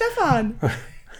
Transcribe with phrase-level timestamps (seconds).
[0.00, 0.58] Stefan.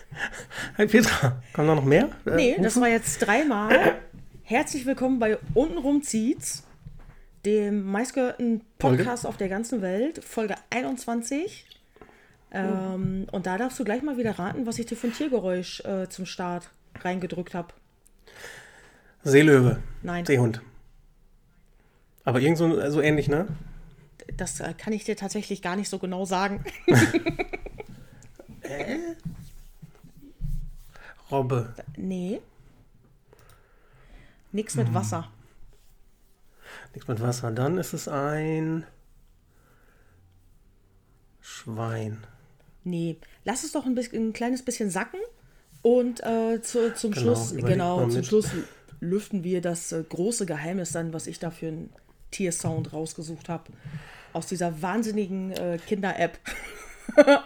[0.78, 2.08] Hi Petra, kommen da noch mehr?
[2.24, 2.62] Äh, nee, Rufe?
[2.62, 3.96] das war jetzt dreimal.
[4.42, 6.62] Herzlich willkommen bei Untenrum zieht's,
[7.44, 9.28] dem meistgehörten Podcast Folge?
[9.28, 11.66] auf der ganzen Welt, Folge 21.
[12.52, 15.80] Ähm, und da darfst du gleich mal wieder raten, was ich dir für ein Tiergeräusch
[15.80, 16.70] äh, zum Start
[17.02, 17.74] reingedrückt habe.
[19.24, 19.82] Seelöwe.
[20.02, 20.24] Nein.
[20.24, 20.62] Seehund.
[22.24, 23.46] Aber irgend so, so ähnlich, ne?
[24.38, 26.64] Das äh, kann ich dir tatsächlich gar nicht so genau sagen.
[31.30, 31.74] Robbe.
[31.96, 32.40] Nee.
[34.52, 34.94] Nix mit hm.
[34.94, 35.30] Wasser.
[36.92, 37.50] Nichts mit Wasser.
[37.52, 38.84] Dann ist es ein
[41.40, 42.24] Schwein.
[42.84, 43.18] Nee.
[43.44, 45.20] Lass es doch ein, bisschen, ein kleines bisschen sacken
[45.82, 48.48] und äh, zu, zum genau, Schluss, genau, zum Schluss
[49.00, 51.92] lüften wir das äh, große Geheimnis dann, was ich da für einen
[52.30, 53.72] Tiersound rausgesucht habe.
[54.32, 56.38] Aus dieser wahnsinnigen äh, Kinder-App.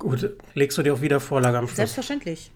[0.00, 1.76] Gut, legst du dir auch wieder Vorlage am Schluss?
[1.76, 2.50] Selbstverständlich.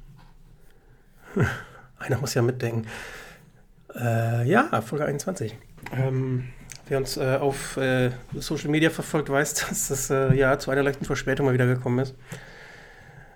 [1.98, 2.86] Einer muss ja mitdenken.
[3.94, 5.54] Äh, ja, Folge 21.
[5.92, 6.48] Ähm,
[6.88, 10.82] wer uns äh, auf äh, Social Media verfolgt, weiß, dass das äh, ja zu einer
[10.82, 12.14] leichten Verspätung mal wieder gekommen ist.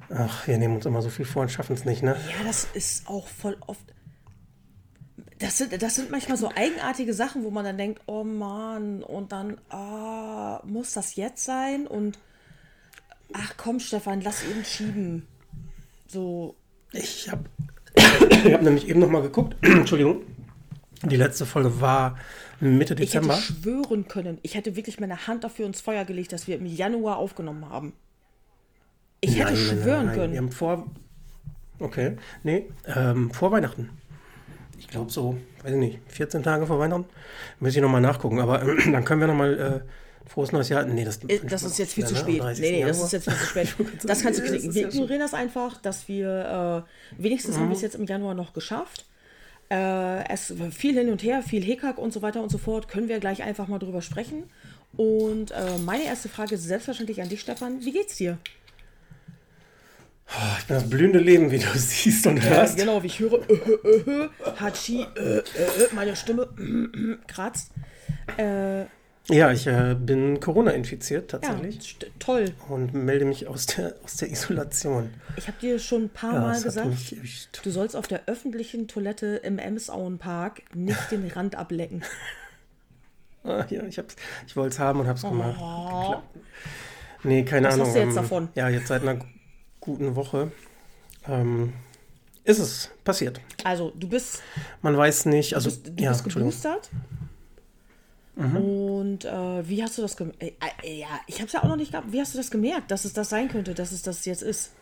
[0.08, 2.16] Ach, wir nehmen uns immer so viel vor und schaffen es nicht, ne?
[2.30, 3.92] Ja, das ist auch voll oft.
[5.38, 9.32] Das sind, das sind manchmal so eigenartige Sachen, wo man dann denkt, oh Mann, und
[9.32, 11.86] dann, ah, muss das jetzt sein?
[11.86, 12.18] Und
[13.32, 15.26] ach komm, Stefan, lass ihn schieben.
[16.06, 16.56] So.
[16.92, 17.44] Ich habe
[18.44, 19.56] ich hab nämlich eben noch mal geguckt.
[19.62, 20.22] Entschuldigung.
[21.04, 22.18] Die letzte Folge war
[22.60, 23.34] Mitte Dezember.
[23.34, 26.56] Ich hätte schwören können, ich hätte wirklich meine Hand dafür ins Feuer gelegt, dass wir
[26.56, 27.92] im Januar aufgenommen haben.
[29.20, 30.32] Ich hätte nein, schwören nein, können.
[30.32, 30.86] Wir haben vor.
[31.78, 32.16] Okay.
[32.42, 33.90] Nee, ähm, vor Weihnachten.
[34.78, 37.06] Ich glaube so, weiß ich nicht, 14 Tage vor Weihnachten.
[37.60, 38.40] Muss ich nochmal nachgucken.
[38.40, 39.84] Aber äh, dann können wir nochmal.
[39.84, 39.88] Äh,
[40.28, 40.84] Frohes neues Jahr.
[40.84, 42.20] Nee, das, äh, das ist jetzt viel zu ne?
[42.20, 42.42] spät.
[42.60, 43.74] Nee, nee, das ist jetzt viel zu spät.
[44.04, 44.74] Das kannst du knicken.
[44.74, 46.84] Wir ignorieren das einfach, dass wir
[47.18, 47.60] äh, wenigstens mhm.
[47.60, 49.06] haben wir es jetzt im Januar noch geschafft.
[49.70, 52.88] Äh, es viel hin und her, viel Hickhack und so weiter und so fort.
[52.88, 54.44] Können wir gleich einfach mal drüber sprechen.
[54.96, 57.84] Und äh, meine erste Frage ist selbstverständlich an dich, Stefan.
[57.84, 58.38] Wie geht's dir?
[60.30, 62.76] Oh, ich bin das blühende Leben, wie du siehst und hörst.
[62.76, 64.28] genau, wie ich höre, äh, äh, äh,
[64.60, 65.42] Hachi, äh, äh,
[65.92, 66.48] meine Stimme
[67.26, 67.72] kratzt.
[69.30, 71.98] Ja, ich äh, bin Corona infiziert tatsächlich.
[72.00, 72.46] Ja, toll.
[72.68, 75.10] Und melde mich aus der, aus der Isolation.
[75.36, 77.16] Ich habe dir schon ein paar ja, Mal gesagt,
[77.62, 82.02] du sollst auf der öffentlichen Toilette im Emsauenpark nicht den Rand ablecken.
[83.44, 84.00] ah, ja, ich,
[84.46, 85.30] ich wollte es haben und habe es oh.
[85.30, 86.22] gemacht.
[87.22, 87.86] Nee, keine Was Ahnung.
[87.86, 88.48] Was hast du jetzt ähm, davon?
[88.54, 89.18] Ja, jetzt seit einer
[89.80, 90.52] guten Woche,
[91.26, 91.74] ähm,
[92.44, 93.42] ist es passiert.
[93.62, 94.42] Also du bist.
[94.80, 95.54] Man weiß nicht.
[95.54, 96.88] Also du bist, du ja, bist geboostert.
[98.38, 98.56] Mhm.
[98.56, 100.40] Und äh, wie hast du das gemerkt?
[100.40, 100.52] Äh,
[100.84, 102.12] äh, ja, ich habe es ja auch noch nicht gehabt.
[102.12, 104.72] Wie hast du das gemerkt, dass es das sein könnte, dass es das jetzt ist?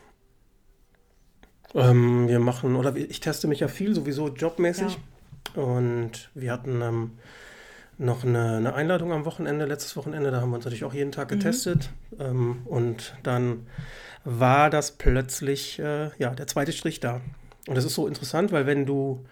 [1.73, 4.99] Ähm, wir machen, oder ich teste mich ja viel, sowieso jobmäßig.
[5.55, 5.61] Ja.
[5.63, 7.11] Und wir hatten ähm,
[7.97, 11.11] noch eine, eine, Einladung am Wochenende, letztes Wochenende, da haben wir uns natürlich auch jeden
[11.11, 11.35] Tag mhm.
[11.35, 11.89] getestet.
[12.11, 12.17] Mhm.
[12.19, 13.65] Ähm, und dann
[14.23, 17.21] war das plötzlich äh, ja, der zweite Strich da.
[17.67, 19.25] Und das ist so interessant, weil wenn du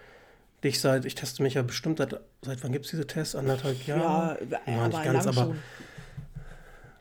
[0.64, 3.34] dich seit, ich teste mich ja bestimmt seit, seit wann gibt es diese Tests?
[3.34, 4.38] Anderthalb Jahre?
[4.50, 5.58] Ja, ja nicht ganz, aber schon.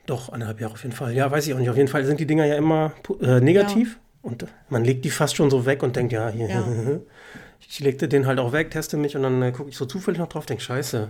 [0.06, 1.14] doch, anderthalb Jahre auf jeden Fall.
[1.14, 1.70] Ja, weiß ich auch nicht.
[1.70, 4.30] Auf jeden Fall sind die Dinger ja immer äh, negativ ja.
[4.30, 6.48] und man legt die fast schon so weg und denkt, ja, hier.
[6.48, 6.66] Ja.
[7.68, 10.20] ich legte den halt auch weg, teste mich und dann äh, gucke ich so zufällig
[10.20, 11.10] noch drauf, denke, scheiße.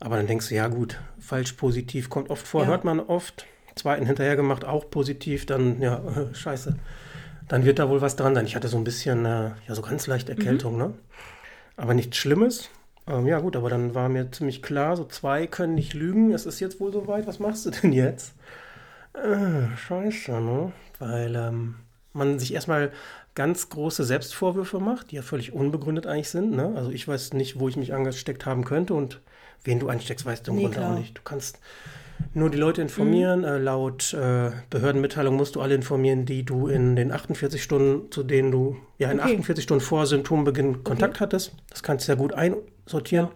[0.00, 4.06] Aber dann denkst du, ja gut, falsch positiv kommt oft vor, hört man oft zweiten
[4.06, 6.76] hinterher gemacht, auch positiv, dann ja, äh, scheiße.
[7.48, 8.46] Dann wird da wohl was dran sein.
[8.46, 10.78] Ich hatte so ein bisschen, äh, ja, so ganz leicht Erkältung, mhm.
[10.78, 10.94] ne?
[11.76, 12.70] Aber nichts Schlimmes.
[13.06, 16.32] Ähm, ja, gut, aber dann war mir ziemlich klar, so zwei können nicht lügen.
[16.32, 17.26] Es ist jetzt wohl soweit.
[17.26, 18.34] Was machst du denn jetzt?
[19.12, 20.72] Äh, scheiße, ne?
[20.98, 21.76] Weil ähm,
[22.12, 22.92] man sich erstmal
[23.34, 26.52] ganz große Selbstvorwürfe macht, die ja völlig unbegründet eigentlich sind.
[26.52, 26.72] Ne?
[26.76, 29.20] Also ich weiß nicht, wo ich mich angesteckt haben könnte und
[29.64, 30.92] wen du ansteckst, weißt du im nee, Grunde klar.
[30.92, 31.18] auch nicht.
[31.18, 31.58] Du kannst
[32.34, 33.40] nur die Leute informieren.
[33.40, 33.44] Mhm.
[33.46, 38.22] Äh, laut äh, Behördenmitteilung musst du alle informieren, die du in den 48 Stunden, zu
[38.22, 39.32] denen du ja in okay.
[39.32, 41.24] 48 Stunden vor Symptombeginn Kontakt okay.
[41.24, 41.52] hattest.
[41.70, 43.28] Das kannst du ja gut einsortieren.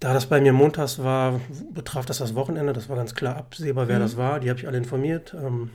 [0.00, 1.40] Da das bei mir montags war,
[1.72, 2.72] betraf das das Wochenende.
[2.72, 4.02] Das war ganz klar absehbar, wer mhm.
[4.02, 4.40] das war.
[4.40, 5.34] Die habe ich alle informiert.
[5.34, 5.70] Ähm,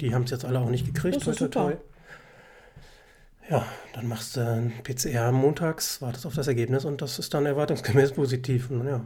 [0.00, 1.16] die haben es jetzt alle auch nicht gekriegt.
[1.16, 1.76] Das ist toi, toi, toi.
[3.48, 7.46] Ja, dann machst du ein PCR montags, wartest auf das Ergebnis und das ist dann
[7.46, 8.70] erwartungsgemäß positiv.
[8.70, 9.04] Und ja,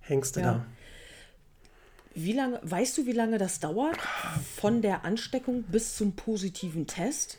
[0.00, 0.46] hängst du ja.
[0.46, 0.66] da.
[2.14, 3.96] Wie lange, weißt du, wie lange das dauert
[4.56, 7.38] von der Ansteckung bis zum positiven Test?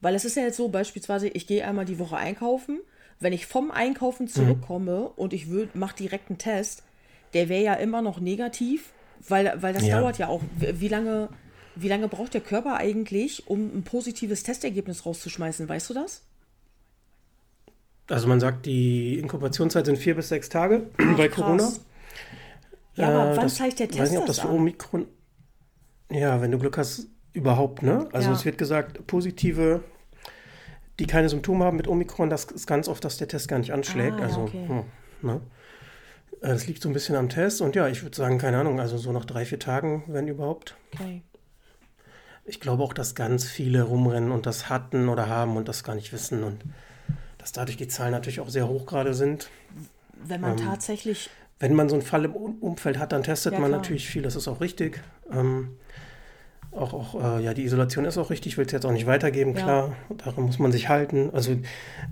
[0.00, 2.80] Weil es ist ja jetzt so, beispielsweise, ich gehe einmal die Woche einkaufen.
[3.20, 4.30] Wenn ich vom Einkaufen mhm.
[4.30, 5.06] zurückkomme mhm.
[5.16, 6.84] und ich mache direkt einen Test,
[7.34, 8.90] der wäre ja immer noch negativ,
[9.28, 9.98] weil, weil das ja.
[9.98, 10.42] dauert ja auch.
[10.56, 11.28] Wie lange,
[11.74, 15.68] Wie lange braucht der Körper eigentlich, um ein positives Testergebnis rauszuschmeißen?
[15.68, 16.22] Weißt du das?
[18.08, 21.64] Also man sagt, die Inkubationszeit sind vier bis sechs Tage Ach, bei Corona.
[21.64, 21.80] Krass.
[22.98, 23.96] Ja, aber äh, wann zeigt der Test?
[23.96, 25.06] Ich weiß nicht, ob das für Omikron.
[26.10, 28.08] Ja, wenn du Glück hast, überhaupt, ne?
[28.12, 28.34] Also ja.
[28.34, 29.82] es wird gesagt, positive,
[30.98, 33.72] die keine Symptome haben mit Omikron, das ist ganz oft, dass der Test gar nicht
[33.72, 34.20] anschlägt.
[34.20, 34.66] Ah, also, okay.
[34.68, 34.84] hm,
[35.22, 35.40] ne?
[36.40, 38.96] Das liegt so ein bisschen am Test und ja, ich würde sagen, keine Ahnung, also
[38.96, 40.76] so nach drei, vier Tagen, wenn überhaupt.
[40.94, 41.22] Okay.
[42.44, 45.94] Ich glaube auch, dass ganz viele rumrennen und das hatten oder haben und das gar
[45.94, 46.62] nicht wissen und
[47.38, 49.50] dass dadurch die Zahlen natürlich auch sehr hoch gerade sind.
[50.14, 51.28] Wenn man ähm, tatsächlich.
[51.60, 53.80] Wenn man so einen Fall im Umfeld hat, dann testet ja, man klar.
[53.80, 55.00] natürlich viel, das ist auch richtig.
[55.32, 55.76] Ähm,
[56.70, 59.06] auch, auch äh, ja, die Isolation ist auch richtig, ich will es jetzt auch nicht
[59.06, 59.62] weitergeben, ja.
[59.62, 59.96] klar.
[60.18, 61.30] Daran muss man sich halten.
[61.32, 61.56] Also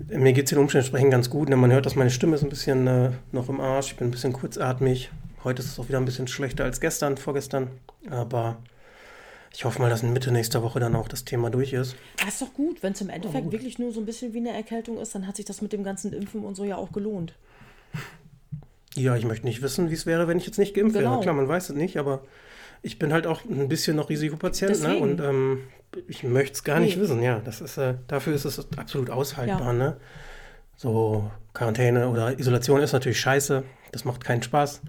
[0.09, 1.49] mir geht es den Umständen entsprechend ganz gut.
[1.49, 1.55] Ne?
[1.55, 4.11] Man hört, dass meine Stimme ist ein bisschen äh, noch im Arsch, ich bin ein
[4.11, 5.11] bisschen kurzatmig.
[5.43, 7.69] Heute ist es auch wieder ein bisschen schlechter als gestern, vorgestern.
[8.09, 8.57] Aber
[9.53, 11.95] ich hoffe mal, dass in Mitte nächster Woche dann auch das Thema durch ist.
[12.17, 12.83] Das ist doch gut.
[12.83, 15.27] Wenn es im Endeffekt oh, wirklich nur so ein bisschen wie eine Erkältung ist, dann
[15.27, 17.33] hat sich das mit dem ganzen Impfen und so ja auch gelohnt.
[18.97, 21.11] Ja, ich möchte nicht wissen, wie es wäre, wenn ich jetzt nicht geimpft genau.
[21.11, 21.21] wäre.
[21.21, 22.23] Klar, man weiß es nicht, aber
[22.81, 24.97] ich bin halt auch ein bisschen noch Risikopatient ne?
[24.97, 25.63] und ähm,
[26.07, 27.21] ich möchte es gar nicht wissen.
[27.21, 29.67] Ja, das ist, äh, dafür ist es absolut aushaltbar.
[29.67, 29.73] Ja.
[29.73, 29.97] Ne?
[30.75, 33.63] So Quarantäne oder Isolation ist natürlich scheiße.
[33.91, 34.81] Das macht keinen Spaß.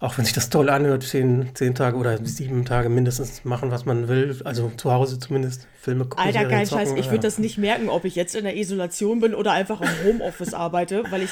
[0.00, 3.84] Auch wenn sich das toll anhört, zehn, zehn Tage oder sieben Tage mindestens machen, was
[3.84, 4.40] man will.
[4.44, 6.24] Also zu Hause zumindest Filme gucken.
[6.24, 6.92] Alter, kein Scheiß.
[6.96, 9.88] Ich würde das nicht merken, ob ich jetzt in der Isolation bin oder einfach im
[10.04, 11.30] Homeoffice arbeite, weil ich,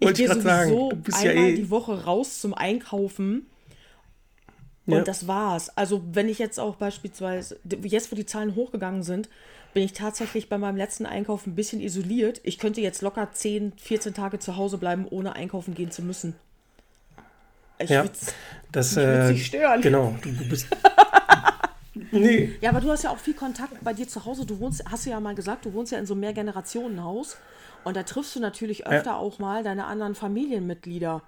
[0.00, 0.72] ich gehe sowieso sagen,
[1.12, 3.46] einmal ja eh die Woche raus zum Einkaufen
[4.86, 5.02] und ja.
[5.02, 5.76] das war's.
[5.76, 9.28] Also, wenn ich jetzt auch beispielsweise, jetzt wo die Zahlen hochgegangen sind,
[9.72, 12.40] bin ich tatsächlich bei meinem letzten Einkauf ein bisschen isoliert.
[12.42, 16.34] Ich könnte jetzt locker 10, 14 Tage zu Hause bleiben, ohne einkaufen gehen zu müssen.
[17.78, 18.04] Ich ja,
[18.72, 19.80] das äh, stören.
[19.80, 20.66] Genau, du, du bist.
[22.10, 22.50] nee.
[22.60, 24.44] Ja, aber du hast ja auch viel Kontakt bei dir zu Hause.
[24.44, 27.36] Du wohnst, hast du ja mal gesagt, du wohnst ja in so einem Mehrgenerationenhaus.
[27.84, 29.16] Und da triffst du natürlich öfter ja.
[29.16, 31.22] auch mal deine anderen Familienmitglieder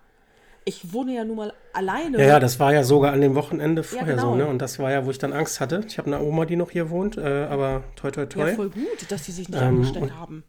[0.64, 2.18] ich wohne ja nun mal alleine.
[2.18, 4.32] Ja, ja, das war ja sogar an dem Wochenende vorher ja, genau.
[4.32, 4.46] so, ne?
[4.46, 5.84] Und das war ja, wo ich dann Angst hatte.
[5.86, 8.48] Ich habe eine Oma, die noch hier wohnt, äh, aber toi, toi, toi.
[8.48, 10.44] Ja, voll gut, dass die sich nicht ähm, angesteckt haben.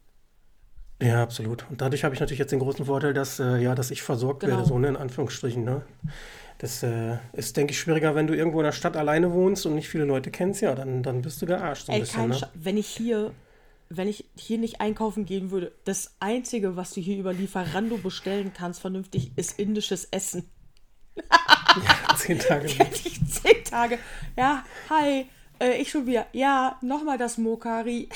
[1.02, 1.66] Ja, absolut.
[1.70, 4.40] Und dadurch habe ich natürlich jetzt den großen Vorteil, dass, äh, ja, dass ich versorgt
[4.40, 4.56] genau.
[4.56, 5.64] werde, so ne, in Anführungsstrichen.
[5.64, 5.82] Ne?
[6.58, 9.74] Das äh, ist, denke ich, schwieriger, wenn du irgendwo in der Stadt alleine wohnst und
[9.74, 10.62] nicht viele Leute kennst.
[10.62, 12.28] Ja, dann, dann bist du gearscht so ein Ey, bisschen.
[12.28, 12.38] Ne?
[12.54, 13.32] Wenn ich hier
[13.88, 18.52] wenn ich hier nicht einkaufen gehen würde, das Einzige, was du hier über Lieferando bestellen
[18.56, 20.48] kannst, vernünftig, ist indisches Essen.
[21.16, 22.68] ja, zehn Tage.
[23.28, 23.98] zehn Tage.
[24.36, 25.26] Ja, hi,
[25.60, 26.26] äh, ich schon wieder.
[26.32, 28.08] Ja, nochmal das Mokari.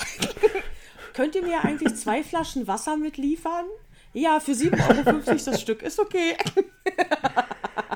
[1.15, 3.67] Könnt ihr mir eigentlich zwei Flaschen Wasser mitliefern?
[4.13, 5.83] Ja, für 7,50 Euro das Stück.
[5.83, 6.37] Ist okay.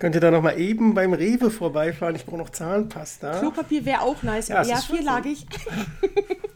[0.00, 2.16] Könnt ihr da nochmal eben beim Rewe vorbeifahren?
[2.16, 3.38] Ich brauche noch Zahnpasta.
[3.38, 4.48] Klopapier wäre auch nice.
[4.48, 5.46] Ja, ja vierlagig.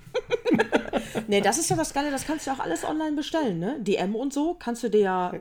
[1.29, 3.76] nee, das ist ja das Geile, das kannst du auch alles online bestellen, ne?
[3.81, 5.32] DM und so kannst du dir ja.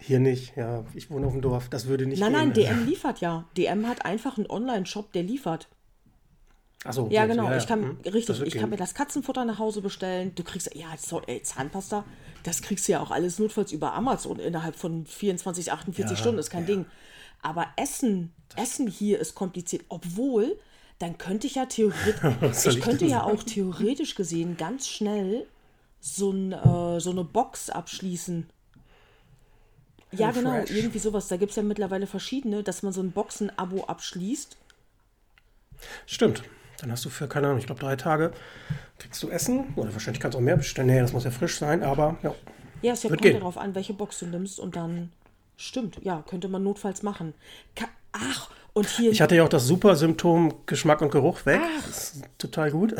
[0.00, 0.84] Hier nicht, ja.
[0.94, 3.44] Ich wohne auf dem Dorf, das würde nicht Nein, gehen, nein, DM liefert ja.
[3.56, 5.68] DM hat einfach einen Online-Shop, der liefert.
[6.82, 7.48] Achso, ja, genau.
[7.48, 10.34] Ja, ich kann, hm, richtig, ich kann mir das Katzenfutter nach Hause bestellen.
[10.34, 12.04] Du kriegst, ja, so, ey, Zahnpasta,
[12.42, 16.40] das kriegst du ja auch alles notfalls über Amazon innerhalb von 24, 48 ja, Stunden,
[16.40, 16.66] ist kein.
[16.66, 16.86] Ding.
[17.42, 20.58] Aber Essen, Essen hier ist kompliziert, obwohl
[20.98, 25.46] dann könnte ich ja theoretisch, ich könnte ja auch theoretisch gesehen ganz schnell
[26.00, 28.48] so, ein, äh, so eine Box abschließen.
[30.12, 30.70] Ja, oh, genau, fresh.
[30.70, 31.28] irgendwie sowas.
[31.28, 34.56] Da gibt es ja mittlerweile verschiedene, dass man so ein Boxen-Abo abschließt.
[36.06, 36.42] Stimmt.
[36.78, 38.32] Dann hast du für, keine Ahnung, ich glaube drei Tage
[38.98, 39.72] kriegst du Essen.
[39.76, 40.88] Oder wahrscheinlich kannst du auch mehr bestellen.
[40.88, 42.34] Nee, das muss ja frisch sein, aber ja.
[42.82, 45.12] Ja, es kommt darauf an, welche Box du nimmst und dann
[45.66, 45.98] stimmt.
[46.02, 47.34] Ja, könnte man notfalls machen.
[47.74, 49.10] Ka Ach, und hier.
[49.10, 51.60] Ich hatte ja auch das super Symptom Geschmack und Geruch weg.
[51.62, 51.86] Ach.
[51.86, 52.94] Das ist total gut.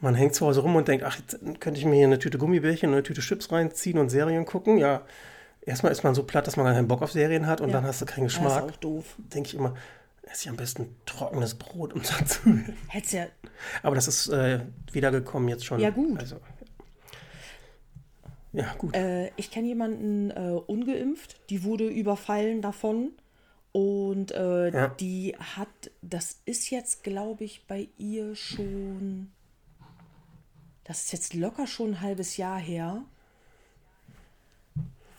[0.00, 2.38] Man hängt zu Hause rum und denkt, ach, jetzt könnte ich mir hier eine Tüte
[2.38, 4.78] Gummibärchen und eine Tüte Chips reinziehen und Serien gucken.
[4.78, 5.02] Ja,
[5.62, 7.76] erstmal ist man so platt, dass man gar keinen Bock auf Serien hat und ja.
[7.76, 8.48] dann hast du keinen Geschmack.
[8.48, 9.16] Das ist auch doof.
[9.18, 9.74] Denke ich immer,
[10.22, 12.76] esse ich am besten trockenes Brot, um satt zu werden.
[12.88, 13.26] Hättest ja.
[13.82, 14.60] Aber das ist äh,
[14.92, 15.80] wiedergekommen jetzt schon.
[15.80, 16.18] Ja, gut.
[16.18, 16.36] Also,
[18.56, 18.96] ja, gut.
[18.96, 23.12] Äh, ich kenne jemanden äh, ungeimpft, die wurde überfallen davon
[23.72, 24.88] und äh, ja.
[24.88, 25.68] die hat,
[26.00, 29.30] das ist jetzt, glaube ich, bei ihr schon,
[30.84, 33.02] das ist jetzt locker schon ein halbes Jahr her.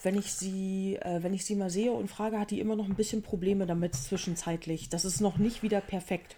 [0.01, 2.86] Wenn ich sie, äh, wenn ich sie mal sehe und frage, hat die immer noch
[2.86, 4.89] ein bisschen Probleme damit zwischenzeitlich.
[4.89, 6.38] Das ist noch nicht wieder perfekt.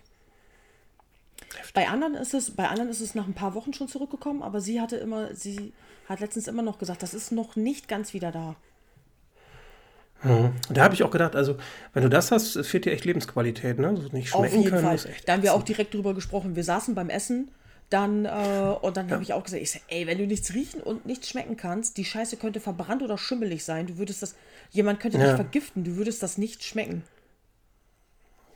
[1.74, 4.60] Bei anderen ist es, bei anderen ist es nach ein paar Wochen schon zurückgekommen, aber
[4.60, 5.72] sie hatte immer, sie
[6.10, 8.56] hat letztens immer noch gesagt, das ist noch nicht ganz wieder da.
[10.24, 10.52] Mhm.
[10.70, 11.56] Da habe ich auch gedacht, also
[11.94, 13.96] wenn du das hast, fehlt dir echt Lebensqualität, ne?
[13.96, 15.14] So nicht schmecken Auf jeden können, Fall.
[15.26, 16.58] Da haben wir auch direkt drüber gesprochen.
[16.58, 17.52] Wir saßen beim Essen
[17.90, 19.14] dann, äh, und dann ja.
[19.14, 21.98] habe ich auch gesagt, ich sag, ey, wenn du nichts riechen und nichts schmecken kannst,
[21.98, 23.88] die Scheiße könnte verbrannt oder schimmelig sein.
[23.88, 24.36] Du würdest das,
[24.72, 25.26] jemand könnte ja.
[25.26, 27.04] dich vergiften, du würdest das nicht schmecken.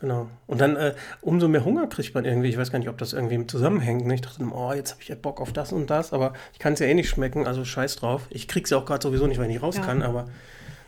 [0.03, 0.29] Genau.
[0.47, 2.49] Und dann äh, umso mehr Hunger kriegt man irgendwie.
[2.49, 4.05] Ich weiß gar nicht, ob das irgendwie zusammenhängt.
[4.05, 4.15] Ne?
[4.15, 6.73] Ich dachte, oh, jetzt habe ich ja Bock auf das und das, aber ich kann
[6.73, 8.27] es ja eh nicht schmecken, also scheiß drauf.
[8.29, 9.81] Ich krieg's ja auch gerade sowieso nicht, weil ich nicht raus ja.
[9.81, 10.27] kann, aber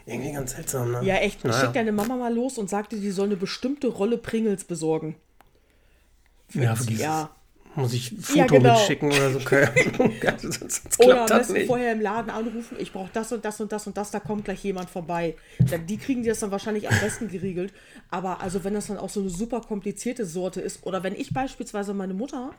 [0.06, 0.92] irgendwie ganz seltsam.
[0.92, 1.00] Ne?
[1.04, 1.46] Ja, echt.
[1.46, 1.62] Naja.
[1.62, 5.16] Schick deine Mama mal los und sagte, die soll eine bestimmte Rolle Pringles besorgen.
[6.50, 7.30] Für ja, für dieses, ja.
[7.76, 8.74] Muss ich ein Foto ja, genau.
[8.74, 9.40] mitschicken oder so?
[10.60, 13.86] sonst oder am besten vorher im Laden anrufen, ich brauche das und das und das
[13.86, 15.36] und das, da kommt gleich jemand vorbei.
[15.60, 17.74] Die kriegen das dann wahrscheinlich am besten geregelt.
[18.10, 21.34] Aber also wenn das dann auch so eine super komplizierte Sorte ist, oder wenn ich
[21.34, 22.52] beispielsweise meine Mutter,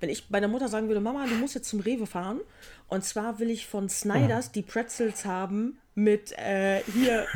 [0.00, 2.40] wenn ich meiner Mutter sagen würde, Mama, du musst jetzt zum Rewe fahren,
[2.88, 7.26] und zwar will ich von Snyders die Pretzels haben mit äh, hier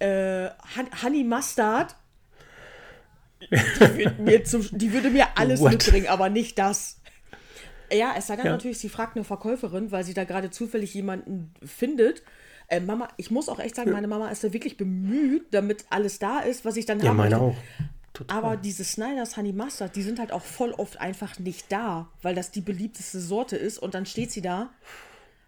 [0.00, 0.50] äh,
[1.02, 1.94] Honey Mustard
[3.40, 5.72] die würde mir, zum, die würde mir alles What?
[5.72, 7.00] mitbringen, aber nicht das.
[7.92, 8.52] Ja, es sei denn ja.
[8.52, 12.22] natürlich, sie fragt eine Verkäuferin, weil sie da gerade zufällig jemanden findet.
[12.68, 16.20] Äh, Mama, ich muss auch echt sagen, meine Mama ist da wirklich bemüht, damit alles
[16.20, 17.06] da ist, was ich dann habe.
[17.06, 17.56] Ja, meine auch.
[18.12, 18.36] Total.
[18.36, 22.34] Aber diese Snyder's Honey Mustard, die sind halt auch voll oft einfach nicht da, weil
[22.34, 23.78] das die beliebteste Sorte ist.
[23.78, 24.70] Und dann steht sie da.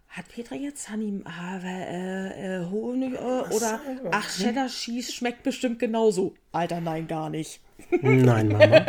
[0.09, 3.81] Hat Petra jetzt Honey äh, äh, Honig äh, oder
[4.11, 6.35] ach Cheddar Cheese schmeckt bestimmt genauso.
[6.53, 7.61] Alter, nein, gar nicht.
[8.01, 8.87] Nein, Mama.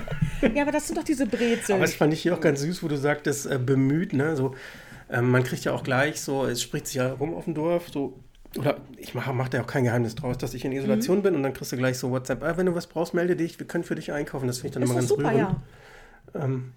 [0.54, 1.76] ja, aber das sind doch diese Brezeln.
[1.76, 4.36] Aber das fand ich hier auch ganz süß, wo du sagtest, äh, bemüht, ne?
[4.36, 4.54] So,
[5.08, 7.88] äh, man kriegt ja auch gleich so, es spricht sich ja rum auf dem Dorf,
[7.92, 8.18] so,
[8.58, 11.22] oder ich mache mach da auch kein Geheimnis draus, dass ich in Isolation mhm.
[11.22, 13.58] bin und dann kriegst du gleich so WhatsApp, ah, wenn du was brauchst, melde dich,
[13.58, 14.46] wir können für dich einkaufen.
[14.46, 15.56] Das finde ich dann ist immer ganz super, rührend.
[16.34, 16.44] Ja.
[16.44, 16.72] Ähm,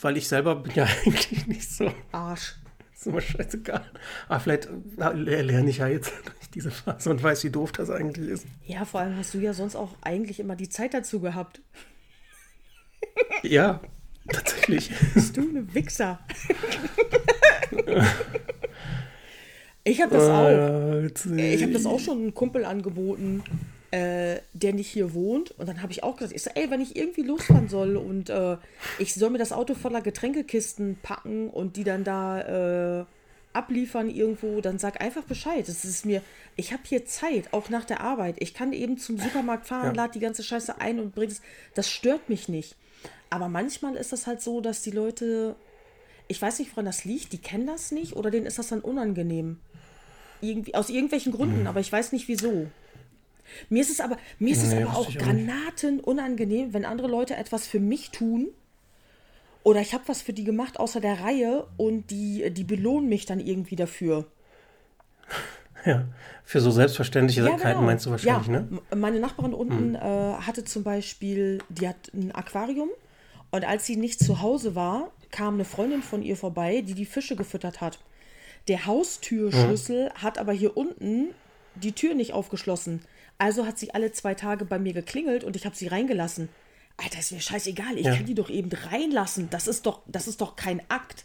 [0.00, 1.92] weil ich selber bin ja eigentlich nicht so.
[2.12, 2.56] Arsch.
[3.00, 3.90] Ist immer scheißegal.
[4.26, 4.68] Aber ah, vielleicht
[5.14, 8.46] lerne ich ja jetzt durch diese Phase und weiß, wie doof das eigentlich ist.
[8.66, 11.62] Ja, vor allem hast du ja sonst auch eigentlich immer die Zeit dazu gehabt.
[13.42, 13.80] Ja,
[14.28, 14.90] tatsächlich.
[15.14, 16.20] Bist du eine Wichser?
[19.84, 20.50] ich habe das auch.
[21.38, 23.42] Ich habe das auch schon einem Kumpel angeboten
[23.90, 25.50] äh, der nicht hier wohnt.
[25.52, 28.30] Und dann habe ich auch gesagt, ich so, ey, wenn ich irgendwie losfahren soll und
[28.30, 28.56] äh,
[28.98, 33.04] ich soll mir das Auto voller Getränkekisten packen und die dann da äh,
[33.52, 35.66] abliefern irgendwo, dann sag einfach Bescheid.
[35.66, 36.22] Das ist mir,
[36.56, 38.36] ich habe hier Zeit, auch nach der Arbeit.
[38.38, 40.02] Ich kann eben zum Supermarkt fahren, ja.
[40.02, 41.42] lade die ganze Scheiße ein und bringe es.
[41.74, 42.76] Das stört mich nicht.
[43.28, 45.56] Aber manchmal ist das halt so, dass die Leute,
[46.28, 48.80] ich weiß nicht, woran das liegt, die kennen das nicht oder denen ist das dann
[48.80, 49.58] unangenehm.
[50.40, 51.66] Irgendwie, aus irgendwelchen Gründen, mhm.
[51.66, 52.68] aber ich weiß nicht wieso.
[53.68, 57.66] Mir ist es aber, mir ist es aber auch Granaten unangenehm, wenn andere Leute etwas
[57.66, 58.48] für mich tun
[59.62, 63.26] oder ich habe was für die gemacht außer der Reihe und die, die belohnen mich
[63.26, 64.26] dann irgendwie dafür.
[65.86, 66.04] Ja,
[66.44, 67.80] für so selbstverständliche ja, genau.
[67.80, 68.68] meinst du wahrscheinlich, ja, ne?
[68.94, 69.94] Meine Nachbarin unten mhm.
[69.94, 72.90] äh, hatte zum Beispiel, die hat ein Aquarium
[73.50, 77.06] und als sie nicht zu Hause war, kam eine Freundin von ihr vorbei, die die
[77.06, 77.98] Fische gefüttert hat.
[78.68, 80.22] Der Haustürschlüssel mhm.
[80.22, 81.28] hat aber hier unten
[81.76, 83.00] die Tür nicht aufgeschlossen.
[83.40, 86.50] Also hat sie alle zwei Tage bei mir geklingelt und ich habe sie reingelassen.
[86.98, 88.14] Alter, ist mir scheißegal, ich ja.
[88.14, 89.48] kann die doch eben reinlassen.
[89.48, 91.24] Das ist doch, das ist doch kein Akt.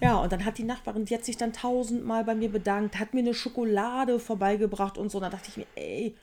[0.00, 3.14] Ja, und dann hat die Nachbarin, die hat sich dann tausendmal bei mir bedankt, hat
[3.14, 5.18] mir eine Schokolade vorbeigebracht und so.
[5.18, 6.16] Und da dachte ich mir, ey,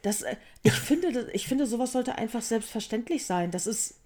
[0.00, 3.50] das, äh, ich finde, ich finde, sowas sollte einfach selbstverständlich sein.
[3.50, 3.96] Das ist,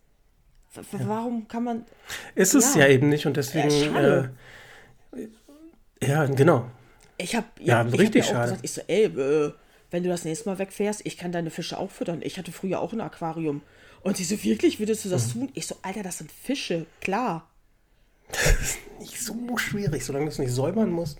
[0.91, 1.85] warum kann man.
[2.35, 3.95] Ist es ja, eben nicht und deswegen.
[3.95, 4.29] Äh,
[6.03, 6.69] ja, genau.
[7.17, 8.45] Ich habe ja, ja, richtig hab schade.
[8.51, 9.53] Gesagt, ich so, ey, äh,
[9.95, 12.21] wenn du das nächste Mal wegfährst, ich kann deine Fische auch füttern.
[12.21, 13.63] Ich hatte früher auch ein Aquarium.
[14.03, 15.33] Und sie so, wirklich, würdest du das mhm.
[15.33, 15.51] tun?
[15.55, 17.49] Ich so, Alter, das sind Fische, klar.
[18.29, 21.19] Das ist nicht so schwierig, solange du es nicht säubern musst.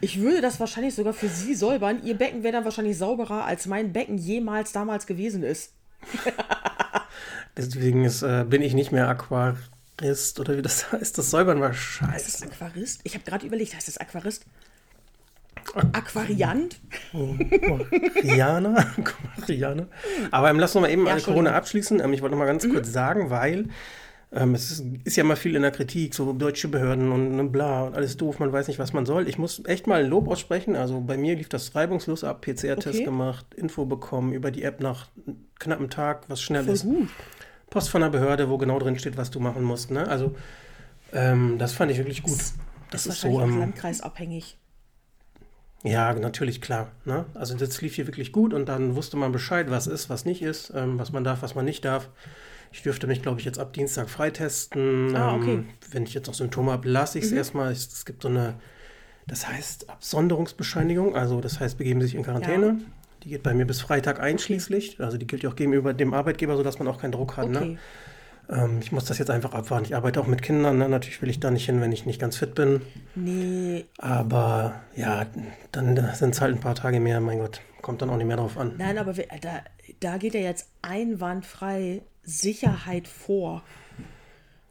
[0.00, 2.04] Ich würde das wahrscheinlich sogar für sie säubern.
[2.04, 5.74] Ihr Becken wäre dann wahrscheinlich sauberer, als mein Becken jemals damals gewesen ist.
[7.56, 11.16] Deswegen ist, äh, bin ich nicht mehr Aquarist oder wie das heißt.
[11.16, 12.12] Das Säubern war scheiße.
[12.12, 13.00] Heißt das Aquarist?
[13.04, 14.44] Ich habe gerade überlegt, heißt das Aquarist?
[15.92, 16.80] Aquariant.
[17.12, 18.76] Aquarianer.
[19.36, 19.86] Aquarianer.
[20.30, 22.00] Aber ähm, lass uns mal eben ja, Corona abschließen.
[22.00, 22.72] Ähm, ich wollte noch mal ganz mhm.
[22.72, 23.68] kurz sagen, weil
[24.30, 27.84] ähm, es ist, ist, ja mal viel in der Kritik, so deutsche Behörden und bla
[27.84, 29.26] und alles doof, man weiß nicht, was man soll.
[29.26, 30.76] Ich muss echt mal ein Lob aussprechen.
[30.76, 33.04] Also bei mir lief das reibungslos ab, PCR-Test okay.
[33.04, 35.08] gemacht, Info bekommen über die App nach
[35.58, 36.84] knappem Tag, was schnell Voll ist.
[36.84, 37.08] Gut.
[37.70, 39.90] Post von der Behörde, wo genau drin steht, was du machen musst.
[39.90, 40.06] Ne?
[40.06, 40.34] Also
[41.12, 42.38] ähm, das fand ich wirklich gut.
[42.38, 42.54] Das,
[42.90, 44.58] das ist, ist so ähm, landkreisabhängig.
[45.84, 46.90] Ja, natürlich, klar.
[47.04, 47.24] Ne?
[47.34, 50.42] Also das lief hier wirklich gut und dann wusste man Bescheid, was ist, was nicht
[50.42, 52.08] ist, ähm, was man darf, was man nicht darf.
[52.72, 55.14] Ich dürfte mich, glaube ich, jetzt ab Dienstag freitesten.
[55.16, 55.54] Ah, okay.
[55.54, 57.38] Ähm, wenn ich jetzt noch Symptome habe, lasse ich es mhm.
[57.38, 57.72] erstmal.
[57.72, 58.54] Es, gibt so eine,
[59.26, 62.66] das heißt Absonderungsbescheinigung, also das heißt, begeben Sie sich in Quarantäne.
[62.66, 62.76] Ja.
[63.24, 65.00] Die geht bei mir bis Freitag einschließlich.
[65.00, 67.48] Also die gilt ja auch gegenüber dem Arbeitgeber, sodass man auch keinen Druck hat.
[67.48, 67.58] Ne?
[67.58, 67.68] Okay.
[67.68, 67.78] Ne?
[68.50, 69.84] Ähm, ich muss das jetzt einfach abwarten.
[69.84, 70.78] Ich arbeite auch mit Kindern.
[70.78, 70.88] Ne?
[70.88, 72.80] Natürlich will ich da nicht hin, wenn ich nicht ganz fit bin.
[73.14, 73.84] Nee.
[73.98, 75.26] Aber ja,
[75.72, 77.20] dann sind es halt ein paar Tage mehr.
[77.20, 78.74] Mein Gott, kommt dann auch nicht mehr drauf an.
[78.78, 79.62] Nein, aber da,
[80.00, 83.62] da geht ja jetzt einwandfrei Sicherheit vor.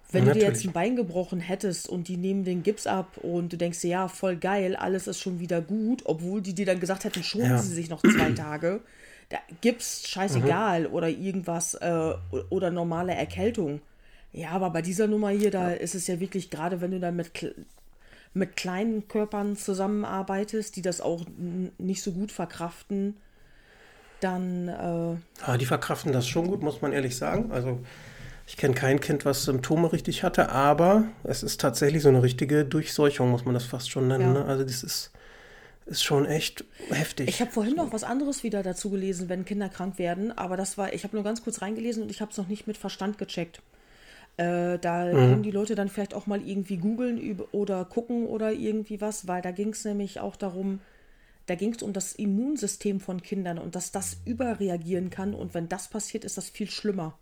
[0.09, 3.17] Wenn ja, du dir jetzt ein Bein gebrochen hättest und die nehmen den Gips ab
[3.17, 6.65] und du denkst dir, ja, voll geil, alles ist schon wieder gut, obwohl die dir
[6.65, 7.57] dann gesagt hätten, schonen ja.
[7.57, 8.81] sie sich noch zwei Tage.
[9.29, 10.93] Da Gips, scheißegal, mhm.
[10.93, 12.13] oder irgendwas, äh,
[12.49, 13.81] oder normale Erkältung.
[14.31, 17.15] Ja, aber bei dieser Nummer hier, da ist es ja wirklich, gerade wenn du dann
[17.15, 17.55] mit,
[18.33, 21.25] mit kleinen Körpern zusammenarbeitest, die das auch
[21.77, 23.17] nicht so gut verkraften,
[24.19, 24.67] dann.
[24.67, 27.51] Äh, ah, die verkraften das schon gut, muss man ehrlich sagen.
[27.51, 27.79] Also
[28.47, 32.63] ich kenne kein Kind, was Symptome richtig hatte, aber es ist tatsächlich so eine richtige
[32.63, 34.35] Durchseuchung, muss man das fast schon nennen.
[34.35, 34.43] Ja.
[34.43, 34.45] Ne?
[34.45, 35.11] Also das ist,
[35.87, 37.29] ist schon echt heftig.
[37.29, 40.77] Ich habe vorhin noch was anderes wieder dazu gelesen, wenn Kinder krank werden, aber das
[40.77, 43.17] war, ich habe nur ganz kurz reingelesen und ich habe es noch nicht mit Verstand
[43.17, 43.61] gecheckt.
[44.37, 45.11] Äh, da mhm.
[45.11, 49.41] können die Leute dann vielleicht auch mal irgendwie googeln oder gucken oder irgendwie was, weil
[49.41, 50.79] da ging es nämlich auch darum,
[51.47, 55.69] da ging es um das Immunsystem von Kindern und dass das überreagieren kann und wenn
[55.69, 57.17] das passiert, ist das viel schlimmer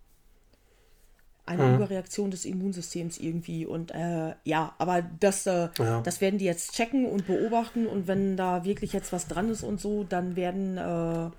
[1.45, 1.75] eine mhm.
[1.75, 3.65] Überreaktion des Immunsystems irgendwie.
[3.65, 6.01] Und äh, ja, aber das, äh, ja.
[6.01, 7.85] das werden die jetzt checken und beobachten.
[7.85, 11.29] Und wenn da wirklich jetzt was dran ist und so, dann werden, äh,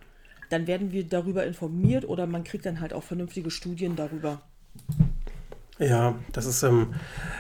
[0.51, 4.41] dann werden wir darüber informiert oder man kriegt dann halt auch vernünftige Studien darüber.
[5.79, 6.95] Ja, das ist, ähm,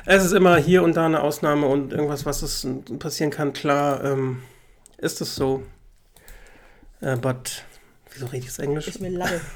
[0.04, 2.66] es ist immer hier und da eine Ausnahme und irgendwas, was es
[2.99, 4.42] passieren kann, klar, ähm,
[4.99, 5.62] ist es so.
[7.00, 7.64] Äh, but,
[8.12, 8.88] wieso rede ich das Englisch?
[8.88, 9.40] Ist mir leid.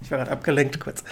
[0.00, 1.04] Ich war gerade abgelenkt kurz.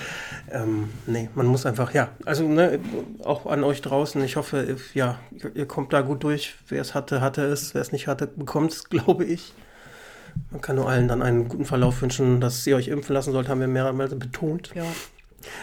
[0.51, 2.79] Ähm, nee, man muss einfach, ja, also ne,
[3.23, 5.19] auch an euch draußen, ich hoffe, ja,
[5.55, 6.55] ihr kommt da gut durch.
[6.69, 7.75] Wer es hatte, hatte es.
[7.75, 9.53] Wer es nicht hatte, bekommt es, glaube ich.
[10.51, 13.49] Man kann nur allen dann einen guten Verlauf wünschen, dass ihr euch impfen lassen sollt,
[13.49, 14.73] haben wir mehrmals betont.
[14.75, 14.85] Ja.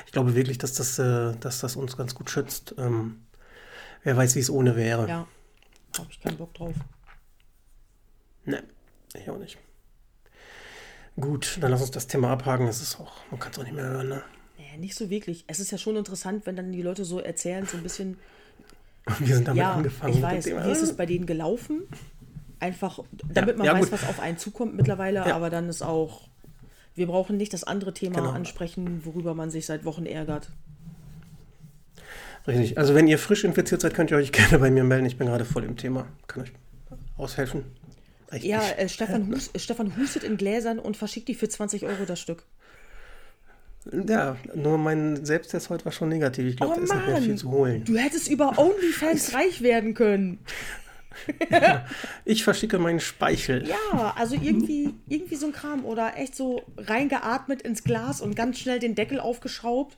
[0.05, 2.75] Ich glaube wirklich, dass das, äh, dass das uns ganz gut schützt.
[2.77, 3.23] Ähm,
[4.03, 5.07] wer weiß, wie es ohne wäre.
[5.07, 5.27] Ja,
[5.97, 6.75] habe ich keinen Bock drauf.
[8.45, 8.63] Ne,
[9.13, 9.57] ich auch nicht.
[11.19, 12.67] Gut, dann lass uns das Thema abhaken.
[12.67, 14.23] Es ist auch, man kann es auch nicht mehr hören, ne?
[14.57, 15.43] Ja, nicht so wirklich.
[15.47, 18.17] Es ist ja schon interessant, wenn dann die Leute so erzählen, so ein bisschen.
[19.19, 20.13] Wir sind damit ja, angefangen.
[20.13, 21.81] Ich weiß, wie ist es bei denen gelaufen?
[22.59, 22.99] Einfach,
[23.33, 23.93] damit man ja, weiß, gut.
[23.93, 25.35] was auf einen zukommt mittlerweile, ja.
[25.35, 26.29] aber dann ist auch,
[26.93, 28.31] wir brauchen nicht das andere Thema genau.
[28.31, 30.51] ansprechen, worüber man sich seit Wochen ärgert.
[32.47, 32.77] Richtig.
[32.77, 35.05] Also wenn ihr frisch infiziert seid, könnt ihr euch gerne bei mir melden.
[35.05, 36.07] Ich bin gerade voll im Thema.
[36.27, 36.51] Kann euch
[37.17, 37.65] aushelfen.
[38.33, 42.05] Ich, ja, äh, Stefan, Hus, Stefan hustet in Gläsern und verschickt die für 20 Euro
[42.05, 42.43] das Stück.
[43.91, 46.45] Ja, nur mein Selbsttest heute war schon negativ.
[46.45, 47.83] Ich glaube, oh, da ist nicht mehr viel zu holen.
[47.83, 50.39] Du hättest über OnlyFans reich werden können.
[52.25, 53.67] ich verschicke meinen Speichel.
[53.67, 55.83] Ja, also irgendwie, irgendwie so ein Kram.
[55.83, 59.97] Oder echt so reingeatmet ins Glas und ganz schnell den Deckel aufgeschraubt.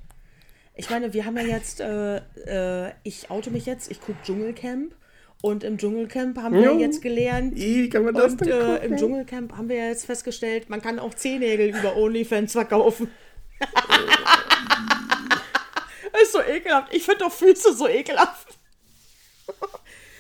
[0.76, 4.96] Ich meine, wir haben ja jetzt, äh, äh, ich oute mich jetzt, ich gucke Dschungelcamp.
[5.44, 7.58] Und im Dschungelcamp haben wir jetzt gelernt.
[7.58, 11.14] Wie kann man das und äh, im Dschungelcamp haben wir jetzt festgestellt, man kann auch
[11.14, 13.12] Zehennägel über OnlyFans verkaufen.
[16.14, 16.94] das ist so ekelhaft.
[16.94, 18.58] Ich finde doch Füße so ekelhaft.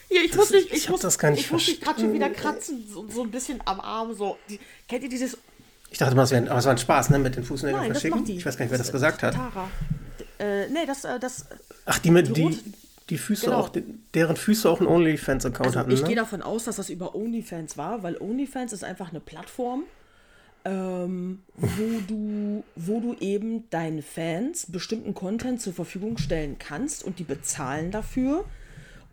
[0.09, 2.01] Hier, ich das, muss nicht, ich, ich muss, das gar nicht ich muss mich gerade
[2.01, 4.13] schon wieder kratzen, so, so, ein bisschen am Arm.
[4.13, 4.37] So.
[4.49, 4.59] Die,
[4.89, 5.37] kennt ihr dieses?
[5.89, 8.27] Ich dachte mal, es wäre ein Spaß, ne, mit den Fußnägeln verschicken.
[8.27, 9.35] Ich weiß gar nicht, wer das, das gesagt hat.
[9.35, 9.71] Tara.
[10.39, 11.45] Äh, nee, das, äh, das.
[11.85, 12.73] Ach, die mit die, die,
[13.09, 13.59] die Füße genau.
[13.59, 13.71] auch,
[14.13, 15.91] deren Füße auch einen OnlyFans-Account also hatten.
[15.91, 16.07] Ich ne?
[16.07, 19.83] gehe davon aus, dass das über OnlyFans war, weil OnlyFans ist einfach eine Plattform,
[20.65, 27.19] ähm, wo, du, wo du eben deinen Fans bestimmten Content zur Verfügung stellen kannst und
[27.19, 28.45] die bezahlen dafür.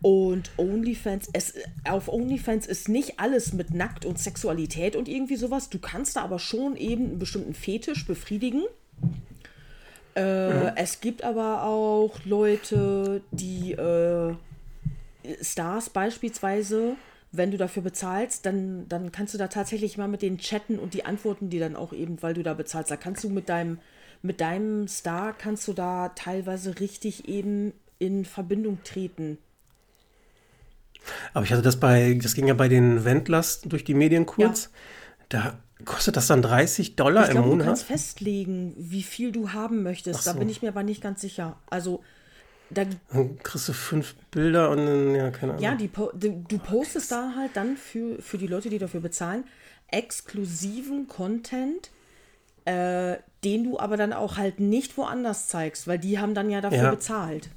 [0.01, 1.53] Und OnlyFans, es,
[1.87, 5.69] auf OnlyFans ist nicht alles mit Nackt und Sexualität und irgendwie sowas.
[5.69, 8.63] Du kannst da aber schon eben einen bestimmten Fetisch befriedigen.
[10.15, 10.71] Äh, mhm.
[10.75, 14.35] Es gibt aber auch Leute, die äh,
[15.41, 16.95] Stars beispielsweise,
[17.31, 20.93] wenn du dafür bezahlst, dann, dann kannst du da tatsächlich mal mit denen chatten und
[20.93, 22.91] die antworten die dann auch eben, weil du da bezahlst.
[22.91, 23.79] Da kannst du mit deinem,
[24.21, 29.37] mit deinem Star kannst du da teilweise richtig eben in Verbindung treten.
[31.33, 34.65] Aber ich hatte das bei, das ging ja bei den Wendlers durch die Medien kurz.
[34.65, 34.69] Ja.
[35.29, 37.65] Da Kostet das dann 30 Dollar ich glaub, im Monat?
[37.65, 40.23] Du kannst festlegen, wie viel du haben möchtest.
[40.23, 40.31] So.
[40.31, 41.57] Da bin ich mir aber nicht ganz sicher.
[41.69, 42.03] Also
[42.69, 45.63] da dann kriegst du fünf Bilder und dann, ja, keine Ahnung.
[45.63, 49.43] Ja, die, du postest da halt dann für, für die Leute, die dafür bezahlen,
[49.87, 51.91] exklusiven Content,
[52.65, 56.61] äh, den du aber dann auch halt nicht woanders zeigst, weil die haben dann ja
[56.61, 56.91] dafür ja.
[56.91, 57.49] bezahlt.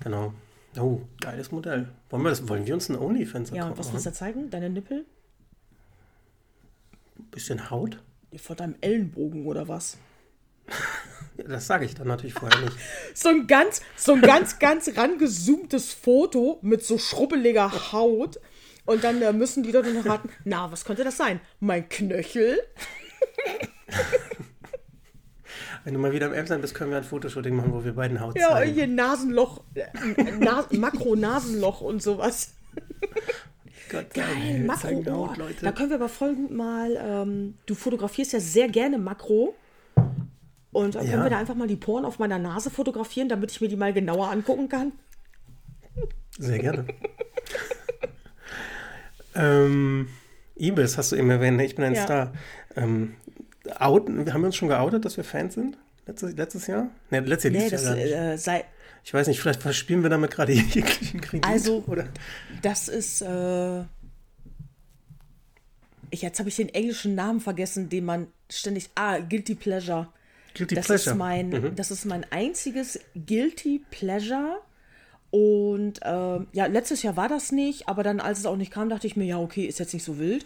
[0.00, 0.32] Genau.
[0.78, 1.88] Oh, geiles Modell.
[2.10, 4.48] Wollen wir, das, wollen wir uns einen OnlyFans Ja, was willst du da zeigen?
[4.50, 5.04] Deine Nippel?
[7.30, 8.02] Bisschen Haut?
[8.36, 9.98] Vor deinem Ellenbogen oder was?
[11.46, 12.76] Das sage ich dann natürlich vorher nicht.
[13.14, 18.40] so ein ganz, so ein ganz, ganz rangezoomtes Foto mit so schrubbeliger Haut.
[18.84, 21.40] Und dann äh, müssen die Leute noch raten, na, was könnte das sein?
[21.60, 22.58] Mein Knöchel?
[25.84, 28.20] Wenn du mal wieder im Emsland bist, können wir ein Fotoshooting machen, wo wir beiden
[28.20, 28.70] Haut ja, zeigen.
[28.70, 29.86] Ja, hier Nasenloch, äh,
[30.38, 32.54] Nas Makro-Nasenloch und sowas.
[33.88, 35.02] Gott, Geil, Makro.
[35.06, 35.28] Oh,
[35.60, 39.54] da können wir aber voll gut mal, ähm, du fotografierst ja sehr gerne Makro.
[40.70, 43.60] Und dann können wir da einfach mal die Poren auf meiner Nase fotografieren, damit ich
[43.60, 44.92] mir die mal genauer angucken kann.
[46.38, 46.84] Sehr gerne.
[49.34, 50.08] ähm,
[50.56, 51.64] Ibis hast du eben erwähnt, ne?
[51.64, 52.02] ich bin ein ja.
[52.02, 52.32] Star.
[52.76, 53.14] Ähm,
[53.78, 55.78] outen, haben wir uns schon geoutet, dass wir Fans sind?
[56.06, 56.88] Letztes, letztes Jahr?
[57.10, 58.64] Ne, letztes Jahr nee, das, ja äh, sei,
[59.08, 61.46] Ich weiß nicht, vielleicht verspielen wir damit gerade jeglichen Kredit.
[61.46, 62.08] Also, oder?
[62.60, 63.22] das ist.
[63.22, 63.84] Äh,
[66.10, 68.90] ich, jetzt habe ich den englischen Namen vergessen, den man ständig.
[68.96, 70.08] Ah, Guilty Pleasure.
[70.54, 71.12] Guilty das Pleasure.
[71.12, 71.74] Ist mein, mhm.
[71.74, 74.58] Das ist mein einziges Guilty Pleasure.
[75.30, 78.90] Und äh, ja, letztes Jahr war das nicht, aber dann, als es auch nicht kam,
[78.90, 80.44] dachte ich mir, ja, okay, ist jetzt nicht so wild.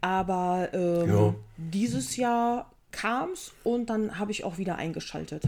[0.00, 5.42] Aber ähm, dieses Jahr kam es und dann habe ich auch wieder eingeschaltet.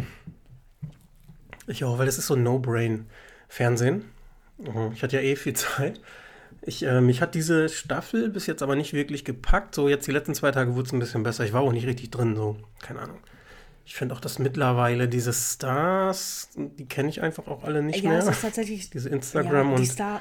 [1.66, 4.05] Ich auch, weil das ist so No-Brain-Fernsehen.
[4.59, 4.92] Mhm.
[4.94, 6.01] Ich hatte ja eh viel Zeit.
[6.62, 9.75] Ich, äh, mich hat diese Staffel bis jetzt aber nicht wirklich gepackt.
[9.75, 11.44] So jetzt die letzten zwei Tage wurde es ein bisschen besser.
[11.44, 13.18] Ich war auch nicht richtig drin, so, keine Ahnung.
[13.87, 18.11] Ich finde auch, dass mittlerweile diese Stars, die kenne ich einfach auch alle nicht ja,
[18.11, 18.18] mehr.
[18.18, 18.90] Ja, es ist tatsächlich.
[18.90, 19.87] Diese Instagram ja, die und.
[19.87, 20.20] Star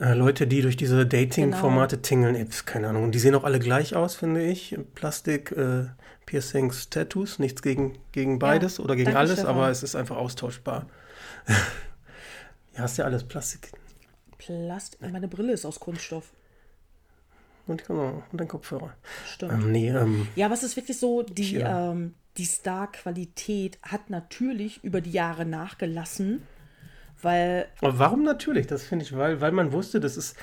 [0.00, 2.06] äh, Leute, die durch diese Dating-Formate genau.
[2.06, 3.04] tingeln, ey, keine Ahnung.
[3.04, 4.78] Und die sehen auch alle gleich aus, finde ich.
[4.94, 5.86] Plastik, äh,
[6.28, 10.86] Piercings, Tattoos, nichts gegen, gegen beides ja, oder gegen alles, aber es ist einfach austauschbar.
[12.74, 13.72] ja, hast ja alles Plastik.
[14.36, 15.00] Plastik.
[15.00, 16.34] Meine Brille ist aus Kunststoff.
[17.66, 18.92] Und, genau, und dein Kopfhörer.
[19.26, 19.52] Stimmt.
[19.54, 24.84] Ähm, nee, ähm, ja, aber es ist wirklich so, die, ähm, die Star-Qualität hat natürlich
[24.84, 26.42] über die Jahre nachgelassen.
[27.22, 27.68] Weil.
[27.80, 28.66] Aber warum natürlich?
[28.66, 30.36] Das finde ich, weil, weil man wusste, das ist.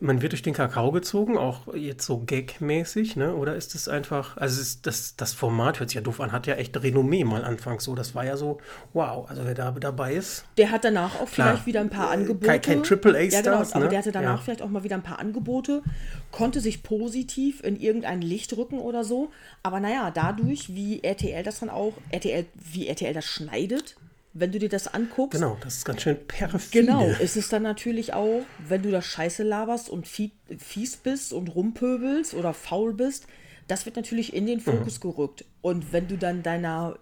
[0.00, 3.34] Man wird durch den Kakao gezogen, auch jetzt so gagmäßig, ne?
[3.34, 6.46] Oder ist es einfach, also ist das, das Format hört sich ja doof an, hat
[6.46, 7.94] ja echt Renommee mal anfangs so.
[7.94, 8.58] Das war ja so,
[8.92, 10.44] wow, also wer da dabei ist.
[10.56, 12.46] Der hat danach auch Klar, vielleicht wieder ein paar Angebote.
[12.46, 13.32] Kein, kein Triple A-Stars.
[13.32, 13.88] Ja, genau, aber ne?
[13.88, 14.42] der hatte danach ja.
[14.42, 15.82] vielleicht auch mal wieder ein paar Angebote,
[16.30, 19.30] konnte sich positiv in irgendein Licht rücken oder so.
[19.62, 23.96] Aber naja, dadurch, wie RTL das dann auch, RTL, wie RTL das schneidet,
[24.38, 25.40] wenn du dir das anguckst.
[25.40, 26.84] Genau, das ist ganz schön perfide.
[26.84, 31.54] Genau, ist es dann natürlich auch, wenn du das Scheiße laberst und fies bist und
[31.54, 33.26] rumpöbelst oder faul bist,
[33.66, 35.10] das wird natürlich in den Fokus mhm.
[35.10, 35.44] gerückt.
[35.62, 36.98] Und wenn du dann deiner,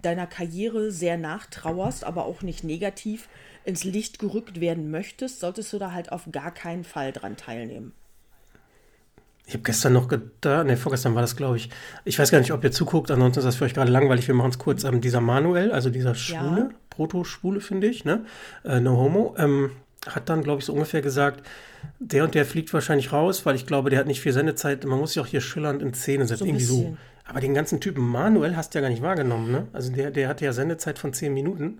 [0.00, 3.28] deiner Karriere sehr nachtrauerst, aber auch nicht negativ
[3.64, 7.92] ins Licht gerückt werden möchtest, solltest du da halt auf gar keinen Fall dran teilnehmen.
[9.50, 11.70] Ich habe gestern noch gedacht, ne, vorgestern war das, glaube ich.
[12.04, 14.28] Ich weiß gar nicht, ob ihr zuguckt, ansonsten ist das für euch gerade langweilig.
[14.28, 14.84] Wir machen es kurz.
[14.84, 16.70] Ähm, dieser Manuel, also dieser Schwule, ja.
[16.88, 18.24] Proto-Schwule, finde ich, ne?
[18.64, 19.72] Äh, no Homo, ähm,
[20.06, 21.44] hat dann, glaube ich, so ungefähr gesagt,
[21.98, 24.84] der und der fliegt wahrscheinlich raus, weil ich glaube, der hat nicht viel Sendezeit.
[24.84, 26.44] Man muss sich auch hier schillernd in Szene setzen.
[26.44, 26.96] So irgendwie so.
[27.24, 29.66] Aber den ganzen Typen Manuel hast du ja gar nicht wahrgenommen, ne?
[29.72, 31.78] Also der, der hatte ja Sendezeit von zehn Minuten.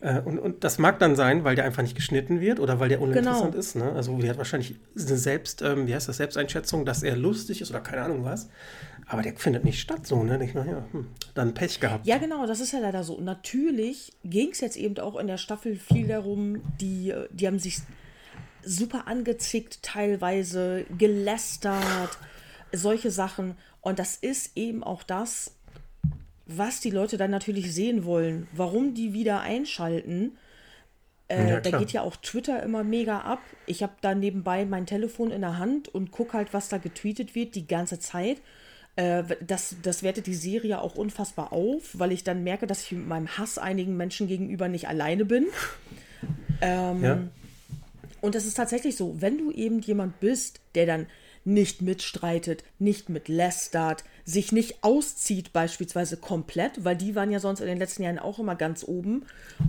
[0.00, 2.88] Äh, und, und das mag dann sein, weil der einfach nicht geschnitten wird oder weil
[2.88, 3.58] der uninteressant genau.
[3.58, 3.76] ist.
[3.76, 3.92] Ne?
[3.92, 7.70] Also der hat wahrscheinlich eine Selbst, ähm, wie heißt das, Selbsteinschätzung, dass er lustig ist
[7.70, 8.48] oder keine Ahnung was.
[9.08, 10.42] Aber der findet nicht statt so, ne?
[10.44, 12.06] Ich meine, ja, hm, dann Pech gehabt.
[12.06, 13.20] Ja, genau, das ist ja leider so.
[13.20, 17.78] Natürlich ging es jetzt eben auch in der Staffel viel darum, die, die haben sich
[18.64, 22.18] super angezickt, teilweise gelästert,
[22.72, 23.54] solche Sachen.
[23.80, 25.55] Und das ist eben auch das,
[26.46, 30.38] was die Leute dann natürlich sehen wollen, warum die wieder einschalten.
[31.28, 33.40] Äh, ja, da geht ja auch Twitter immer mega ab.
[33.66, 37.34] Ich habe da nebenbei mein Telefon in der Hand und gucke halt, was da getweetet
[37.34, 38.40] wird die ganze Zeit.
[38.94, 42.92] Äh, das, das wertet die Serie auch unfassbar auf, weil ich dann merke, dass ich
[42.92, 45.46] mit meinem Hass einigen Menschen gegenüber nicht alleine bin.
[46.62, 47.18] Ähm, ja.
[48.22, 51.06] Und es ist tatsächlich so, wenn du eben jemand bist, der dann
[51.44, 57.68] nicht mitstreitet, nicht mitlästert, sich nicht auszieht beispielsweise komplett, weil die waren ja sonst in
[57.68, 59.24] den letzten Jahren auch immer ganz oben.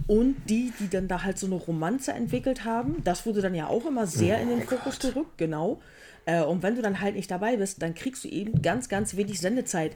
[0.08, 3.68] Und die, die dann da halt so eine Romanze entwickelt haben, das wurde dann ja
[3.68, 5.14] auch immer sehr oh in den Fokus Gott.
[5.14, 5.80] gerückt, genau.
[6.26, 9.16] Äh, und wenn du dann halt nicht dabei bist, dann kriegst du eben ganz, ganz
[9.16, 9.92] wenig Sendezeit.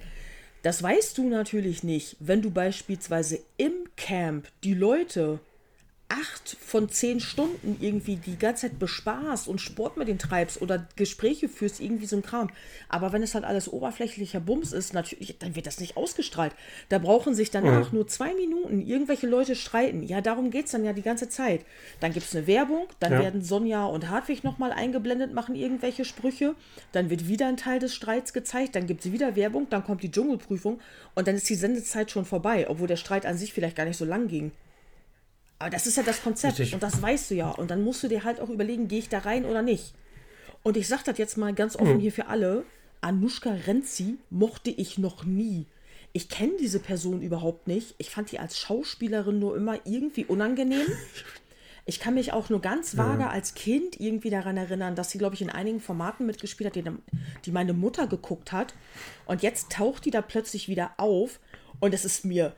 [0.62, 5.40] Das weißt du natürlich nicht, wenn du beispielsweise im Camp die Leute
[6.12, 10.88] acht von zehn Stunden irgendwie die ganze Zeit bespaßt und Sport mit denen treibst oder
[10.96, 12.50] Gespräche führst, irgendwie so ein Kram.
[12.90, 16.54] Aber wenn es halt alles oberflächlicher Bums ist, natürlich, dann wird das nicht ausgestrahlt.
[16.90, 18.00] Da brauchen sich danach mhm.
[18.00, 20.04] nur zwei Minuten irgendwelche Leute streiten.
[20.04, 21.66] Ja, darum geht es dann ja die ganze Zeit.
[22.00, 23.20] Dann gibt es eine Werbung, dann ja.
[23.20, 26.56] werden Sonja und Hartwig nochmal eingeblendet, machen irgendwelche Sprüche,
[26.92, 30.04] dann wird wieder ein Teil des Streits gezeigt, dann gibt es wieder Werbung, dann kommt
[30.04, 30.80] die Dschungelprüfung
[31.16, 33.98] und dann ist die Sendezeit schon vorbei, obwohl der Streit an sich vielleicht gar nicht
[33.98, 34.52] so lang ging.
[35.62, 36.74] Aber das ist ja das Konzept Richtig.
[36.74, 37.50] und das weißt du ja.
[37.52, 39.94] Und dann musst du dir halt auch überlegen, gehe ich da rein oder nicht.
[40.64, 42.00] Und ich sage das jetzt mal ganz offen mhm.
[42.00, 42.64] hier für alle.
[43.02, 45.68] Anushka Renzi mochte ich noch nie.
[46.14, 47.94] Ich kenne diese Person überhaupt nicht.
[48.00, 50.88] Ich fand die als Schauspielerin nur immer irgendwie unangenehm.
[51.88, 53.30] Ich kann mich auch nur ganz vage ja.
[53.32, 56.84] als Kind irgendwie daran erinnern, dass sie, glaube ich, in einigen Formaten mitgespielt hat, die,
[57.44, 58.76] die meine Mutter geguckt hat.
[59.26, 61.40] Und jetzt taucht die da plötzlich wieder auf.
[61.80, 62.56] Und es ist mir,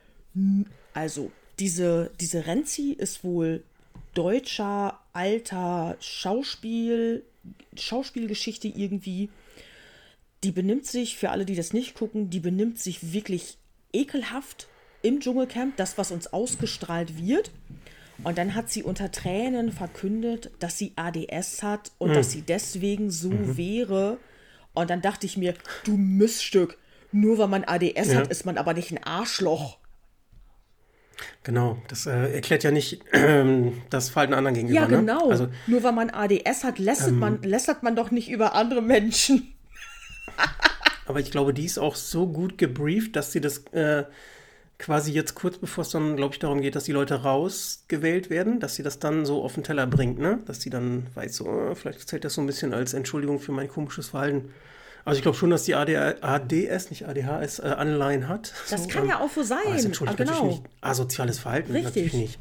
[0.94, 1.32] also
[1.64, 3.64] diese, diese Renzi ist wohl
[4.14, 7.24] deutscher, alter Schauspiel,
[7.78, 9.30] Schauspielgeschichte irgendwie.
[10.44, 13.58] Die benimmt sich, für alle, die das nicht gucken, die benimmt sich wirklich
[13.94, 14.68] ekelhaft
[15.04, 17.52] im Dschungelcamp, das, was uns ausgestrahlt wird.
[18.26, 22.16] Und dann hat sie unter Tränen verkündet, dass sie ADS hat und mhm.
[22.16, 23.56] dass sie deswegen so mhm.
[23.56, 24.18] wäre.
[24.74, 25.54] Und dann dachte ich mir,
[25.86, 26.78] du Miststück,
[27.14, 28.16] nur weil man ADS ja.
[28.16, 29.78] hat, ist man aber nicht ein Arschloch.
[31.44, 34.82] Genau, das äh, erklärt ja nicht äh, das Verhalten anderen gegenüber.
[34.82, 34.98] Ja, ne?
[34.98, 35.26] genau.
[35.28, 35.32] Ne?
[35.32, 38.82] Also, Nur weil man ADS hat, lästert, ähm, man, lästert man doch nicht über andere
[38.82, 39.54] Menschen.
[41.06, 44.04] aber ich glaube, die ist auch so gut gebrieft, dass sie das äh,
[44.78, 48.60] quasi jetzt kurz bevor es dann, glaube ich, darum geht, dass die Leute rausgewählt werden,
[48.60, 50.40] dass sie das dann so auf den Teller bringt, ne?
[50.46, 53.52] Dass sie dann weiß, so, oh, vielleicht zählt das so ein bisschen als Entschuldigung für
[53.52, 54.54] mein komisches Verhalten.
[55.06, 58.54] Also ich glaube schon, dass die ADS, nicht ADHS, äh, Anleihen hat.
[58.70, 59.60] Das so, kann ähm, ja auch so sein.
[59.74, 60.48] Das entschuldigt ah, genau.
[60.48, 61.72] nicht asoziales Verhalten.
[61.74, 61.86] Richtig.
[61.86, 62.40] Natürlich nicht.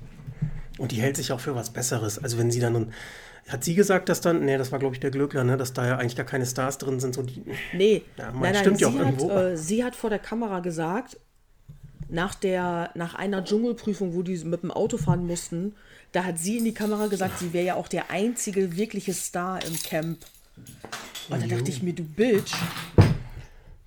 [0.79, 2.23] Und die hält sich auch für was Besseres.
[2.23, 2.93] Also wenn sie dann
[3.49, 5.87] hat sie gesagt, dass dann, nee, das war glaube ich der Glückler, ne, dass da
[5.87, 7.15] ja eigentlich gar keine Stars drin sind.
[7.15, 9.31] So die, nee, ja, nein, nein, stimmt ja auch hat, irgendwo.
[9.31, 11.19] Äh, sie hat vor der Kamera gesagt,
[12.09, 15.75] nach, der, nach einer Dschungelprüfung, wo die mit dem Auto fahren mussten,
[16.13, 19.65] da hat sie in die Kamera gesagt, sie wäre ja auch der einzige wirkliche Star
[19.65, 20.19] im Camp.
[21.29, 22.55] Und da dachte ich mir, du Bitch.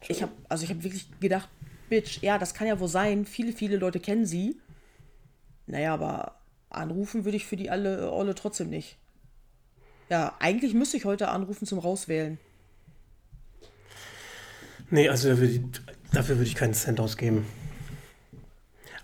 [0.07, 1.49] Ich habe also ich habe wirklich gedacht,
[1.89, 3.25] Bitch, ja, das kann ja wohl sein.
[3.25, 4.57] Viele, viele Leute kennen sie.
[5.67, 8.97] Naja, aber anrufen würde ich für die alle Olle trotzdem nicht.
[10.09, 12.37] Ja, eigentlich müsste ich heute anrufen zum Rauswählen.
[14.91, 17.45] Nee, also dafür würde ich keinen Cent ausgeben.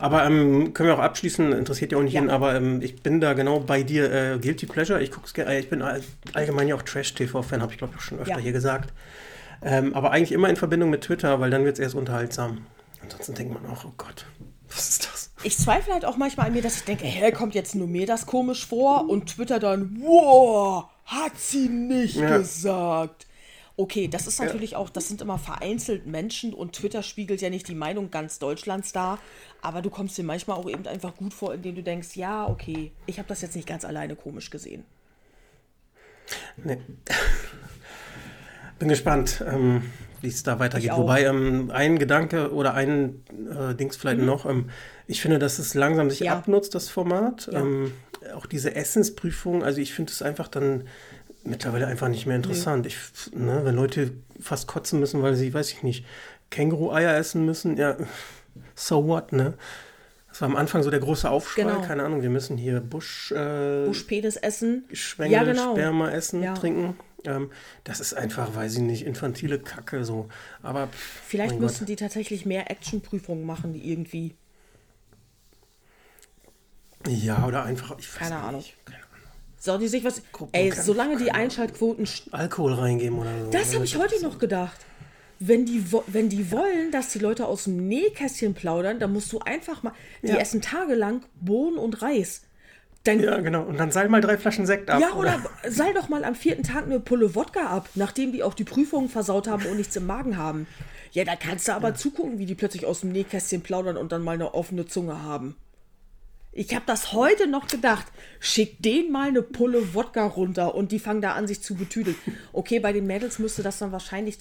[0.01, 2.21] Aber ähm, können wir auch abschließen, interessiert ja auch nicht ja.
[2.21, 4.11] jeden, aber ähm, ich bin da genau bei dir.
[4.11, 5.83] Äh, Guilty Pleasure, ich guck's gerne, ich bin
[6.33, 8.39] allgemein ja auch Trash-TV-Fan, habe ich glaube ich schon öfter ja.
[8.39, 8.91] hier gesagt.
[9.61, 12.65] Ähm, aber eigentlich immer in Verbindung mit Twitter, weil dann wird es erst unterhaltsam.
[13.03, 14.25] Ansonsten denkt man auch, oh Gott,
[14.69, 15.31] was ist das?
[15.43, 18.07] Ich zweifle halt auch manchmal an mir, dass ich denke, hey, kommt jetzt nur mir
[18.07, 22.37] das komisch vor und Twitter dann, wow, hat sie nicht ja.
[22.37, 23.27] gesagt.
[23.77, 24.77] Okay, das ist natürlich ja.
[24.77, 28.91] auch, das sind immer vereinzelt Menschen und Twitter spiegelt ja nicht die Meinung ganz Deutschlands
[28.91, 29.17] dar,
[29.61, 32.91] aber du kommst dir manchmal auch eben einfach gut vor, indem du denkst, ja, okay,
[33.05, 34.83] ich habe das jetzt nicht ganz alleine komisch gesehen.
[36.57, 36.77] Nee.
[38.79, 39.83] Bin gespannt, ähm,
[40.21, 40.91] wie es da weitergeht.
[40.95, 44.25] Wobei ähm, ein Gedanke oder ein äh, Dings vielleicht mhm.
[44.25, 44.69] noch, ähm,
[45.07, 46.33] ich finde, dass es langsam sich ja.
[46.33, 47.49] abnutzt, das Format.
[47.51, 47.59] Ja.
[47.59, 47.93] Ähm,
[48.35, 50.87] auch diese Essensprüfung, also ich finde es einfach dann
[51.43, 52.85] mittlerweile einfach nicht mehr interessant.
[52.85, 52.91] Nee.
[52.91, 56.05] Ich, ne, wenn Leute fast kotzen müssen, weil sie, weiß ich nicht,
[56.49, 57.97] Känguru-Eier essen müssen, ja,
[58.75, 59.53] so what, ne?
[60.29, 61.81] Das war am Anfang so der große Aufschrei, genau.
[61.81, 63.31] keine Ahnung, wir müssen hier Busch...
[63.31, 64.85] Äh, Buschpedes essen.
[64.93, 65.73] Schwengel, ja, genau.
[65.73, 66.53] Sperma essen, ja.
[66.53, 66.97] trinken.
[67.25, 67.51] Ähm,
[67.83, 70.29] das ist einfach, weiß ich nicht, infantile Kacke so.
[70.63, 70.87] Aber...
[71.27, 71.89] Vielleicht müssen Gott.
[71.89, 74.35] die tatsächlich mehr Actionprüfungen machen, die irgendwie...
[77.07, 78.43] Ja, oder einfach, ich Keine nicht.
[78.43, 78.63] Ahnung.
[78.85, 79.01] Keine
[79.61, 80.21] soll die sich was.
[80.31, 82.07] Gucken ey, solange die Einschaltquoten.
[82.31, 83.51] Alkohol reingeben oder so.
[83.51, 84.77] Das habe ich heute noch gedacht.
[85.43, 89.39] Wenn die, wenn die wollen, dass die Leute aus dem Nähkästchen plaudern, dann musst du
[89.39, 89.93] einfach mal.
[90.21, 90.37] Die ja.
[90.37, 92.43] essen tagelang Bohnen und Reis.
[93.03, 93.63] Dann, ja, genau.
[93.63, 95.01] Und dann seil mal drei Flaschen Sekt ab.
[95.01, 98.43] Ja, oder, oder seil doch mal am vierten Tag eine Pulle Wodka ab, nachdem die
[98.43, 100.67] auch die Prüfungen versaut haben und nichts im Magen haben.
[101.11, 101.95] Ja, da kannst du aber ja.
[101.95, 105.55] zugucken, wie die plötzlich aus dem Nähkästchen plaudern und dann mal eine offene Zunge haben.
[106.53, 108.05] Ich habe das heute noch gedacht.
[108.39, 112.15] Schick den mal eine Pulle Wodka runter und die fangen da an, sich zu betüdeln.
[112.53, 114.37] Okay, bei den Mädels müsste das dann wahrscheinlich.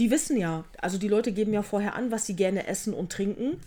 [0.00, 3.12] Die wissen ja, also die Leute geben ja vorher an, was sie gerne essen und
[3.12, 3.60] trinken.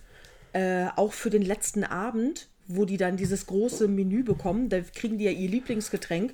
[0.51, 5.17] Äh, auch für den letzten Abend, wo die dann dieses große Menü bekommen, da kriegen
[5.17, 6.33] die ja ihr Lieblingsgetränk.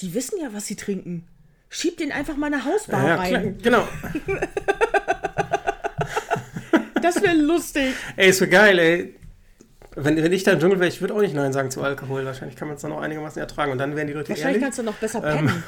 [0.00, 1.26] Die wissen ja, was sie trinken.
[1.68, 3.58] Schieb den einfach mal eine Hausbar ja, rein.
[3.58, 3.86] Klar,
[4.24, 4.36] genau.
[7.02, 7.92] das wäre lustig.
[8.16, 9.14] Ey, ist so geil, ey
[9.96, 12.24] wenn, wenn ich da im Dschungel wäre, ich würde auch nicht Nein sagen zu Alkohol.
[12.24, 13.72] Wahrscheinlich kann man es dann auch einigermaßen ertragen.
[13.72, 14.62] Und dann wären die Leute Wahrscheinlich ehrlich.
[14.62, 15.48] kannst du noch besser pennen.
[15.48, 15.62] Ähm,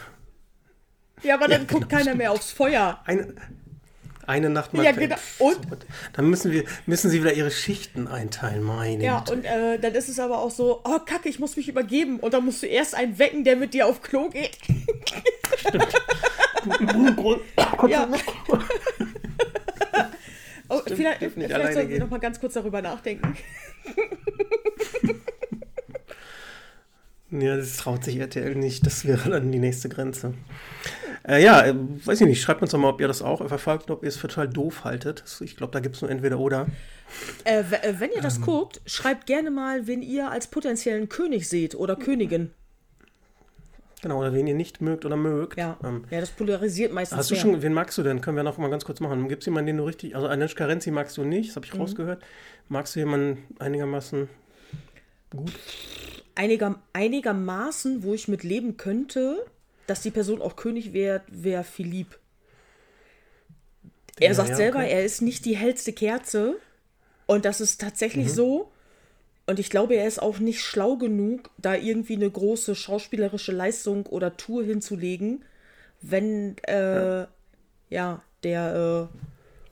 [1.23, 3.01] ja, aber dann ja, guckt genau, keiner mehr aufs Feuer.
[3.05, 3.35] Eine,
[4.27, 4.85] eine Nacht mal.
[4.85, 5.17] Ja, genau.
[5.39, 5.59] Und?
[6.13, 10.09] Dann müssen, wir, müssen sie wieder ihre Schichten einteilen, meine Ja, und äh, dann ist
[10.09, 12.21] es aber auch so, oh Kacke, ich muss mich übergeben.
[12.21, 14.57] Und dann musst du erst einen wecken, der mit dir auf Klo geht.
[15.57, 15.93] Stimmt.
[17.89, 18.09] ja.
[20.69, 23.37] oh, Stimmt, vielleicht vielleicht sollten wir noch mal ganz kurz darüber nachdenken.
[27.31, 28.87] ja, das traut sich RTL nicht.
[28.87, 30.35] Das wäre dann die nächste Grenze.
[31.27, 32.43] Äh, ja, äh, weiß ich nicht.
[32.43, 34.85] Schreibt uns doch mal, ob ihr das auch verfolgt ob ihr es für total doof
[34.85, 35.25] haltet.
[35.41, 36.67] Ich glaube, da gibt es nur entweder oder.
[37.45, 38.45] Äh, äh, wenn ihr das ähm.
[38.45, 42.51] guckt, schreibt gerne mal, wen ihr als potenziellen König seht oder Königin.
[44.03, 45.57] Genau, oder wen ihr nicht mögt oder mögt.
[45.57, 47.19] Ja, ähm, ja das polarisiert meistens.
[47.19, 47.43] Hast du mehr.
[47.43, 48.21] schon, wen magst du denn?
[48.21, 49.29] Können wir noch mal ganz kurz machen.
[49.29, 51.75] Gibt es jemanden, den du richtig, also Anish Karenzi magst du nicht, das habe ich
[51.75, 51.83] mhm.
[51.83, 52.25] rausgehört.
[52.69, 54.29] Magst du jemanden einigermaßen
[55.37, 55.53] gut?
[56.35, 59.45] Einiger, einigermaßen, wo ich mit leben könnte,
[59.93, 62.19] dass die Person auch König wäre, wäre Philipp.
[64.19, 64.91] Er ja, sagt ja, selber, okay.
[64.91, 66.57] er ist nicht die hellste Kerze.
[67.27, 68.31] Und das ist tatsächlich mhm.
[68.31, 68.73] so.
[69.47, 74.07] Und ich glaube, er ist auch nicht schlau genug, da irgendwie eine große schauspielerische Leistung
[74.07, 75.45] oder Tour hinzulegen,
[76.01, 77.29] wenn, äh, ja.
[77.91, 79.19] ja, der, äh,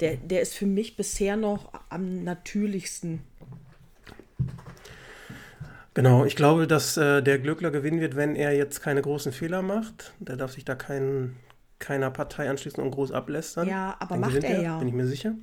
[0.00, 3.22] der, der ist für mich bisher noch am natürlichsten.
[5.94, 9.62] Genau, ich glaube, dass äh, der Glückler gewinnen wird, wenn er jetzt keine großen Fehler
[9.62, 10.12] macht.
[10.20, 11.36] Der darf sich da kein,
[11.78, 13.68] keiner Partei anschließen und groß ablästern.
[13.68, 14.78] Ja, aber den macht er, er, ja.
[14.78, 15.34] Bin ich mir sicher.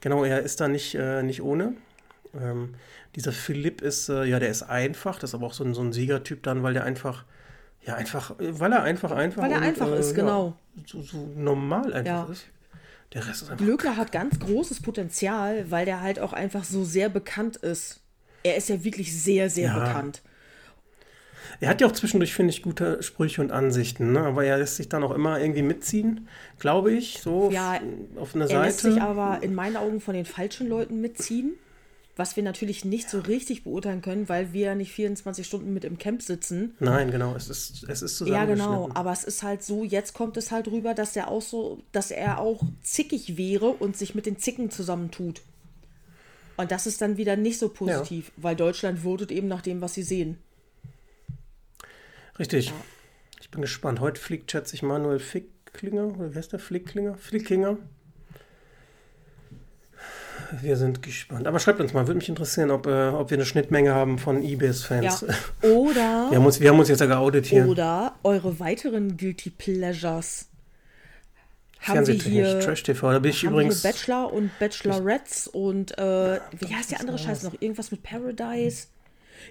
[0.00, 1.74] Genau, er ist da nicht, äh, nicht ohne.
[2.34, 2.74] Ähm,
[3.14, 5.82] dieser Philipp ist, äh, ja, der ist einfach, das ist aber auch so ein, so
[5.82, 7.24] ein Siegertyp dann, weil der einfach,
[7.82, 9.42] ja, einfach, weil er einfach, einfach.
[9.42, 10.56] Weil er und, einfach äh, ist, genau.
[10.76, 12.32] Ja, so, so, normal einfach ja.
[12.32, 12.46] ist.
[13.12, 13.64] Der Rest ist einfach.
[13.64, 18.00] Glöckler hat ganz großes Potenzial, weil der halt auch einfach so sehr bekannt ist.
[18.42, 19.78] Er ist ja wirklich sehr, sehr ja.
[19.78, 20.22] bekannt.
[21.60, 24.20] Er hat ja auch zwischendurch, finde ich, gute Sprüche und Ansichten, ne?
[24.20, 26.26] aber er lässt sich dann auch immer irgendwie mitziehen,
[26.58, 27.78] glaube ich, so ja,
[28.16, 28.58] auf einer Seite.
[28.58, 31.52] Er lässt sich aber in meinen Augen von den falschen Leuten mitziehen,
[32.16, 35.84] was wir natürlich nicht so richtig beurteilen können, weil wir ja nicht 24 Stunden mit
[35.84, 36.74] im Camp sitzen.
[36.78, 40.38] Nein, genau, es ist, es ist Ja, genau, aber es ist halt so, jetzt kommt
[40.38, 44.24] es halt rüber, dass er auch so, dass er auch zickig wäre und sich mit
[44.24, 45.42] den Zicken zusammentut.
[46.60, 48.42] Und das ist dann wieder nicht so positiv, ja.
[48.42, 50.36] weil Deutschland votet eben nach dem, was sie sehen.
[52.38, 52.66] Richtig.
[52.66, 52.74] Ja.
[53.40, 54.00] Ich bin gespannt.
[54.00, 56.18] Heute fliegt, schätze ich, Manuel Ficklinger.
[56.18, 56.58] Oder wie heißt der?
[56.58, 57.16] Flicklinger?
[57.16, 57.78] Flickinger.
[60.60, 61.46] Wir sind gespannt.
[61.46, 64.42] Aber schreibt uns mal, würde mich interessieren, ob, äh, ob wir eine Schnittmenge haben von
[64.42, 65.24] eBay-Fans.
[65.26, 65.34] Ja.
[65.70, 66.26] Oder.
[66.30, 67.66] wir, haben uns, wir haben uns jetzt ja geoutet hier.
[67.68, 70.49] Oder eure weiteren Guilty Pleasures.
[71.82, 73.82] Haben wir hier, Trash TV, da bin ich übrigens.
[73.82, 77.54] Bachelor und Bachelorettes und äh, wie heißt der andere Scheiß noch?
[77.60, 78.88] Irgendwas mit Paradise?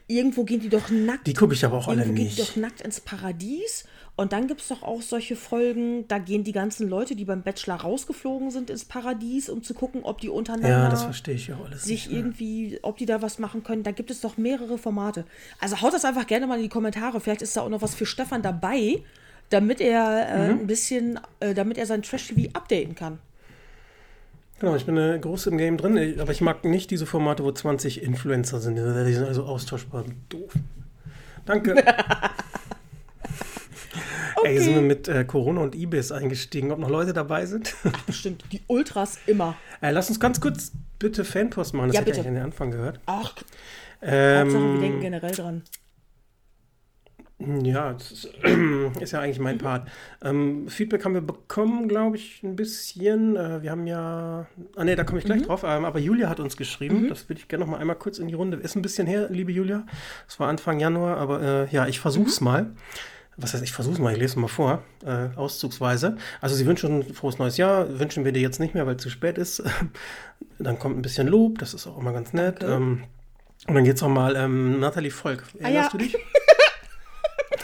[0.07, 1.25] Irgendwo gehen die doch nackt.
[1.25, 2.15] Die gucke ich aber auch alle nicht.
[2.15, 3.85] gehen die doch nackt ins Paradies.
[4.15, 7.41] Und dann gibt es doch auch solche Folgen, da gehen die ganzen Leute, die beim
[7.41, 11.53] Bachelor rausgeflogen sind, ins Paradies, um zu gucken, ob die untereinander ja, das verstehe ich
[11.53, 13.83] auch alles sich nicht, irgendwie, ob die da was machen können.
[13.83, 15.23] Da gibt es doch mehrere Formate.
[15.61, 17.21] Also haut das einfach gerne mal in die Kommentare.
[17.21, 19.01] Vielleicht ist da auch noch was für Stefan dabei,
[19.49, 20.59] damit er äh, mhm.
[20.61, 23.19] ein bisschen, äh, damit er sein Trash-TV updaten kann.
[24.59, 27.51] Genau, ich bin äh, groß im Game drin, aber ich mag nicht diese Formate, wo
[27.51, 28.75] 20 Influencer sind.
[28.75, 30.03] Die sind also austauschbar.
[30.27, 30.53] Doof.
[31.45, 31.71] Danke.
[31.71, 31.93] okay.
[34.43, 37.73] Ey, sind wir mit äh, Corona und Ibis eingestiegen, ob noch Leute dabei sind?
[37.85, 38.43] Ach, bestimmt.
[38.51, 39.55] Die Ultras immer.
[39.81, 41.87] Äh, lass uns ganz kurz bitte Fanpost machen.
[41.87, 42.99] Das ja, hätte ich an den Anfang gehört.
[43.05, 43.33] Ach,
[44.01, 45.63] ähm, Hauptsache, wir denken generell dran.
[47.39, 48.25] Ja, das ist,
[48.99, 49.57] ist, ja eigentlich mein.
[49.57, 49.87] Part.
[50.21, 53.37] Ähm, Feedback haben wir bekommen, glaube ich, ein bisschen.
[53.37, 54.45] Äh, wir haben ja.
[54.75, 55.45] Ah, ne, da komme ich gleich mhm.
[55.45, 55.63] drauf.
[55.65, 57.03] Ähm, aber Julia hat uns geschrieben.
[57.03, 57.09] Mhm.
[57.09, 58.57] Das würde ich gerne noch mal einmal kurz in die Runde.
[58.57, 59.85] Ist ein bisschen her, liebe Julia.
[60.27, 62.45] Das war Anfang Januar, aber äh, ja, ich versuche es mhm.
[62.45, 62.71] mal.
[63.37, 66.17] Was heißt, ich versuche es mal, ich lese es mal vor, äh, auszugsweise.
[66.41, 69.01] Also, Sie wünschen ein frohes neues Jahr, wünschen wir dir jetzt nicht mehr, weil es
[69.01, 69.63] zu spät ist.
[70.59, 72.63] dann kommt ein bisschen Lob, das ist auch immer ganz nett.
[72.63, 73.03] Ähm,
[73.67, 75.43] und dann geht es nochmal, ähm, Nathalie Volk.
[75.57, 75.97] Erinnerst ah, ja.
[75.97, 76.17] du dich?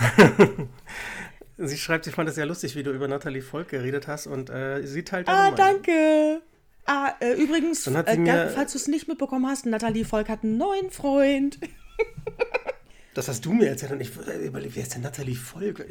[1.58, 4.50] sie schreibt, ich fand es sehr lustig, wie du über Nathalie Volk geredet hast und
[4.50, 6.42] äh, sie teilt Ah, danke.
[6.86, 10.58] Ah, äh, übrigens, äh, mir, falls du es nicht mitbekommen hast, Nathalie Volk hat einen
[10.58, 11.60] neuen Freund.
[13.16, 14.12] Das hast du mir erzählt und ich
[14.44, 15.86] überlege, wer ist denn Nathalie Volk?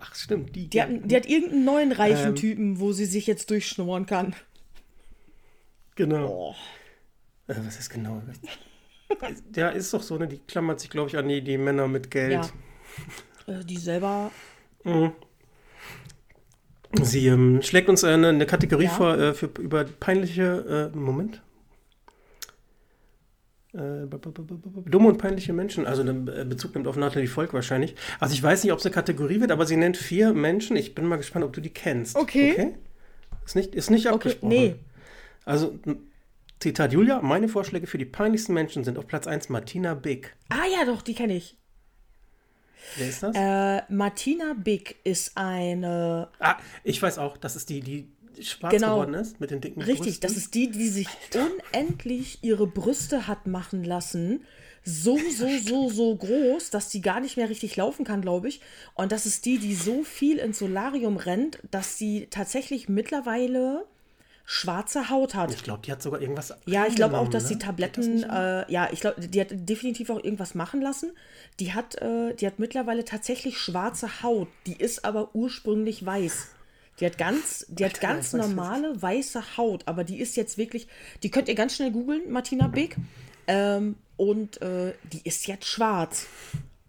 [0.00, 0.66] Ach, stimmt, die.
[0.66, 4.34] Die hat, die hat irgendeinen neuen reichen ähm, Typen, wo sie sich jetzt durchschnorren kann.
[5.94, 6.56] Genau.
[7.46, 7.52] Oh.
[7.52, 8.20] Äh, was ist genau?
[9.48, 10.26] Der ist doch so, ne?
[10.26, 12.32] Die klammert sich, glaube ich, an die, die Männer mit Geld.
[12.32, 12.50] Ja.
[13.46, 14.30] Äh, die selber.
[14.84, 15.12] Mhm.
[17.02, 18.90] Sie ähm, schlägt uns eine, eine Kategorie ja.
[18.90, 20.92] vor äh, für, über peinliche.
[20.94, 21.42] Äh, Moment.
[23.74, 24.06] Äh,
[24.86, 27.94] dumme und peinliche Menschen, also Bezug nimmt auf Natalie Volk wahrscheinlich.
[28.18, 30.76] Also ich weiß nicht, ob es eine Kategorie wird, aber sie nennt vier Menschen.
[30.76, 32.16] Ich bin mal gespannt, ob du die kennst.
[32.16, 32.52] Okay.
[32.52, 32.74] okay?
[33.44, 34.52] Ist nicht, ist nicht abgesprochen.
[34.52, 34.74] Okay, nee.
[35.44, 35.78] Also,
[36.58, 40.34] Zitat Julia, meine Vorschläge für die peinlichsten Menschen sind auf Platz 1 Martina Big.
[40.48, 41.58] Ah ja, doch, die kenne ich.
[42.96, 43.36] Wer ist das?
[43.36, 46.28] Äh, Martina Big ist eine.
[46.38, 48.08] Ah, ich weiß auch, das ist die, die
[48.42, 48.94] schwarz genau.
[48.94, 50.20] geworden ist mit den dicken Richtig, Brüsten.
[50.20, 51.46] das ist die, die sich Alter.
[51.72, 54.44] unendlich ihre Brüste hat machen lassen.
[54.88, 58.60] So, so, so, so groß, dass sie gar nicht mehr richtig laufen kann, glaube ich.
[58.94, 63.84] Und das ist die, die so viel ins Solarium rennt, dass sie tatsächlich mittlerweile
[64.48, 65.52] schwarze Haut hat.
[65.52, 66.54] Ich glaube, die hat sogar irgendwas.
[66.66, 67.48] Ja, ich glaube auch, dass ne?
[67.50, 71.10] die Tabletten, äh, ja, ich glaube, die hat definitiv auch irgendwas machen lassen.
[71.58, 74.48] Die hat, äh, die hat mittlerweile tatsächlich schwarze Haut.
[74.66, 76.46] Die ist aber ursprünglich weiß.
[77.00, 80.86] Die hat ganz, die hat ganz normale weiße Haut, aber die ist jetzt wirklich,
[81.22, 82.96] die könnt ihr ganz schnell googeln, Martina Beck.
[83.48, 86.26] Ähm, und äh, die ist jetzt schwarz.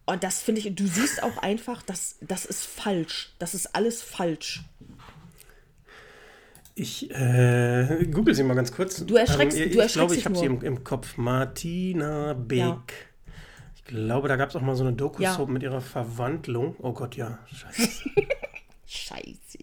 [0.06, 3.34] Und das finde ich, du siehst auch einfach, dass das ist falsch.
[3.40, 4.64] Das ist alles falsch.
[6.80, 9.04] Ich äh, google sie mal ganz kurz.
[9.04, 11.18] Du erschreckst, ähm, ich, du erschreckst Ich glaube, ich habe sie im, im, Kopf.
[11.18, 12.60] Martina Beck.
[12.60, 12.84] Ja.
[13.76, 15.54] Ich glaube, da gab es auch mal so eine Doku-Soap ja.
[15.54, 16.76] mit ihrer Verwandlung.
[16.78, 17.40] Oh Gott, ja.
[17.52, 17.92] Scheiße.
[18.86, 19.58] Scheiße.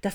[0.00, 0.14] Das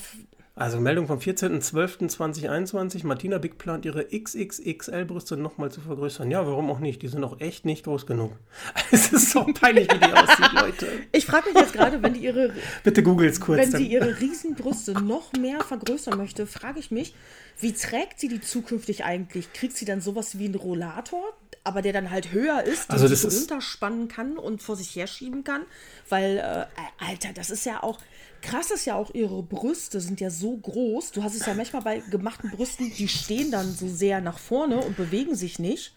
[0.58, 3.06] also Meldung vom 14.12.2021.
[3.06, 6.30] Martina Big plant ihre XXXL-Brüste nochmal zu vergrößern.
[6.30, 7.02] Ja, warum auch nicht?
[7.02, 8.32] Die sind auch echt nicht groß genug.
[8.90, 10.88] Es ist so peinlich, wie die aussieht, Leute.
[11.12, 12.52] Ich frage mich jetzt gerade, wenn die ihre...
[12.82, 13.58] Bitte googles kurz.
[13.58, 13.82] Wenn dann.
[13.82, 17.14] sie ihre Riesenbrüste noch mehr vergrößern möchte, frage ich mich,
[17.60, 19.52] wie trägt sie die zukünftig eigentlich?
[19.52, 21.24] Kriegt sie dann sowas wie einen Rollator,
[21.64, 24.94] aber der dann halt höher ist, den also das sie runterspannen kann und vor sich
[24.94, 25.62] herschieben kann?
[26.08, 27.98] Weil, äh, Alter, das ist ja auch
[28.42, 31.12] krass ist ja auch, ihre Brüste sind ja so groß.
[31.12, 34.78] Du hast es ja manchmal bei gemachten Brüsten, die stehen dann so sehr nach vorne
[34.78, 35.94] und bewegen sich nicht.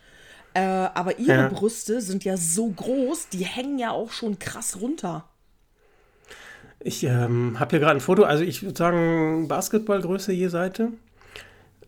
[0.54, 1.48] Äh, aber ihre ja.
[1.48, 5.26] Brüste sind ja so groß, die hängen ja auch schon krass runter.
[6.80, 10.92] Ich ähm, habe hier gerade ein Foto, also ich würde sagen Basketballgröße je Seite,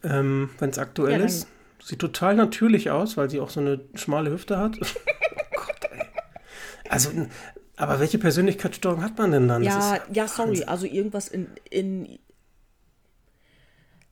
[0.04, 1.47] ähm, wenn es aktuell ja, ist.
[1.84, 4.78] Sieht total natürlich aus, weil sie auch so eine schmale Hüfte hat.
[4.82, 6.06] oh Gott, ey.
[6.88, 7.10] Also
[7.84, 9.63] aber welche Persönlichkeitsstörung hat man denn dann?
[9.63, 12.19] Ja, ja, sorry, also irgendwas in, in.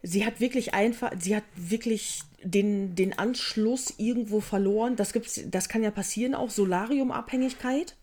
[0.03, 4.95] Sie hat wirklich einfach, sie hat wirklich den, den Anschluss irgendwo verloren.
[4.95, 7.95] Das gibt's, das kann ja passieren, auch Solariumabhängigkeit.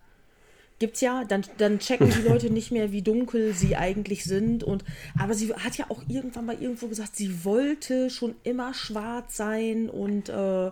[0.78, 4.62] Gibt's ja, dann, dann checken die Leute nicht mehr, wie dunkel sie eigentlich sind.
[4.62, 4.84] Und,
[5.18, 9.90] aber sie hat ja auch irgendwann mal irgendwo gesagt, sie wollte schon immer schwarz sein
[9.90, 10.70] und äh,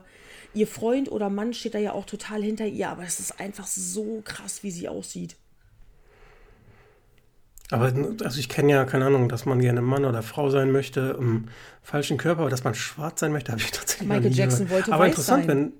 [0.56, 3.66] ihr Freund oder Mann steht da ja auch total hinter ihr, aber es ist einfach
[3.66, 5.36] so krass, wie sie aussieht.
[7.70, 7.92] Aber
[8.22, 11.48] also ich kenne ja, keine Ahnung, dass man gerne Mann oder Frau sein möchte im
[11.82, 15.06] falschen Körper, aber dass man schwarz sein möchte, habe ich tatsächlich Michael Jackson wollte Aber
[15.06, 15.72] interessant, sein.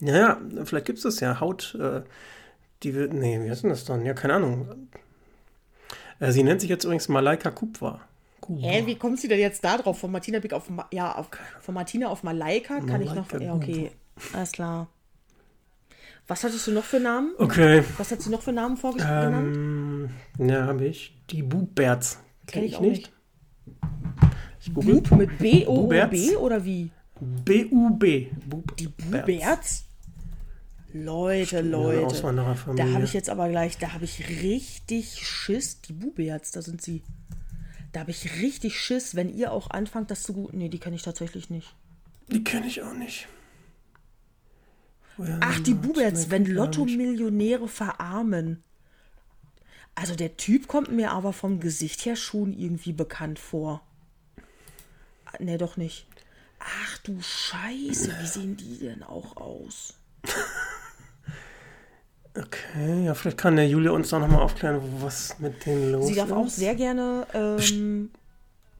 [0.00, 0.08] wenn.
[0.08, 1.40] Ja, ja, vielleicht gibt es das ja.
[1.40, 2.02] Haut, äh,
[2.82, 3.12] die wird.
[3.12, 4.04] Nee, wie heißt denn das dann?
[4.04, 4.88] Ja, keine Ahnung.
[6.18, 7.50] Äh, sie nennt sich jetzt übrigens Malaika
[8.48, 9.98] Hä, wie kommt sie denn jetzt da drauf?
[9.98, 11.28] Von Martina Big auf, ja, auf,
[11.60, 13.90] von Martina auf Malaika kann Malaika ich noch, ja, okay,
[14.32, 14.88] alles klar.
[16.28, 17.34] Was hattest du noch für Namen?
[17.38, 17.82] Okay.
[17.98, 19.34] Was hat sie noch für Namen vorgestellt?
[19.34, 21.16] Ähm, ja, habe ich.
[21.30, 22.18] Die Buberts.
[22.46, 23.12] Kenn ich, ich nicht.
[24.60, 26.90] Ich Bub mit B-O-B oder wie?
[27.20, 28.28] B-U-B.
[28.78, 29.84] Die Buberts?
[30.92, 32.22] Leute, Leute.
[32.76, 35.80] Da habe ich jetzt aber gleich, da habe ich richtig Schiss.
[35.80, 37.02] Die Buberts, da sind sie.
[37.92, 40.54] Da habe ich richtig Schiss, wenn ihr auch anfangt, das zu gut.
[40.54, 41.74] Nee, die kenne ich tatsächlich nicht.
[42.28, 43.28] Die kenne ich auch nicht.
[45.18, 48.62] Woher Ach, die Buberts, wenn Lotto-Millionäre verarmen.
[49.94, 53.82] Also der Typ kommt mir aber vom Gesicht her schon irgendwie bekannt vor.
[55.38, 56.06] Nee, doch nicht.
[56.58, 59.94] Ach du Scheiße, wie sehen die denn auch aus?
[62.34, 66.08] Okay, ja, vielleicht kann der Julia uns da nochmal aufklären, was mit denen los ist.
[66.08, 66.32] Sie darf ist.
[66.32, 68.10] auch sehr gerne, ähm,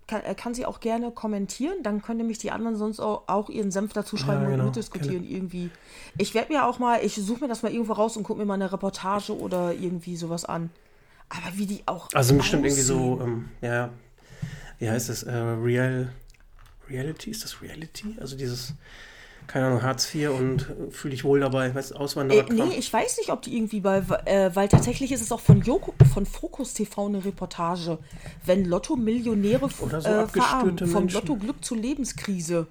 [0.07, 3.71] kann, kann, sie auch gerne kommentieren, dann können nämlich die anderen sonst auch, auch ihren
[3.71, 4.63] Senf dazu schreiben ja, genau.
[4.63, 5.35] und mitdiskutieren genau.
[5.35, 5.71] irgendwie.
[6.17, 8.47] Ich werde mir auch mal, ich suche mir das mal irgendwo raus und gucke mir
[8.47, 10.71] mal eine Reportage oder irgendwie sowas an.
[11.29, 12.09] Aber wie die auch.
[12.15, 13.91] Also bestimmt irgendwie so, ähm, ja,
[14.79, 16.11] wie heißt es, äh, Real,
[16.89, 18.17] Reality, ist das Reality?
[18.19, 18.75] Also dieses
[19.53, 22.49] keine Ahnung, Hartz IV und fühle dich wohl dabei, weißt Auswanderer.
[22.49, 25.41] Äh, nee, ich weiß nicht, ob die irgendwie bei, äh, weil tatsächlich ist es auch
[25.41, 27.99] von Joko, von Fokus TV eine Reportage,
[28.47, 32.67] wenn Lotto-Millionäre so äh, verarmen, vom Lotto-Glück zur Lebenskrise.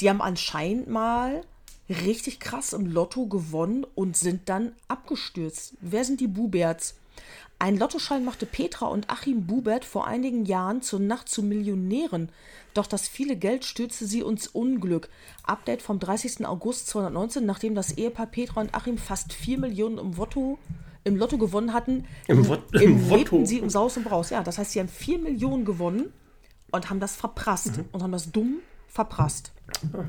[0.00, 1.42] Die haben anscheinend mal
[1.90, 5.74] richtig krass im Lotto gewonnen und sind dann abgestürzt.
[5.82, 6.94] Wer sind die Buberts?
[7.58, 12.30] Ein Lottoschein machte Petra und Achim Bubert vor einigen Jahren zur Nacht zu Millionären.
[12.74, 15.08] Doch das viele Geld stürzte sie ins Unglück.
[15.42, 16.46] Update vom 30.
[16.46, 20.58] August 2019, nachdem das Ehepaar Petra und Achim fast 4 Millionen im Lotto,
[21.04, 24.30] im Lotto gewonnen hatten, Im, Wot im lebten sie im Saus und Braus.
[24.30, 26.12] Ja, das heißt, sie haben 4 Millionen gewonnen
[26.70, 27.84] und haben das verprasst mhm.
[27.92, 29.52] und haben das dumm verprasst.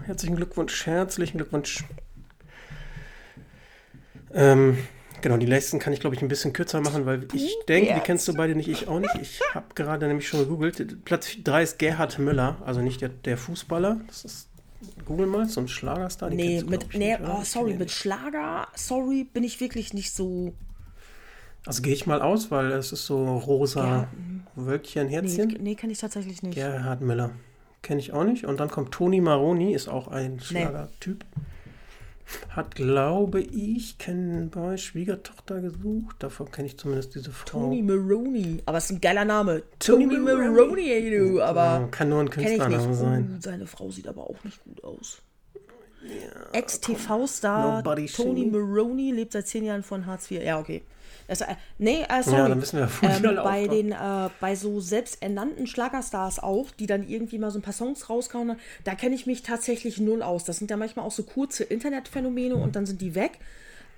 [0.06, 1.84] Herzlichen Glückwunsch, herzlichen Glückwunsch.
[4.34, 4.78] Ähm,
[5.22, 8.00] Genau, die letzten kann ich, glaube ich, ein bisschen kürzer machen, weil ich denke, die
[8.00, 9.16] kennst du beide nicht, ich auch nicht.
[9.22, 11.06] Ich habe gerade nämlich schon gegoogelt.
[11.06, 14.02] Platz 3 ist Gerhard Müller, also nicht der, der Fußballer.
[14.08, 14.50] Das ist,
[15.06, 16.32] google mal, so ein Schlagerstar.
[16.32, 20.54] Nee, mit, nee, oh, sorry, mit Schlager, sorry, bin ich wirklich nicht so.
[21.68, 24.08] Also gehe ich mal aus, weil es ist so rosa ja.
[24.56, 25.50] Wölkchen, Herzchen.
[25.50, 26.56] Nee, nee kenne ich tatsächlich nicht.
[26.56, 27.32] Gerhard Müller.
[27.84, 28.46] Kenne ich auch nicht.
[28.46, 31.24] Und dann kommt Toni Maroni, ist auch ein Schlagertyp.
[31.36, 31.42] Nee.
[32.50, 36.18] Hat, glaube ich, kennen bei Schwiegertochter gesucht.
[36.20, 37.62] Davon kenne ich zumindest diese Frau.
[37.62, 38.62] Tony Maroney.
[38.66, 39.64] Aber es ist ein geiler Name.
[39.80, 41.42] Tony, Tony Maroney, ey, du.
[41.42, 41.88] Aber.
[41.92, 43.36] Kann nur ein Künstlername sein.
[43.38, 45.22] Oh, seine Frau sieht aber auch nicht gut aus.
[46.04, 50.42] Ja, Ex-TV-Star Tony Maroney lebt seit zehn Jahren von Hartz IV.
[50.44, 50.82] Ja, okay.
[51.32, 52.40] Das, äh, nee, äh, sorry.
[52.40, 57.08] Ja, dann wissen wir, ähm, bei den äh, bei so selbsternannten Schlagerstars auch, die dann
[57.08, 60.44] irgendwie mal so ein paar Songs rauskauen, da kenne ich mich tatsächlich null aus.
[60.44, 62.62] Das sind ja manchmal auch so kurze Internetphänomene mhm.
[62.62, 63.40] und dann sind die weg.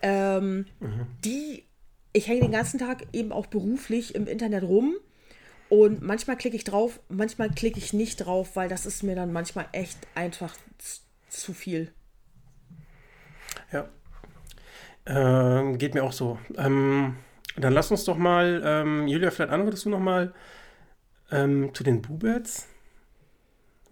[0.03, 1.07] Ähm, mhm.
[1.25, 1.63] Die,
[2.11, 4.93] ich hänge den ganzen Tag eben auch beruflich im Internet rum.
[5.69, 9.33] Und manchmal klicke ich drauf, manchmal klicke ich nicht drauf, weil das ist mir dann
[9.33, 10.55] manchmal echt einfach
[11.29, 11.91] zu viel.
[13.71, 13.89] Ja,
[15.05, 16.37] ähm, geht mir auch so.
[16.57, 17.15] Ähm,
[17.57, 20.33] dann lass uns doch mal, ähm, Julia, vielleicht antwortest du noch mal
[21.31, 22.67] ähm, zu den Buberts,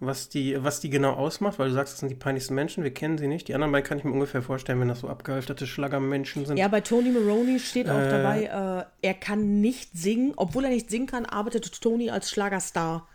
[0.00, 2.92] was die, was die genau ausmacht, weil du sagst, das sind die peinlichsten Menschen, wir
[2.92, 3.46] kennen sie nicht.
[3.46, 6.56] Die anderen beiden kann ich mir ungefähr vorstellen, wenn das so abgehalfterte Schlagermenschen sind.
[6.56, 10.70] Ja, bei Tony Maroney steht auch äh, dabei, äh, er kann nicht singen, obwohl er
[10.70, 13.06] nicht singen kann, arbeitet Tony als Schlagerstar.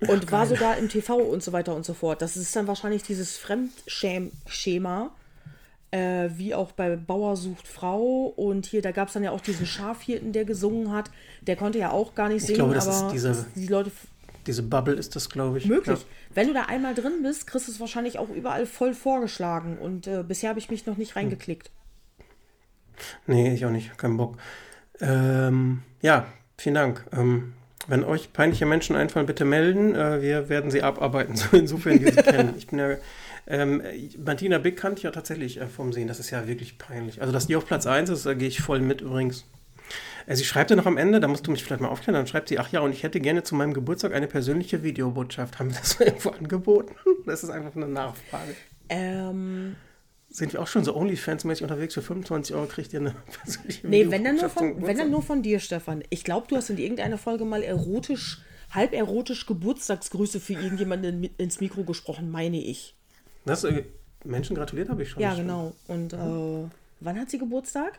[0.00, 2.20] Und Ach, war sogar im TV und so weiter und so fort.
[2.20, 5.10] Das ist dann wahrscheinlich dieses Fremdschema
[5.96, 8.32] äh, wie auch bei Bauer sucht Frau.
[8.36, 11.10] Und hier, da gab es dann ja auch diesen Schafhirten, der gesungen hat.
[11.42, 13.90] Der konnte ja auch gar nicht singen, ich glaube, das aber ist diese, die Leute.
[14.46, 15.66] Diese Bubble ist das, glaube ich.
[15.66, 15.98] Möglich.
[15.98, 16.06] Ja.
[16.34, 19.78] Wenn du da einmal drin bist, kriegst du es wahrscheinlich auch überall voll vorgeschlagen.
[19.78, 21.22] Und äh, bisher habe ich mich noch nicht hm.
[21.22, 21.70] reingeklickt.
[23.26, 23.96] Nee, ich auch nicht.
[23.98, 24.36] Kein Bock.
[25.00, 26.26] Ähm, ja,
[26.56, 27.04] vielen Dank.
[27.12, 27.54] Ähm,
[27.88, 29.94] wenn euch peinliche Menschen einfallen, bitte melden.
[29.94, 32.54] Äh, wir werden sie abarbeiten, so insofern die sie kennen.
[32.56, 32.96] Ich bin ja
[33.46, 33.82] ähm,
[34.24, 36.08] Martina Big kannte ich ja tatsächlich äh, vom Sehen.
[36.08, 37.20] Das ist ja wirklich peinlich.
[37.20, 39.44] Also, dass die auf Platz 1 ist, da gehe ich voll mit übrigens.
[40.26, 42.26] Äh, sie schreibt ja noch am Ende, da musst du mich vielleicht mal aufklären, dann
[42.26, 45.58] schreibt sie, ach ja, und ich hätte gerne zu meinem Geburtstag eine persönliche Videobotschaft.
[45.58, 46.94] Haben wir das irgendwo angeboten?
[47.24, 48.54] Das ist einfach eine Nachfrage.
[48.88, 49.76] Ähm.
[50.28, 51.94] Sind wir auch schon so OnlyFans-mäßig unterwegs?
[51.94, 55.22] Für 25 Euro kriegt ihr eine persönliche Nee, wenn dann, nur von, wenn dann nur
[55.22, 56.02] von dir, Stefan.
[56.10, 61.60] Ich glaube, du hast in irgendeiner Folge mal erotisch, halb erotisch Geburtstagsgrüße für irgendjemanden ins
[61.60, 62.95] Mikro gesprochen, meine ich.
[63.46, 63.84] Das, äh,
[64.24, 65.22] Menschen gratuliert habe ich schon.
[65.22, 65.74] Ja, genau.
[65.86, 66.68] Und äh,
[67.00, 67.98] wann hat sie Geburtstag?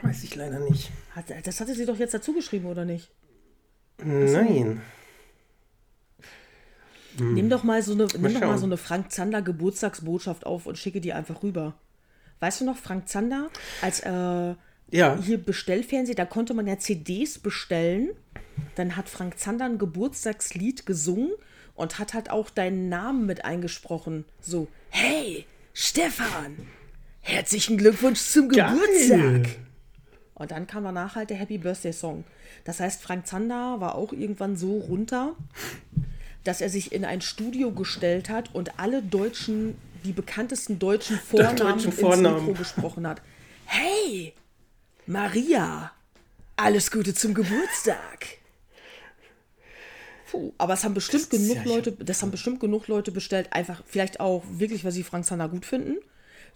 [0.00, 0.90] Weiß ich leider nicht.
[1.14, 3.10] Hat, das hatte sie doch jetzt dazu geschrieben, oder nicht?
[3.98, 4.80] Nein.
[7.18, 7.34] Hm.
[7.34, 10.78] Nimm doch mal so eine, nimm doch mal so eine Frank Zander Geburtstagsbotschaft auf und
[10.78, 11.74] schicke die einfach rüber.
[12.40, 13.50] Weißt du noch, Frank Zander,
[13.82, 14.54] als äh,
[14.90, 15.18] ja.
[15.20, 18.10] hier Bestellfernsehen, da konnte man ja CDs bestellen.
[18.76, 21.32] Dann hat Frank Zander ein Geburtstagslied gesungen
[21.74, 24.24] und hat halt auch deinen Namen mit eingesprochen.
[24.40, 26.56] So, hey, Stefan,
[27.20, 28.72] herzlichen Glückwunsch zum Geil.
[28.74, 29.56] Geburtstag.
[30.34, 32.24] Und dann kam danach halt der Happy Birthday Song.
[32.64, 35.34] Das heißt, Frank Zander war auch irgendwann so runter,
[36.44, 41.56] dass er sich in ein Studio gestellt hat und alle deutschen, die bekanntesten deutschen Vornamen,
[41.56, 42.36] deutschen Vornamen.
[42.38, 43.22] ins Mikro gesprochen hat.
[43.66, 44.34] Hey,
[45.06, 45.92] Maria,
[46.56, 48.38] alles Gute zum Geburtstag.
[50.32, 53.82] Puh, aber es haben bestimmt genug ja Leute, das haben bestimmt genug Leute bestellt, einfach
[53.86, 55.96] vielleicht auch wirklich, weil sie Frank Zander gut finden.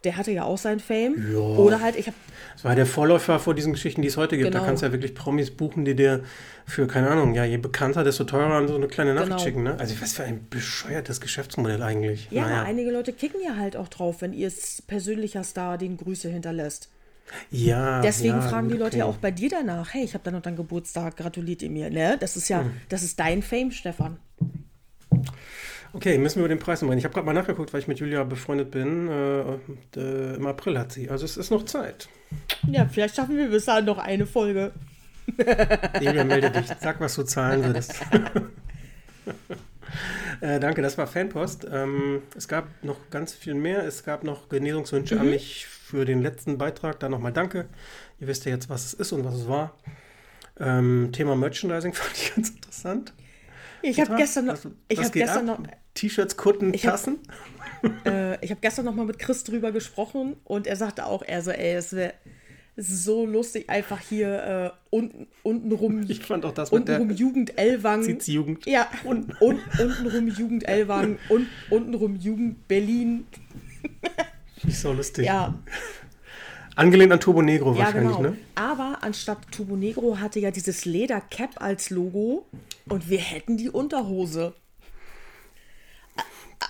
[0.03, 1.31] Der hatte ja auch sein Fame.
[1.31, 1.39] Ja.
[1.39, 2.16] Oder halt, ich habe.
[2.55, 4.51] Das war der Vorläufer vor diesen Geschichten, die es heute gibt.
[4.51, 4.61] Genau.
[4.61, 6.24] Da kannst du ja wirklich Promis buchen, die dir
[6.64, 9.39] für, keine Ahnung, ja, je bekannter, desto teurer so eine kleine Nacht genau.
[9.39, 9.62] schicken.
[9.62, 9.79] Ne?
[9.79, 12.29] Also, was für ein bescheuertes Geschäftsmodell eigentlich.
[12.31, 12.62] Ja, naja.
[12.62, 14.51] einige Leute kicken ja halt auch drauf, wenn ihr
[14.87, 16.89] persönlicher Star den Grüße hinterlässt.
[17.51, 18.01] Ja.
[18.01, 20.43] Deswegen ja, fragen die Leute ja auch bei dir danach, hey, ich habe dann noch
[20.43, 21.91] deinen Geburtstag, gratuliert ihr mir.
[21.91, 22.16] Ne?
[22.18, 22.72] Das ist ja, hm.
[22.89, 24.18] das ist dein Fame, Stefan.
[25.93, 26.99] Okay, müssen wir über den Preis reden.
[26.99, 29.09] Ich habe gerade mal nachgeguckt, weil ich mit Julia befreundet bin.
[29.09, 29.41] Äh,
[29.99, 31.09] äh, Im April hat sie.
[31.09, 32.09] Also es ist noch Zeit.
[32.68, 34.72] Ja, vielleicht schaffen wir bis dahin noch eine Folge.
[36.01, 36.66] Julia, melde dich.
[36.81, 37.95] Sag, was du zahlen würdest.
[40.41, 41.66] äh, danke, das war Fanpost.
[41.72, 43.85] Ähm, es gab noch ganz viel mehr.
[43.85, 45.20] Es gab noch Genesungswünsche mhm.
[45.22, 46.99] an mich für den letzten Beitrag.
[46.99, 47.66] Da nochmal danke.
[48.18, 49.74] Ihr wisst ja jetzt, was es ist und was es war.
[50.59, 53.12] Ähm, Thema Merchandising fand ich ganz interessant.
[53.82, 54.55] Ich habe gestern noch.
[54.55, 55.61] Also, ich habe gestern ab?
[55.61, 55.68] noch.
[55.95, 57.18] T-Shirts, Kutten, ich Tassen.
[57.82, 61.22] Hab, äh, ich habe gestern noch mal mit Chris drüber gesprochen und er sagte auch,
[61.22, 62.14] er so, ey, es wäre
[62.76, 66.05] so lustig, einfach hier äh, unten, unten rum.
[66.09, 68.03] Ich fand auch das mit unten rum Jugend Ellwang.
[68.03, 68.66] Zieht's Jugend.
[68.66, 73.26] Ja, und, und unten rum Jugend Ellwang und unten rum Jugend Berlin.
[74.63, 75.27] Nicht so lustig.
[75.27, 75.55] Ja.
[76.77, 78.31] Angelehnt an Turbo Negro ja, wahrscheinlich, genau.
[78.31, 78.37] ne?
[78.55, 82.47] Aber anstatt Turbo Negro hatte ja dieses Ledercap als Logo
[82.87, 84.55] und wir hätten die Unterhose.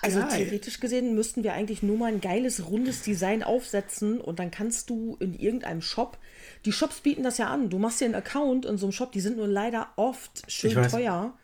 [0.03, 0.45] Also Geil.
[0.45, 4.91] theoretisch gesehen müssten wir eigentlich nur mal ein geiles, rundes Design aufsetzen und dann kannst
[4.91, 6.19] du in irgendeinem Shop,
[6.65, 9.13] die Shops bieten das ja an, du machst dir einen Account in so einem Shop,
[9.13, 11.37] die sind nur leider oft schön teuer,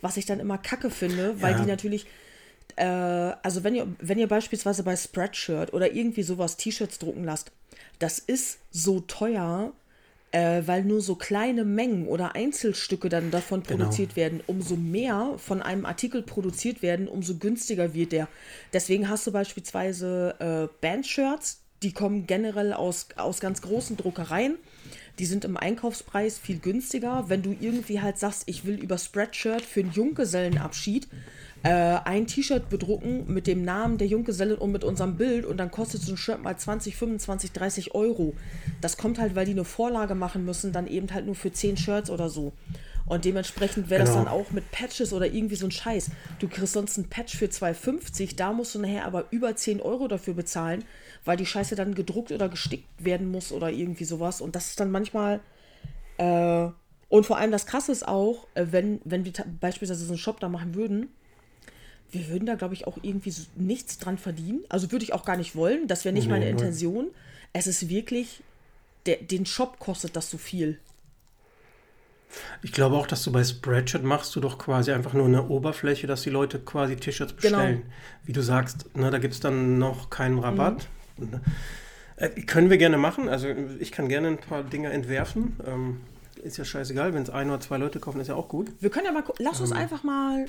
[0.00, 1.60] was ich dann immer kacke finde, weil ja.
[1.60, 2.06] die natürlich,
[2.76, 7.52] äh, also wenn ihr, wenn ihr beispielsweise bei Spreadshirt oder irgendwie sowas T-Shirts drucken lasst,
[7.98, 9.72] das ist so teuer,
[10.32, 13.84] äh, weil nur so kleine Mengen oder Einzelstücke dann davon genau.
[13.84, 14.40] produziert werden.
[14.46, 18.28] Umso mehr von einem Artikel produziert werden, umso günstiger wird der.
[18.72, 24.56] Deswegen hast du beispielsweise äh, Bandshirts, die kommen generell aus, aus ganz großen Druckereien.
[25.18, 27.28] Die sind im Einkaufspreis viel günstiger.
[27.28, 31.08] Wenn du irgendwie halt sagst, ich will über Spreadshirt für einen Junggesellenabschied
[31.62, 35.70] äh, ein T-Shirt bedrucken mit dem Namen der Junggeselle und mit unserem Bild und dann
[35.70, 38.34] kostet so ein Shirt mal 20, 25, 30 Euro.
[38.80, 41.76] Das kommt halt, weil die eine Vorlage machen müssen, dann eben halt nur für 10
[41.76, 42.52] Shirts oder so.
[43.06, 44.16] Und dementsprechend wäre genau.
[44.16, 46.10] das dann auch mit Patches oder irgendwie so ein Scheiß.
[46.38, 50.08] Du kriegst sonst ein Patch für 2,50, da musst du nachher aber über 10 Euro
[50.08, 50.84] dafür bezahlen,
[51.24, 54.40] weil die Scheiße dann gedruckt oder gestickt werden muss oder irgendwie sowas.
[54.40, 55.40] Und das ist dann manchmal.
[56.18, 56.68] Äh,
[57.08, 60.40] und vor allem das Krasse ist auch, äh, wenn, wenn wir beispielsweise so einen Shop
[60.40, 61.08] da machen würden,
[62.12, 64.60] wir würden da, glaube ich, auch irgendwie so nichts dran verdienen.
[64.68, 65.88] Also würde ich auch gar nicht wollen.
[65.88, 67.08] Das wäre nicht nee, meine Intention.
[67.52, 68.42] Es ist wirklich,
[69.06, 70.78] der, den Shop kostet das so viel.
[72.62, 76.06] Ich glaube auch, dass du bei Spreadshirt machst du doch quasi einfach nur eine Oberfläche,
[76.06, 77.58] dass die Leute quasi T-Shirts genau.
[77.58, 77.80] bestellen.
[77.82, 77.92] Genau.
[78.24, 80.88] Wie du sagst, ne, da gibt es dann noch keinen Rabatt.
[81.18, 81.40] Mhm.
[82.16, 83.28] Äh, können wir gerne machen.
[83.28, 83.48] Also
[83.80, 85.56] ich kann gerne ein paar Dinge entwerfen.
[85.66, 86.00] Ähm,
[86.42, 88.72] ist ja scheißegal, wenn es ein oder zwei Leute kaufen, ist ja auch gut.
[88.80, 90.46] Wir können ja mal, lass uns ähm, einfach mal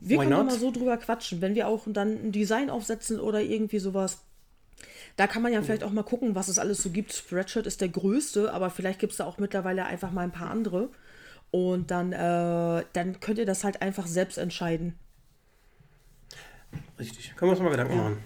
[0.00, 0.46] wir Why können not?
[0.46, 4.22] mal so drüber quatschen, wenn wir auch dann ein Design aufsetzen oder irgendwie sowas.
[5.16, 7.12] Da kann man ja vielleicht auch mal gucken, was es alles so gibt.
[7.12, 10.50] Spreadshirt ist der größte, aber vielleicht gibt es da auch mittlerweile einfach mal ein paar
[10.50, 10.88] andere.
[11.50, 14.94] Und dann, äh, dann könnt ihr das halt einfach selbst entscheiden.
[16.98, 17.34] Richtig.
[17.36, 18.02] Können wir uns mal Gedanken ja.
[18.02, 18.18] machen.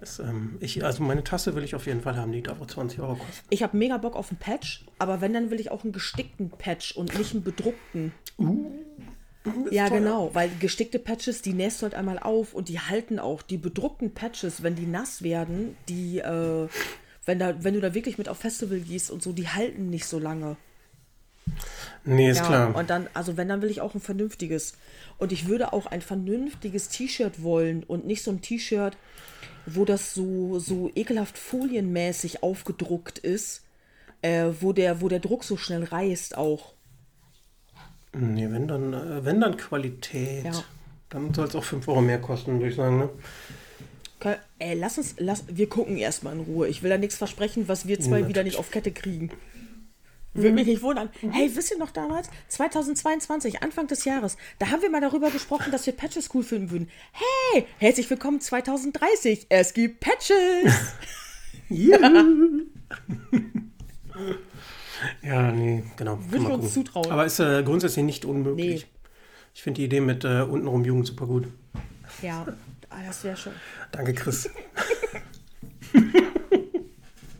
[0.00, 2.66] Das, ähm, ich, also meine Tasse will ich auf jeden Fall haben, die darf auch
[2.66, 3.46] 20 Euro kosten.
[3.50, 6.50] Ich habe mega Bock auf einen Patch, aber wenn, dann will ich auch einen gestickten
[6.50, 8.12] Patch und nicht einen bedruckten.
[8.38, 8.70] Uh.
[9.70, 9.98] Ja, teuer.
[9.98, 13.42] genau, weil gestickte Patches, die nässt du halt einmal auf und die halten auch.
[13.42, 16.68] Die bedruckten Patches, wenn die nass werden, die, äh,
[17.26, 20.06] wenn, da, wenn du da wirklich mit auf Festival gehst und so, die halten nicht
[20.06, 20.56] so lange.
[22.04, 22.76] Nee, ist ja, klar.
[22.76, 24.74] Und dann, also wenn, dann will ich auch ein vernünftiges.
[25.18, 28.96] Und ich würde auch ein vernünftiges T-Shirt wollen und nicht so ein T-Shirt,
[29.66, 33.62] wo das so, so ekelhaft folienmäßig aufgedruckt ist,
[34.22, 36.73] äh, wo, der, wo der Druck so schnell reißt auch.
[38.14, 40.44] Nee, wenn dann, äh, wenn dann Qualität.
[40.44, 40.64] Ja.
[41.10, 42.98] Dann soll es auch 5 Euro mehr kosten, würde ich sagen.
[42.98, 43.10] Ne?
[44.18, 46.68] Okay, ey, lass uns, lass, wir gucken erstmal in Ruhe.
[46.68, 49.30] Ich will da nichts versprechen, was wir zwei ja, wieder nicht auf Kette kriegen.
[50.32, 50.54] Würde mhm.
[50.56, 51.10] mich nicht wundern.
[51.22, 51.32] Mhm.
[51.32, 52.28] Hey, wisst ihr noch damals?
[52.48, 56.70] 2022, Anfang des Jahres, da haben wir mal darüber gesprochen, dass wir Patches cool finden
[56.70, 56.90] würden.
[57.52, 59.46] Hey, herzlich willkommen 2030.
[59.48, 60.94] Es gibt Patches.
[61.68, 61.98] ja.
[65.22, 66.18] Ja, nee, genau.
[66.28, 67.10] Würde ich uns zutrauen.
[67.10, 68.82] Aber ist äh, grundsätzlich nicht unmöglich.
[68.82, 68.90] Nee.
[69.54, 71.46] Ich finde die Idee mit äh, untenrum Jugend super gut.
[72.22, 72.44] Ja,
[72.90, 73.52] ah, das wäre schön.
[73.92, 74.50] Danke, Chris.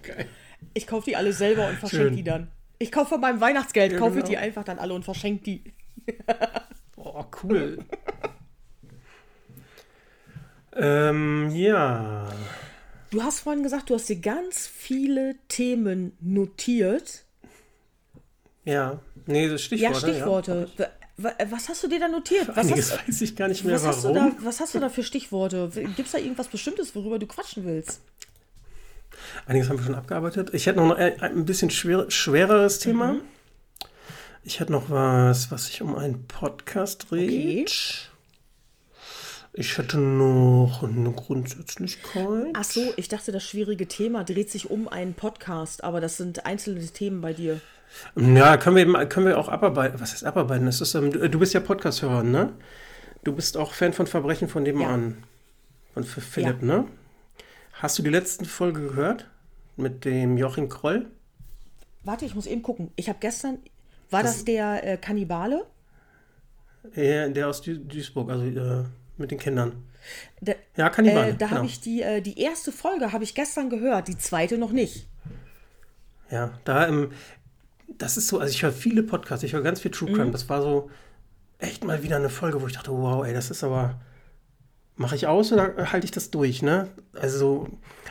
[0.02, 0.26] Geil.
[0.74, 2.48] Ich kaufe die alle selber und verschenke die dann.
[2.78, 4.26] Ich kaufe von meinem Weihnachtsgeld, ja, kaufe genau.
[4.26, 5.64] die einfach dann alle und verschenke die.
[6.96, 7.78] oh, cool.
[10.76, 12.28] ähm, ja.
[13.11, 17.24] Du hast vorhin gesagt, du hast dir ganz viele Themen notiert.
[18.64, 19.94] Ja, nee, das Stichworte.
[19.94, 20.68] Ja, Stichworte.
[20.78, 20.86] Ja.
[21.48, 22.48] Was hast du dir da notiert?
[22.48, 24.16] Was Einiges hast, weiß ich gar nicht mehr, was warum.
[24.16, 25.70] Hast du da, was hast du da für Stichworte?
[25.72, 28.00] Gibt es da irgendwas Bestimmtes, worüber du quatschen willst?
[29.46, 30.50] Einiges haben wir schon abgearbeitet.
[30.52, 33.12] Ich hätte noch ein bisschen schwer, schwereres Thema.
[33.12, 33.20] Mhm.
[34.42, 37.68] Ich hätte noch was, was sich um einen Podcast dreht.
[37.68, 38.10] Okay.
[39.56, 42.48] Ich hätte noch eine Grundsätzlichkeit.
[42.54, 46.44] Ach so, ich dachte, das schwierige Thema dreht sich um einen Podcast, aber das sind
[46.44, 47.60] einzelne Themen bei dir.
[48.16, 50.01] Ja, können wir, können wir auch abarbeiten.
[50.01, 50.66] Was heißt abarbeiten?
[50.66, 52.53] Das ist, ähm, du bist ja Podcast-Hörer, ne?
[53.22, 55.18] Du bist auch Fan von Verbrechen von nebenan.
[55.20, 55.92] Ja.
[55.95, 56.66] Von Philipp, ja.
[56.66, 56.84] ne?
[57.74, 59.28] Hast du die letzte Folge gehört?
[59.76, 61.07] Mit dem Joachim Kroll?
[62.05, 62.90] warte, ich muss eben gucken.
[62.97, 63.59] Ich habe gestern,
[64.11, 65.66] war das, das der äh, Kannibale?
[66.95, 68.84] Ja, der aus Duisburg, also äh,
[69.16, 69.84] mit den Kindern.
[70.40, 71.30] Da, ja, Kannibale.
[71.30, 71.59] Äh, da genau.
[71.59, 75.09] habe ich die, äh, die erste Folge habe ich gestern gehört, die zweite noch nicht.
[76.30, 77.11] Ja, da ähm,
[77.89, 80.26] das ist so, also ich höre viele Podcasts, ich höre ganz viel True Crime.
[80.26, 80.32] Mhm.
[80.32, 80.91] Das war so
[81.59, 84.01] echt mal wieder eine Folge, wo ich dachte, wow, ey, das ist aber.
[84.97, 86.87] Mache ich aus oder halte ich das durch, ne?
[87.14, 87.66] Also,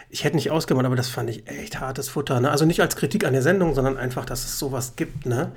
[0.09, 2.51] ich hätte nicht ausgemacht, aber das fand ich echt hartes Futter, ne?
[2.51, 5.53] Also nicht als Kritik an der Sendung, sondern einfach, dass es sowas gibt, ne?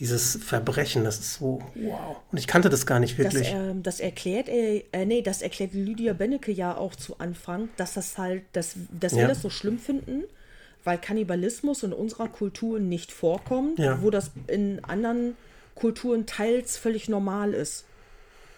[0.00, 2.16] Dieses Verbrechen, das ist so, wow.
[2.32, 3.52] Und ich kannte das gar nicht wirklich.
[3.52, 7.68] Das, äh, das erklärt, äh, äh, nee, das erklärt Lydia Bennecke ja auch zu Anfang,
[7.76, 9.18] dass das halt, dass, dass ja.
[9.18, 10.24] wir das so schlimm finden,
[10.84, 14.00] weil Kannibalismus in unserer Kultur nicht vorkommt, ja.
[14.02, 15.36] wo das in anderen
[15.74, 17.84] Kulturen teils völlig normal ist.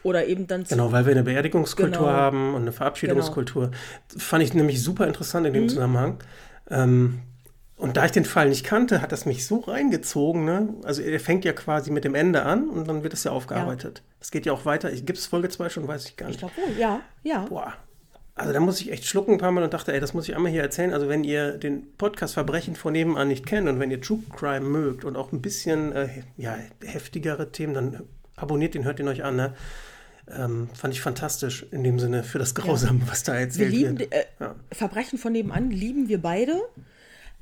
[0.03, 0.65] Oder eben dann.
[0.65, 2.07] Genau, weil wir eine Beerdigungskultur genau.
[2.07, 3.71] haben und eine Verabschiedungskultur.
[3.71, 4.23] Genau.
[4.23, 5.69] Fand ich nämlich super interessant in dem mhm.
[5.69, 6.19] Zusammenhang.
[6.71, 7.23] Ähm,
[7.77, 10.45] und da ich den Fall nicht kannte, hat das mich so reingezogen.
[10.45, 10.75] Ne?
[10.85, 14.03] Also er fängt ja quasi mit dem Ende an und dann wird es ja aufgearbeitet.
[14.21, 14.33] Es ja.
[14.33, 14.91] geht ja auch weiter.
[14.93, 15.89] Gibt es Folge 2 schon?
[15.89, 16.37] Weiß ich gar nicht.
[16.37, 17.01] Ich glaube wohl, ja.
[17.23, 17.41] ja.
[17.49, 17.75] Boah,
[18.37, 20.37] also da muss ich echt schlucken ein paar Mal und dachte, ey, das muss ich
[20.37, 20.93] einmal hier erzählen.
[20.93, 24.61] Also wenn ihr den Podcast Verbrechen von nebenan nicht kennt und wenn ihr True Crime
[24.61, 28.03] mögt und auch ein bisschen äh, ja, heftigere Themen, dann
[28.37, 29.37] abonniert den, hört ihn euch an.
[29.37, 29.55] Ne?
[30.31, 33.11] Ähm, fand ich fantastisch in dem Sinne für das Grausame, ja.
[33.11, 34.13] was da erzählt wir lieben, wird.
[34.13, 34.55] Äh, ja.
[34.71, 36.61] Verbrechen von nebenan lieben wir beide.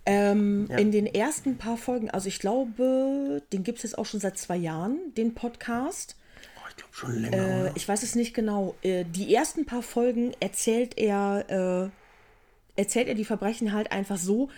[0.06, 0.78] Ähm, ja.
[0.78, 4.38] In den ersten paar Folgen, also ich glaube, den gibt es jetzt auch schon seit
[4.38, 6.14] zwei Jahren, den Podcast.
[6.94, 7.66] Schon länger.
[7.66, 8.76] Äh, ich weiß es nicht genau.
[8.82, 11.90] Äh, die ersten paar Folgen erzählt er,
[12.76, 14.48] äh, erzählt er die Verbrechen halt einfach so.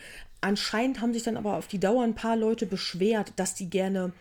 [0.43, 4.13] Anscheinend haben sich dann aber auf die Dauer ein paar Leute beschwert, dass die gerne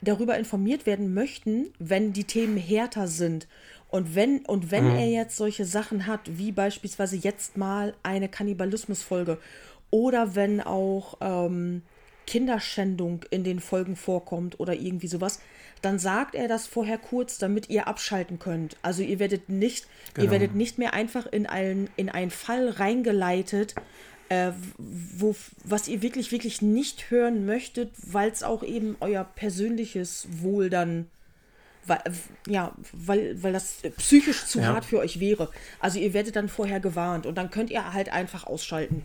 [0.00, 3.46] darüber informiert werden möchten, wenn die Themen härter sind.
[3.88, 4.96] Und wenn, und wenn mhm.
[4.96, 9.38] er jetzt solche Sachen hat, wie beispielsweise jetzt mal eine Kannibalismusfolge
[9.90, 11.82] oder wenn auch ähm,
[12.26, 15.40] Kinderschändung in den Folgen vorkommt oder irgendwie sowas,
[15.82, 18.76] dann sagt er das vorher kurz, damit ihr abschalten könnt.
[18.82, 20.26] Also ihr werdet nicht, genau.
[20.26, 23.74] ihr werdet nicht mehr einfach in einen, in einen Fall reingeleitet,
[24.28, 30.26] äh, wo, was ihr wirklich, wirklich nicht hören möchtet, weil es auch eben euer persönliches
[30.30, 31.06] Wohl dann
[31.86, 32.02] weil,
[32.46, 34.66] ja, weil, weil das psychisch zu ja.
[34.66, 35.50] hart für euch wäre.
[35.80, 39.02] Also ihr werdet dann vorher gewarnt und dann könnt ihr halt einfach ausschalten.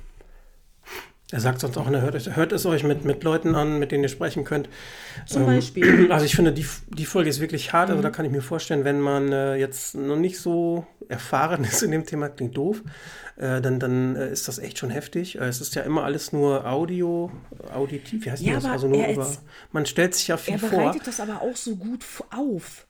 [1.36, 3.92] Er sagt sonst auch, ne, hört, es, hört es euch mit, mit Leuten an, mit
[3.92, 4.70] denen ihr sprechen könnt.
[5.26, 6.10] Zum ähm, Beispiel.
[6.16, 7.90] Also ich finde, die, die Folge ist wirklich hart.
[7.90, 7.98] Also mhm.
[7.98, 11.84] Also da kann ich mir vorstellen, wenn man äh, jetzt noch nicht so erfahren ist
[11.84, 12.84] in dem Thema, klingt doof,
[13.36, 15.38] äh, dann, dann äh, ist das echt schon heftig.
[15.38, 17.30] Äh, es ist ja immer alles nur Audio,
[17.74, 18.64] auditiv, wie heißt ja, das?
[18.64, 19.30] Also nur über,
[19.74, 20.70] man stellt sich ja viel vor.
[20.70, 21.06] Er bereitet vor.
[21.06, 22.85] das aber auch so gut auf.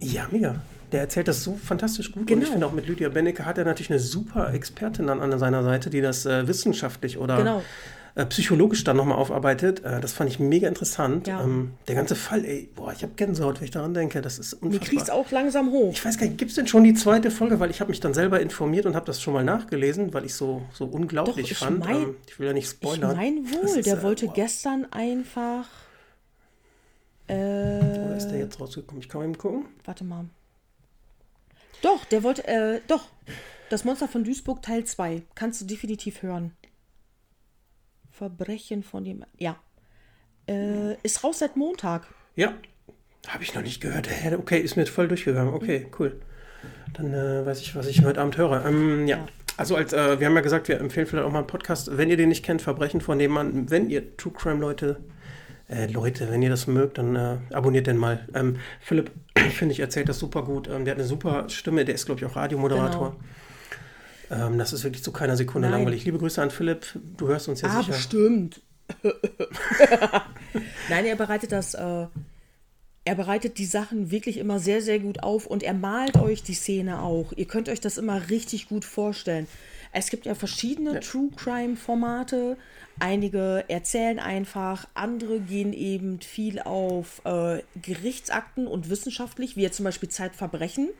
[0.00, 0.56] Ja, mega.
[0.92, 2.26] Der erzählt das so fantastisch gut.
[2.26, 2.36] Genau.
[2.36, 2.52] Und ich genau.
[2.52, 5.90] finde auch mit Lydia Bennecke hat er natürlich eine super Expertin an, an seiner Seite,
[5.90, 7.62] die das äh, wissenschaftlich oder genau.
[8.14, 9.84] äh, psychologisch dann nochmal aufarbeitet.
[9.84, 11.26] Äh, das fand ich mega interessant.
[11.26, 11.42] Ja.
[11.42, 14.20] Ähm, der ganze Fall, ey, boah, ich habe Gänsehaut, wenn ich daran denke.
[14.20, 14.78] Das ist unfassbar.
[14.78, 15.90] Du kriegst auch langsam hoch.
[15.92, 17.58] Ich weiß gar nicht, gibt es denn schon die zweite Folge?
[17.58, 20.34] Weil ich habe mich dann selber informiert und habe das schon mal nachgelesen, weil ich
[20.34, 21.80] so, so unglaublich Doch, ich fand.
[21.80, 23.10] Mein, ähm, ich will ja nicht spoilern.
[23.10, 24.34] Ich meine wohl, ist, der äh, wollte wow.
[24.34, 25.66] gestern einfach...
[27.28, 29.02] Äh, Wo ist der jetzt rausgekommen?
[29.02, 29.66] Ich kann mal eben gucken.
[29.84, 30.26] Warte mal.
[31.82, 33.08] Doch, der wollte, äh, doch.
[33.68, 35.22] Das Monster von Duisburg Teil 2.
[35.34, 36.52] Kannst du definitiv hören.
[38.10, 39.24] Verbrechen von dem.
[39.38, 39.56] Ja.
[40.48, 42.06] Äh, ist raus seit Montag.
[42.36, 42.54] Ja.
[43.26, 44.08] Habe ich noch nicht gehört.
[44.38, 45.52] Okay, ist mir voll durchgegangen.
[45.52, 46.20] Okay, cool.
[46.92, 48.64] Dann äh, weiß ich, was ich heute Abend höre.
[48.64, 49.18] Ähm, ja.
[49.18, 49.26] ja.
[49.56, 51.96] Also als, äh, wir haben ja gesagt, wir empfehlen vielleicht auch mal einen Podcast.
[51.96, 55.00] Wenn ihr den nicht kennt, Verbrechen von dem Mann, wenn ihr True Crime Leute
[55.68, 58.26] äh, Leute, wenn ihr das mögt, dann äh, abonniert den mal.
[58.34, 59.10] Ähm, Philipp,
[59.50, 60.68] finde ich, erzählt das super gut.
[60.68, 63.16] Ähm, der hat eine super Stimme, der ist, glaube ich, auch Radiomoderator.
[64.28, 64.46] Genau.
[64.46, 65.80] Ähm, das ist wirklich zu keiner Sekunde Nein.
[65.80, 66.04] langweilig.
[66.04, 66.86] Liebe Grüße an Philipp,
[67.16, 67.92] du hörst uns ja ah, sicher.
[67.92, 68.62] bestimmt.
[70.88, 72.06] Nein, er bereitet das, äh,
[73.04, 76.54] er bereitet die Sachen wirklich immer sehr, sehr gut auf und er malt euch die
[76.54, 77.32] Szene auch.
[77.36, 79.46] Ihr könnt euch das immer richtig gut vorstellen.
[79.96, 81.00] Es gibt ja verschiedene ja.
[81.00, 82.58] True Crime Formate.
[82.98, 89.84] Einige erzählen einfach, andere gehen eben viel auf äh, Gerichtsakten und wissenschaftlich, wie jetzt zum
[89.84, 90.90] Beispiel Zeitverbrechen.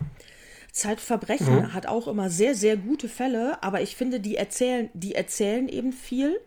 [0.72, 1.72] Zeitverbrechen mhm.
[1.74, 5.92] hat auch immer sehr, sehr gute Fälle, aber ich finde, die erzählen, die erzählen eben
[5.92, 6.40] viel.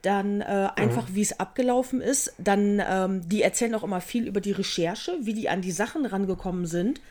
[0.00, 1.14] Dann äh, einfach, mhm.
[1.14, 2.32] wie es abgelaufen ist.
[2.38, 6.06] Dann, ähm, die erzählen auch immer viel über die Recherche, wie die an die Sachen
[6.06, 7.02] rangekommen sind.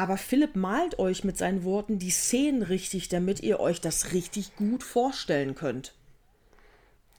[0.00, 4.56] Aber Philipp malt euch mit seinen Worten die Szenen richtig, damit ihr euch das richtig
[4.56, 5.92] gut vorstellen könnt.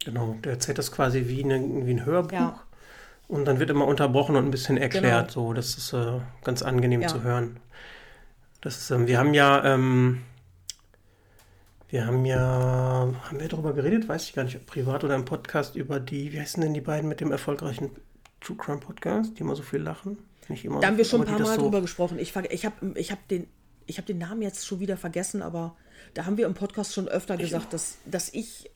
[0.04, 2.32] Genau, der erzählt das quasi wie, eine, wie ein Hörbuch.
[2.32, 2.64] Ja.
[3.28, 5.36] Und dann wird immer unterbrochen und ein bisschen erklärt.
[5.36, 5.50] Genau.
[5.50, 7.08] So, das ist äh, ganz angenehm ja.
[7.08, 7.60] zu hören.
[8.62, 10.24] Das ist, ähm, wir haben ja, ähm,
[11.90, 15.76] Wir haben ja, haben wir darüber geredet, weiß ich gar nicht, privat oder im Podcast
[15.76, 17.92] über die, wie heißen denn die beiden mit dem erfolgreichen
[18.40, 20.18] True Crime Podcast, die immer so viel lachen?
[20.48, 22.20] Nicht immer da haben wir schon ein paar Mal so drüber gesprochen.
[22.20, 23.48] Ich, ich habe ich hab den,
[23.90, 25.76] hab den Namen jetzt schon wieder vergessen, aber
[26.14, 28.70] da haben wir im Podcast schon öfter ich gesagt, dass, dass ich,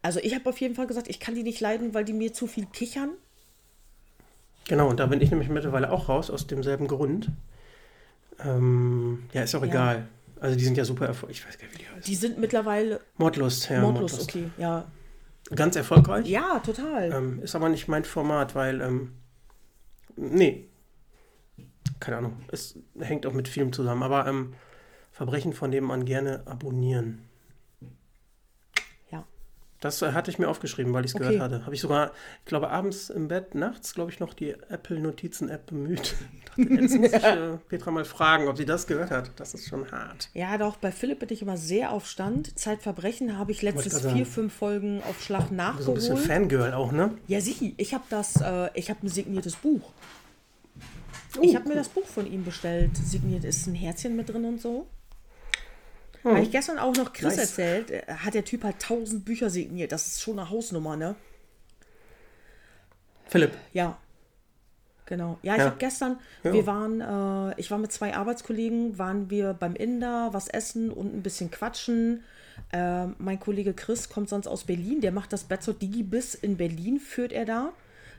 [0.00, 2.32] also ich habe auf jeden Fall gesagt, ich kann die nicht leiden, weil die mir
[2.32, 3.10] zu viel kichern.
[4.68, 7.28] Genau, und da bin ich nämlich mittlerweile auch raus, aus demselben Grund.
[8.44, 9.68] Ähm, ja, ist auch ja.
[9.68, 10.08] egal.
[10.40, 11.38] Also die sind ja super erfolgreich.
[11.38, 12.02] Ich weiß gar nicht, wie die heißen.
[12.02, 13.00] Die sind mittlerweile.
[13.16, 13.80] Mordlust, ja.
[13.80, 14.36] Mordlust, Mordlust.
[14.36, 14.86] okay, ja.
[15.54, 16.26] Ganz erfolgreich.
[16.26, 17.12] Ja, total.
[17.12, 19.12] Ähm, ist aber nicht mein Format, weil, ähm,
[20.16, 20.66] nee.
[22.02, 22.36] Keine Ahnung.
[22.48, 24.02] Es hängt auch mit Film zusammen.
[24.02, 24.54] Aber ähm,
[25.12, 27.28] Verbrechen von nebenan gerne abonnieren.
[29.82, 31.24] Das äh, hatte ich mir aufgeschrieben, weil ich es okay.
[31.24, 31.66] gehört hatte.
[31.66, 36.14] Habe ich sogar, ich glaube, abends im Bett, nachts, glaube ich, noch die Apple-Notizen-App bemüht.
[36.56, 39.32] dachte, jetzt muss ich äh, Petra mal fragen, ob sie das gehört hat.
[39.36, 40.30] Das ist schon hart.
[40.34, 42.56] Ja, doch, bei Philipp bin ich immer sehr auf Stand.
[42.56, 45.84] Zeitverbrechen habe ich letztes vier, fünf Folgen auf Schlag nachgeholt.
[45.84, 47.14] So ein bisschen Fangirl auch, ne?
[47.26, 47.66] Ja, sicher.
[47.76, 49.90] Ich habe das, äh, ich habe ein signiertes Buch.
[51.38, 52.96] Oh, ich habe mir das Buch von ihm bestellt.
[52.96, 54.86] Signiert ist ein Herzchen mit drin und so.
[56.22, 56.32] Hm.
[56.32, 57.50] Habe ich gestern auch noch Chris nice.
[57.50, 59.92] erzählt, äh, hat der Typ halt tausend Bücher signiert.
[59.92, 61.16] Das ist schon eine Hausnummer, ne?
[63.26, 63.52] Philipp.
[63.72, 63.98] Ja.
[65.06, 65.38] Genau.
[65.42, 65.64] Ja, ich ja.
[65.66, 66.52] habe gestern, ja.
[66.52, 67.00] wir waren,
[67.50, 71.50] äh, ich war mit zwei Arbeitskollegen, waren wir beim Inder, was essen und ein bisschen
[71.50, 72.22] quatschen.
[72.72, 77.00] Äh, mein Kollege Chris kommt sonst aus Berlin, der macht das Betzot Digibis in Berlin,
[77.00, 77.72] führt er da.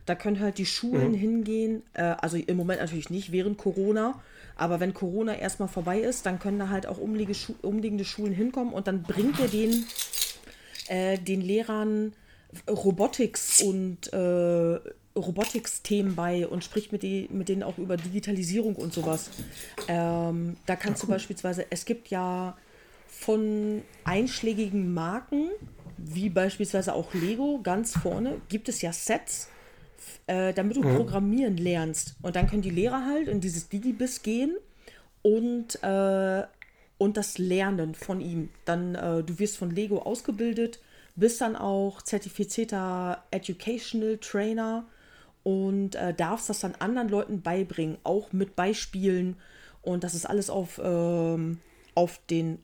[0.05, 1.17] Da können halt die Schulen mhm.
[1.17, 4.21] hingehen, äh, also im Moment natürlich nicht, während Corona.
[4.55, 8.33] Aber wenn Corona erstmal vorbei ist, dann können da halt auch umliegende, Schu umliegende Schulen
[8.33, 9.85] hinkommen und dann bringt er den,
[10.87, 12.13] äh, den Lehrern
[12.69, 14.79] Robotics und äh,
[15.15, 19.29] Robotics-Themen bei und spricht mit, die, mit denen auch über Digitalisierung und sowas.
[19.87, 21.07] Ähm, da kannst ja, cool.
[21.07, 22.57] du beispielsweise, es gibt ja
[23.07, 25.49] von einschlägigen Marken,
[25.97, 29.49] wie beispielsweise auch Lego, ganz vorne, gibt es ja Sets,
[30.27, 30.95] äh, damit du mhm.
[30.95, 32.15] programmieren lernst.
[32.21, 34.55] Und dann können die Lehrer halt in dieses Digibis gehen
[35.21, 36.43] und, äh,
[36.97, 38.49] und das lernen von ihm.
[38.65, 40.79] Dann, äh, du wirst von Lego ausgebildet,
[41.15, 44.85] bist dann auch zertifizierter Educational Trainer
[45.43, 49.35] und äh, darfst das dann anderen Leuten beibringen, auch mit Beispielen.
[49.81, 51.59] Und das ist alles auf, ähm,
[51.95, 52.59] auf den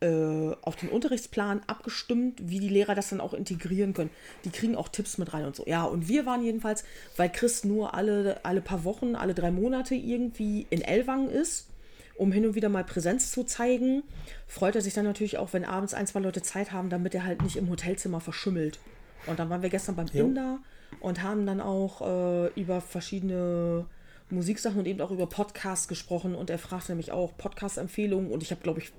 [0.00, 4.10] äh, auf den Unterrichtsplan abgestimmt, wie die Lehrer das dann auch integrieren können.
[4.44, 5.64] Die kriegen auch Tipps mit rein und so.
[5.66, 6.84] Ja, und wir waren jedenfalls,
[7.16, 11.68] weil Chris nur alle, alle paar Wochen, alle drei Monate irgendwie in Ellwangen ist,
[12.16, 14.02] um hin und wieder mal Präsenz zu zeigen,
[14.46, 17.24] freut er sich dann natürlich auch, wenn abends ein, zwei Leute Zeit haben, damit er
[17.24, 18.78] halt nicht im Hotelzimmer verschimmelt.
[19.26, 20.26] Und dann waren wir gestern beim jo.
[20.26, 20.58] Inder
[21.00, 23.86] und haben dann auch äh, über verschiedene
[24.30, 28.50] Musiksachen und eben auch über Podcasts gesprochen und er fragte nämlich auch Podcast-Empfehlungen und ich
[28.50, 28.92] habe, glaube ich,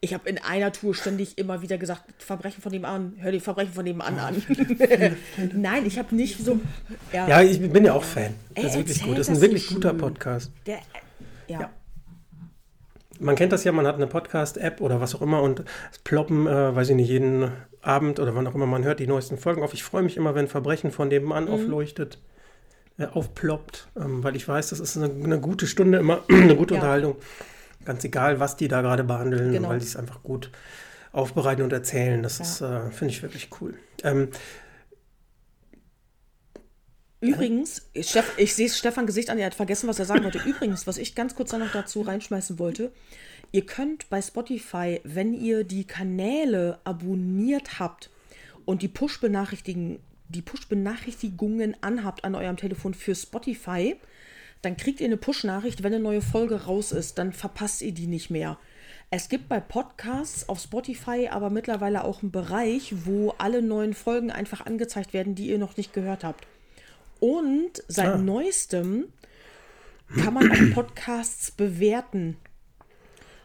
[0.00, 3.40] ich habe in einer Tour ständig immer wieder gesagt, Verbrechen von dem an, hör die
[3.40, 4.42] Verbrechen von dem an an.
[5.54, 6.60] Nein, ich habe nicht so.
[7.12, 7.28] Ja.
[7.28, 8.34] ja, ich bin ja auch Fan.
[8.54, 9.18] Das ist wirklich gut.
[9.18, 10.52] Das ist ein wirklich guter Podcast.
[10.66, 10.78] Der,
[11.48, 11.60] ja.
[11.60, 11.70] ja.
[13.20, 16.46] Man kennt das ja, man hat eine Podcast-App oder was auch immer und es ploppen,
[16.46, 19.62] äh, weiß ich nicht, jeden Abend oder wann auch immer man hört die neuesten Folgen
[19.62, 19.72] auf.
[19.72, 21.50] Ich freue mich immer, wenn Verbrechen von dem Mann mhm.
[21.50, 22.18] aufleuchtet,
[22.98, 26.74] äh, aufploppt, ähm, weil ich weiß, das ist eine, eine gute Stunde immer, eine gute
[26.74, 26.80] ja.
[26.80, 27.16] Unterhaltung.
[27.84, 29.68] Ganz egal, was die da gerade behandeln, genau.
[29.68, 30.50] weil die es einfach gut
[31.12, 32.22] aufbereiten und erzählen.
[32.22, 32.44] Das ja.
[32.44, 33.74] ist, äh, finde ich wirklich cool.
[34.02, 34.28] Ähm,
[37.20, 40.42] Übrigens, ich, ich sehe Stefan Gesicht an, er hat vergessen, was er sagen wollte.
[40.44, 42.92] Übrigens, was ich ganz kurz noch dazu reinschmeißen wollte,
[43.50, 48.10] ihr könnt bei Spotify, wenn ihr die Kanäle abonniert habt
[48.66, 53.96] und die Push-Benachrichtigungen die Push-Benachrichtigungen anhabt an eurem Telefon für Spotify,
[54.64, 58.06] dann kriegt ihr eine Push-Nachricht, wenn eine neue Folge raus ist, dann verpasst ihr die
[58.06, 58.58] nicht mehr.
[59.10, 64.30] Es gibt bei Podcasts auf Spotify aber mittlerweile auch einen Bereich, wo alle neuen Folgen
[64.30, 66.46] einfach angezeigt werden, die ihr noch nicht gehört habt.
[67.20, 68.18] Und seit ah.
[68.18, 69.04] neuestem
[70.16, 72.36] kann man auch Podcasts bewerten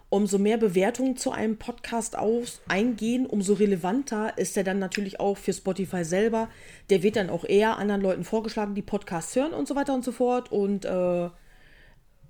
[0.10, 5.38] umso mehr Bewertungen zu einem Podcast aus, eingehen, umso relevanter ist er dann natürlich auch
[5.38, 6.49] für Spotify selber.
[6.89, 10.03] Der wird dann auch eher anderen Leuten vorgeschlagen, die Podcasts hören und so weiter und
[10.03, 10.51] so fort.
[10.51, 11.30] Und äh,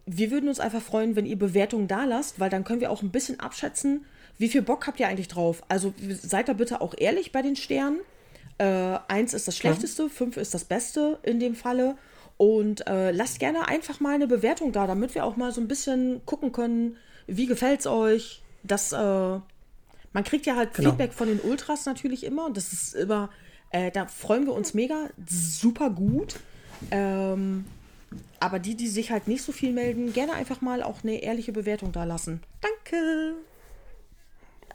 [0.05, 3.01] wir würden uns einfach freuen, wenn ihr Bewertungen da lasst, weil dann können wir auch
[3.01, 4.05] ein bisschen abschätzen,
[4.37, 5.63] wie viel Bock habt ihr eigentlich drauf.
[5.69, 7.99] Also seid da bitte auch ehrlich bei den Sternen.
[8.57, 10.09] Äh, eins ist das Schlechteste, ja.
[10.09, 11.95] fünf ist das Beste in dem Falle.
[12.35, 15.67] Und äh, lasst gerne einfach mal eine Bewertung da, damit wir auch mal so ein
[15.67, 16.97] bisschen gucken können,
[17.29, 18.41] wie gefällt's euch?
[18.63, 20.89] Das, äh, man kriegt ja halt genau.
[20.89, 23.29] Feedback von den Ultras natürlich immer und das ist immer,
[23.71, 26.35] äh, da freuen wir uns mega, super gut.
[26.91, 27.65] Ähm,
[28.39, 31.51] aber die, die sich halt nicht so viel melden, gerne einfach mal auch eine ehrliche
[31.51, 32.41] Bewertung da lassen.
[32.61, 33.35] Danke.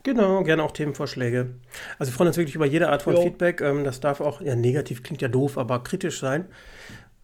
[0.05, 1.55] Genau, gerne auch Themenvorschläge.
[1.99, 3.23] Also wir freuen uns wirklich über jede Art von jo.
[3.23, 3.63] Feedback.
[3.63, 6.45] Ähm, das darf auch, ja, negativ klingt ja doof, aber kritisch sein.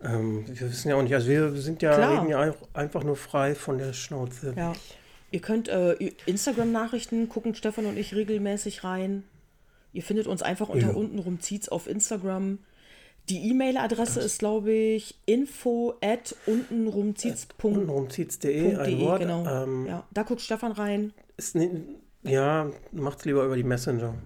[0.02, 2.14] Ähm, wir wissen ja auch nicht, also wir sind ja, Klar.
[2.14, 4.54] reden ja einfach nur frei von der Schnauze.
[4.56, 4.72] Ja.
[5.30, 5.94] Ihr könnt äh,
[6.26, 9.24] Instagram-Nachrichten gucken, Stefan und ich regelmäßig rein.
[9.92, 10.94] Ihr findet uns einfach unter ja.
[10.94, 12.58] unten rum zieht's auf Instagram.
[13.28, 19.20] Die E-Mail-Adresse ist, glaube ich, info at untenrumzieht's.de, ein Wort.
[19.20, 19.46] Genau.
[19.46, 21.12] Ähm, ja, da guckt Stefan rein.
[21.36, 21.82] Ist ne,
[22.22, 24.14] ja, macht's lieber über die Messenger.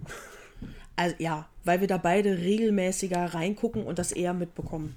[0.97, 4.97] Also ja, weil wir da beide regelmäßiger reingucken und das eher mitbekommen.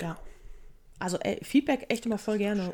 [0.00, 0.18] Ja.
[0.98, 2.72] Also ey, Feedback echt immer voll gerne.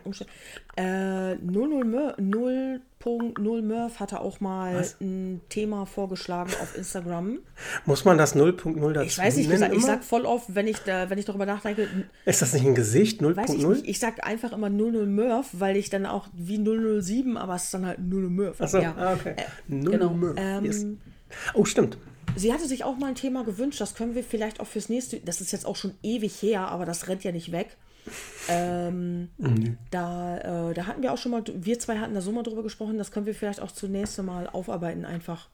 [0.77, 4.97] Äh, 0.0 Murph hatte auch mal Was?
[5.01, 7.41] ein Thema vorgeschlagen auf Instagram.
[7.85, 10.79] Muss man das 0.0 dazu Ich weiß nicht, nennen, ich sag voll oft, wenn ich,
[10.79, 11.89] da, wenn ich darüber nachdenke.
[12.25, 13.20] Ist das nicht ein Gesicht?
[13.20, 13.79] 0.0?
[13.79, 17.64] Ich, ich sag einfach immer 00 Murph, weil ich dann auch wie 007, aber es
[17.64, 18.61] ist dann halt 00 Murph.
[18.61, 18.95] Achso, ja.
[18.97, 19.35] ah, okay.
[19.37, 20.11] Äh, 00 genau.
[20.11, 20.37] Murph.
[20.39, 20.87] Ähm, yes.
[21.55, 21.99] Oh, stimmt.
[22.37, 25.20] Sie hatte sich auch mal ein Thema gewünscht, das können wir vielleicht auch fürs nächste,
[25.20, 27.77] das ist jetzt auch schon ewig her, aber das rennt ja nicht weg.
[28.48, 29.78] Ähm, mhm.
[29.90, 32.62] da, äh, da hatten wir auch schon mal, wir zwei hatten da so mal drüber
[32.62, 35.48] gesprochen, das können wir vielleicht auch zunächst mal aufarbeiten einfach.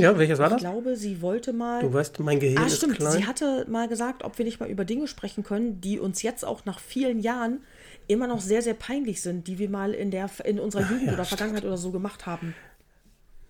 [0.00, 0.58] Ja, welches war das?
[0.58, 1.80] Ich glaube, sie wollte mal.
[1.80, 2.92] Du weißt, mein Gehirn ah, stimmt.
[2.92, 3.12] ist klein.
[3.12, 6.44] Sie hatte mal gesagt, ob wir nicht mal über Dinge sprechen können, die uns jetzt
[6.44, 7.60] auch nach vielen Jahren
[8.06, 11.12] immer noch sehr, sehr peinlich sind, die wir mal in, der, in unserer Jugend ja,
[11.14, 11.38] oder stimmt.
[11.40, 12.54] Vergangenheit oder so gemacht haben.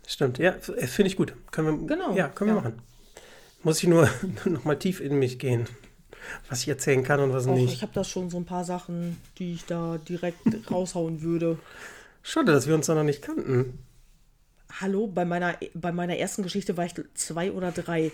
[0.07, 1.35] Stimmt, ja, finde ich gut.
[1.51, 2.17] Können wir, genau.
[2.17, 2.57] Ja, können ja.
[2.57, 2.83] wir machen.
[3.63, 4.09] Muss ich nur
[4.47, 5.69] noch mal tief in mich gehen
[6.49, 7.73] was ich erzählen kann und was Och, nicht.
[7.73, 10.41] Ich habe da schon so ein paar Sachen, die ich da direkt
[10.71, 11.59] raushauen würde.
[12.23, 13.79] Schade, dass wir uns da noch nicht kannten.
[14.81, 18.13] Hallo, bei meiner, bei meiner ersten Geschichte war ich zwei oder drei.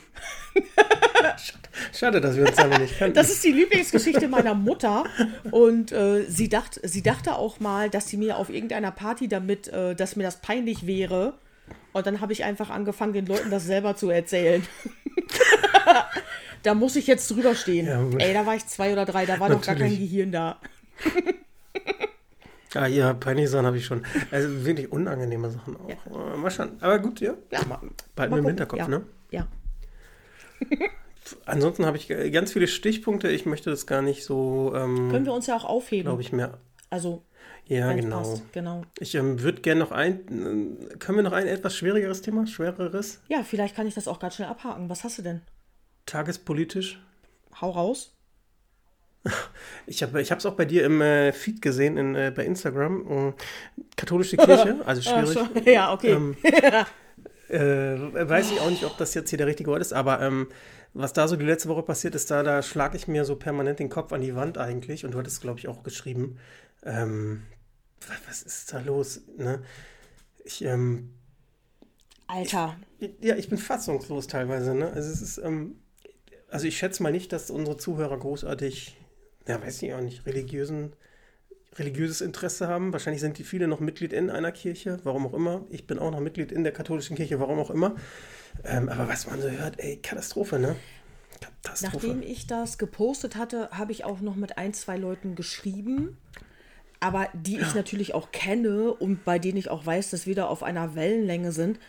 [1.92, 3.14] Schade, dass wir uns da noch nicht kannten.
[3.14, 5.04] Das ist die Lieblingsgeschichte meiner Mutter.
[5.50, 9.68] Und äh, sie, dacht, sie dachte auch mal, dass sie mir auf irgendeiner Party damit,
[9.68, 11.34] äh, dass mir das peinlich wäre.
[11.92, 14.66] Und dann habe ich einfach angefangen, den Leuten das selber zu erzählen.
[16.64, 17.86] da muss ich jetzt drüber stehen.
[17.86, 19.56] Ja, Ey, da war ich zwei oder drei, da war Natürlich.
[19.56, 20.60] noch gar kein Gehirn da.
[22.76, 24.04] Ah, ja, peinliche Sachen habe ich schon.
[24.32, 25.88] Also wirklich unangenehme Sachen auch.
[25.88, 26.36] Ja.
[26.36, 26.72] Mal schauen.
[26.80, 27.34] Aber gut, ja.
[27.52, 27.78] ja mal,
[28.16, 28.88] Bald mit dem Hinterkopf, ja.
[28.88, 29.06] ne?
[29.30, 29.46] Ja.
[31.46, 33.28] Ansonsten habe ich ganz viele Stichpunkte.
[33.28, 34.72] Ich möchte das gar nicht so.
[34.74, 36.06] Ähm, Können wir uns ja auch aufheben.
[36.06, 36.58] Glaube ich mehr.
[36.90, 37.22] Also.
[37.66, 38.18] Ja, genau.
[38.18, 38.52] Passt.
[38.52, 38.82] genau.
[38.98, 40.76] Ich ähm, würde gerne noch ein.
[40.90, 42.44] Äh, können wir noch ein etwas schwierigeres Thema?
[42.46, 43.20] Schwereres?
[43.28, 44.90] Ja, vielleicht kann ich das auch ganz schnell abhaken.
[44.90, 45.42] Was hast du denn?
[46.06, 47.00] Tagespolitisch?
[47.60, 48.14] Hau raus.
[49.86, 53.06] Ich habe es auch bei dir im äh, Feed gesehen in, äh, bei Instagram.
[53.10, 53.32] Äh,
[53.96, 55.38] katholische Kirche, also schwierig.
[55.66, 56.12] ja, okay.
[56.12, 56.36] Ähm,
[57.48, 60.48] äh, weiß ich auch nicht, ob das jetzt hier der richtige Ort ist, aber ähm,
[60.94, 63.80] was da so die letzte Woche passiert ist, da, da schlage ich mir so permanent
[63.80, 65.04] den Kopf an die Wand eigentlich.
[65.04, 66.38] Und du hattest, glaube ich, auch geschrieben.
[66.84, 67.42] Ähm,
[68.26, 69.22] was ist da los?
[69.36, 69.62] Ne?
[70.44, 71.14] Ich, ähm,
[72.26, 72.76] Alter.
[73.00, 74.74] Ich, ja, ich bin fassungslos teilweise.
[74.74, 74.86] Ne?
[74.92, 75.80] Also es ist, ähm,
[76.54, 78.96] also ich schätze mal nicht, dass unsere Zuhörer großartig,
[79.48, 80.92] ja, weiß ich auch nicht, religiösen,
[81.74, 82.92] religiöses Interesse haben.
[82.92, 85.66] Wahrscheinlich sind die viele noch Mitglied in einer Kirche, warum auch immer.
[85.70, 87.96] Ich bin auch noch Mitglied in der katholischen Kirche, warum auch immer.
[88.62, 90.76] Ähm, aber was man so hört, ey, Katastrophe, ne?
[91.40, 92.06] Katastrophe.
[92.06, 96.18] Nachdem ich das gepostet hatte, habe ich auch noch mit ein, zwei Leuten geschrieben,
[97.00, 100.46] aber die ich natürlich auch kenne und bei denen ich auch weiß, dass wir da
[100.46, 101.80] auf einer Wellenlänge sind.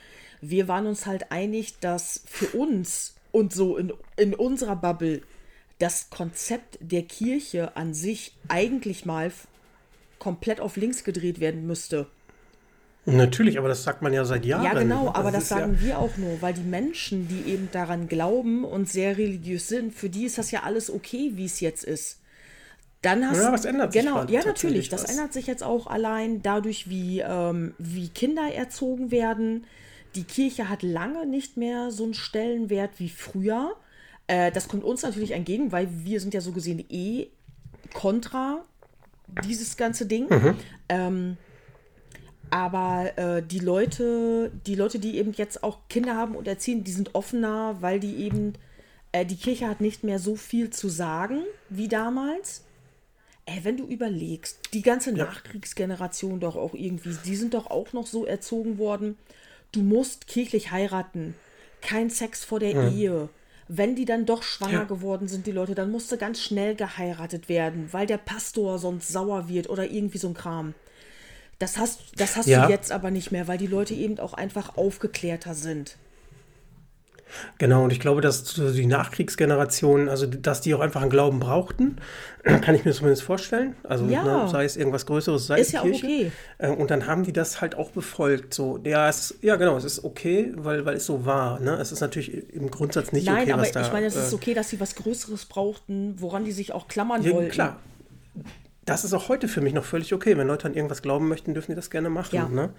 [0.41, 5.21] Wir waren uns halt einig, dass für uns und so in, in unserer Bubble
[5.77, 9.29] das Konzept der Kirche an sich eigentlich mal
[10.19, 12.07] komplett auf links gedreht werden müsste.
[13.05, 14.63] Natürlich, aber das sagt man ja seit Jahren.
[14.63, 17.67] Ja, genau, aber das, das sagen ja wir auch nur, weil die Menschen, die eben
[17.73, 21.59] daran glauben und sehr religiös sind, für die ist das ja alles okay, wie es
[21.59, 22.21] jetzt ist.
[23.01, 25.11] Dann hast ja, was ändert sich genau, ja natürlich, das was.
[25.11, 29.65] ändert sich jetzt auch allein dadurch, wie, ähm, wie Kinder erzogen werden,
[30.15, 33.75] die Kirche hat lange nicht mehr so einen Stellenwert wie früher.
[34.27, 37.27] Äh, das kommt uns natürlich entgegen, weil wir sind ja so gesehen eh
[37.93, 38.63] kontra
[39.43, 40.27] dieses ganze Ding.
[40.29, 40.55] Mhm.
[40.89, 41.37] Ähm,
[42.49, 46.91] aber äh, die Leute, die Leute, die eben jetzt auch Kinder haben und erziehen, die
[46.91, 48.53] sind offener, weil die eben,
[49.11, 52.63] äh, die Kirche hat nicht mehr so viel zu sagen wie damals.
[53.47, 55.25] Ey, wenn du überlegst, die ganze ja.
[55.25, 59.17] Nachkriegsgeneration doch auch irgendwie, die sind doch auch noch so erzogen worden
[59.75, 61.35] du musst kirchlich heiraten,
[61.81, 62.97] kein Sex vor der mhm.
[62.97, 63.29] Ehe.
[63.67, 64.83] Wenn die dann doch schwanger ja.
[64.83, 69.49] geworden sind, die Leute, dann musste ganz schnell geheiratet werden, weil der Pastor sonst sauer
[69.49, 70.75] wird oder irgendwie so ein Kram.
[71.57, 72.65] Das hast, das hast ja.
[72.65, 75.97] du jetzt aber nicht mehr, weil die Leute eben auch einfach aufgeklärter sind.
[77.57, 81.97] Genau, und ich glaube, dass die Nachkriegsgenerationen, also dass die auch einfach einen Glauben brauchten,
[82.43, 83.75] kann ich mir zumindest vorstellen.
[83.83, 84.23] Also ja.
[84.23, 86.05] ne, sei es irgendwas Größeres, sei ist es ja Kirche.
[86.05, 86.31] okay.
[86.57, 88.53] Äh, und dann haben die das halt auch befolgt.
[88.53, 91.59] So, ja, es, ja genau, es ist okay, weil, weil es so war.
[91.59, 91.75] Ne?
[91.75, 94.31] Es ist natürlich im Grundsatz nicht Nein, okay, aber was da, ich meine, es ist
[94.31, 97.51] äh, okay, dass sie was Größeres brauchten, woran die sich auch klammern ja, wollten.
[97.51, 97.79] Klar,
[98.85, 100.37] das ist auch heute für mich noch völlig okay.
[100.37, 102.35] Wenn Leute an irgendwas glauben möchten, dürfen die das gerne machen.
[102.35, 102.47] Ja.
[102.47, 102.69] Ne?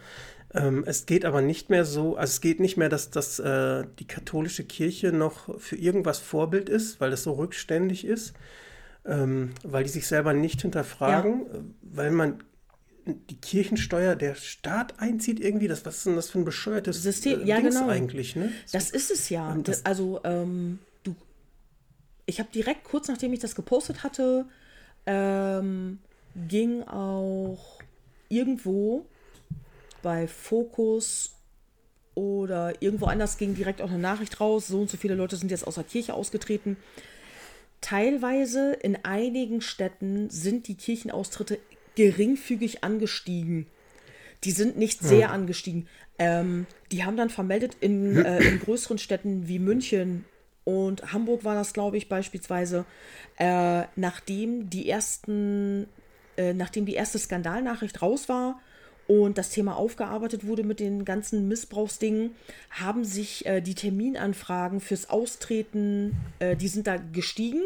[0.55, 3.84] Ähm, es geht aber nicht mehr so, also es geht nicht mehr, dass, dass äh,
[3.99, 8.34] die katholische Kirche noch für irgendwas Vorbild ist, weil das so rückständig ist,
[9.05, 11.61] ähm, weil die sich selber nicht hinterfragen, ja.
[11.82, 12.42] weil man
[13.07, 15.68] die Kirchensteuer der Staat einzieht irgendwie.
[15.68, 17.42] Das, was ist denn das für ein bescheuertes System?
[17.42, 17.88] Äh, ja, Dings genau.
[17.88, 18.36] eigentlich?
[18.36, 18.53] Ne?
[18.72, 19.57] Das ist es ja.
[19.62, 21.14] Das, also ähm, du,
[22.26, 24.47] ich habe direkt kurz nachdem ich das gepostet hatte,
[25.07, 25.99] ähm,
[26.49, 27.80] ging auch
[28.28, 29.07] irgendwo
[30.03, 31.32] bei Focus
[32.14, 35.51] oder irgendwo anders ging direkt auch eine Nachricht raus, so und so viele Leute sind
[35.51, 36.76] jetzt aus der Kirche ausgetreten.
[37.80, 41.59] Teilweise in einigen Städten sind die Kirchenaustritte
[41.94, 43.66] geringfügig angestiegen.
[44.44, 45.34] Die sind nicht sehr hm.
[45.34, 45.88] angestiegen.
[46.18, 50.24] Ähm, die haben dann vermeldet in, äh, in größeren Städten wie München
[50.66, 52.86] und Hamburg war das, glaube ich, beispielsweise,
[53.38, 55.86] äh, nachdem die ersten,
[56.36, 58.61] äh, nachdem die erste Skandalnachricht raus war
[59.07, 62.34] und das Thema aufgearbeitet wurde mit den ganzen Missbrauchsdingen,
[62.70, 67.62] haben sich äh, die Terminanfragen fürs Austreten, äh, die sind da gestiegen.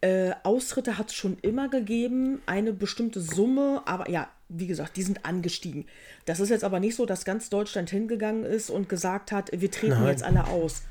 [0.00, 5.02] Äh, Austritte hat es schon immer gegeben, eine bestimmte Summe, aber ja, wie gesagt, die
[5.02, 5.86] sind angestiegen.
[6.26, 9.70] Das ist jetzt aber nicht so, dass ganz Deutschland hingegangen ist und gesagt hat, wir
[9.70, 10.08] treten Nein.
[10.08, 10.82] jetzt alle aus.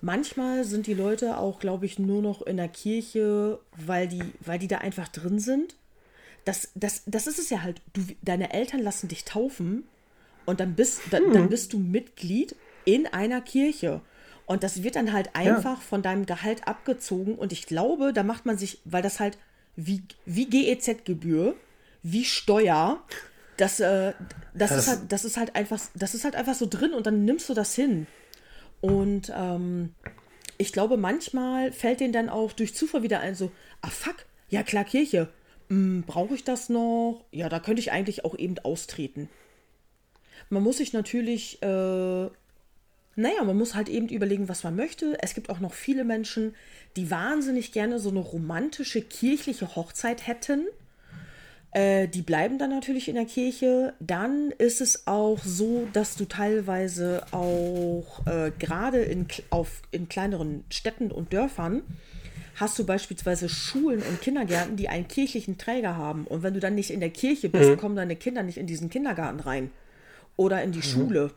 [0.00, 4.60] Manchmal sind die Leute auch, glaube ich, nur noch in der Kirche, weil die, weil
[4.60, 5.74] die da einfach drin sind.
[6.44, 7.80] Das, das, das ist es ja halt.
[7.92, 9.84] Du, deine Eltern lassen dich taufen
[10.46, 11.10] und dann bist, hm.
[11.10, 14.00] dann, dann bist du Mitglied in einer Kirche.
[14.46, 15.84] Und das wird dann halt einfach ja.
[15.86, 17.34] von deinem Gehalt abgezogen.
[17.34, 19.36] Und ich glaube, da macht man sich, weil das halt
[19.76, 21.54] wie, wie GEZ-Gebühr,
[22.02, 23.04] wie Steuer,
[23.58, 24.14] das, äh,
[24.54, 27.06] das, das, ist halt, das ist halt einfach, das ist halt einfach so drin und
[27.06, 28.06] dann nimmst du das hin.
[28.80, 29.94] Und ähm,
[30.56, 34.16] ich glaube, manchmal fällt denen dann auch durch Zufall wieder ein, so, ah fuck,
[34.48, 35.28] ja klar, Kirche.
[35.68, 37.24] Hm, Brauche ich das noch?
[37.30, 39.28] Ja, da könnte ich eigentlich auch eben austreten.
[40.50, 45.18] Man muss sich natürlich, äh, naja, man muss halt eben überlegen, was man möchte.
[45.20, 46.54] Es gibt auch noch viele Menschen,
[46.96, 50.66] die wahnsinnig gerne so eine romantische kirchliche Hochzeit hätten.
[51.72, 53.92] Äh, die bleiben dann natürlich in der Kirche.
[54.00, 59.26] Dann ist es auch so, dass du teilweise auch äh, gerade in,
[59.90, 61.82] in kleineren Städten und Dörfern
[62.58, 66.26] hast du beispielsweise Schulen und Kindergärten, die einen kirchlichen Träger haben.
[66.26, 67.76] Und wenn du dann nicht in der Kirche bist, mhm.
[67.76, 69.70] kommen deine Kinder nicht in diesen Kindergarten rein
[70.36, 70.82] oder in die mhm.
[70.82, 71.30] Schule.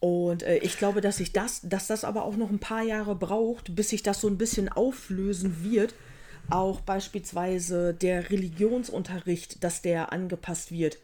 [0.00, 3.14] Und äh, ich glaube, dass sich das, dass das aber auch noch ein paar Jahre
[3.14, 5.94] braucht, bis sich das so ein bisschen auflösen wird
[6.50, 10.98] auch beispielsweise der Religionsunterricht, dass der angepasst wird.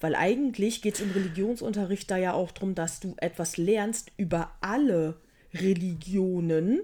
[0.00, 4.50] Weil eigentlich geht es im Religionsunterricht da ja auch darum, dass du etwas lernst über
[4.60, 5.16] alle
[5.54, 6.80] Religionen.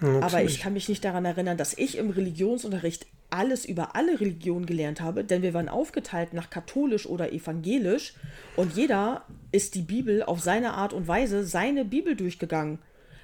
[0.00, 0.22] Natürlich.
[0.22, 4.66] Aber ich kann mich nicht daran erinnern, dass ich im Religionsunterricht alles über alle Religionen
[4.66, 8.14] gelernt habe, denn wir waren aufgeteilt nach katholisch oder evangelisch
[8.56, 12.78] und jeder ist die Bibel auf seine Art und Weise seine Bibel durchgegangen.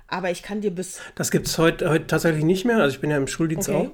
[0.09, 1.01] Aber ich kann dir bis.
[1.15, 2.79] Das gibt es heute, heute tatsächlich nicht mehr.
[2.79, 3.89] Also ich bin ja im Schuldienst okay.
[3.89, 3.91] auch.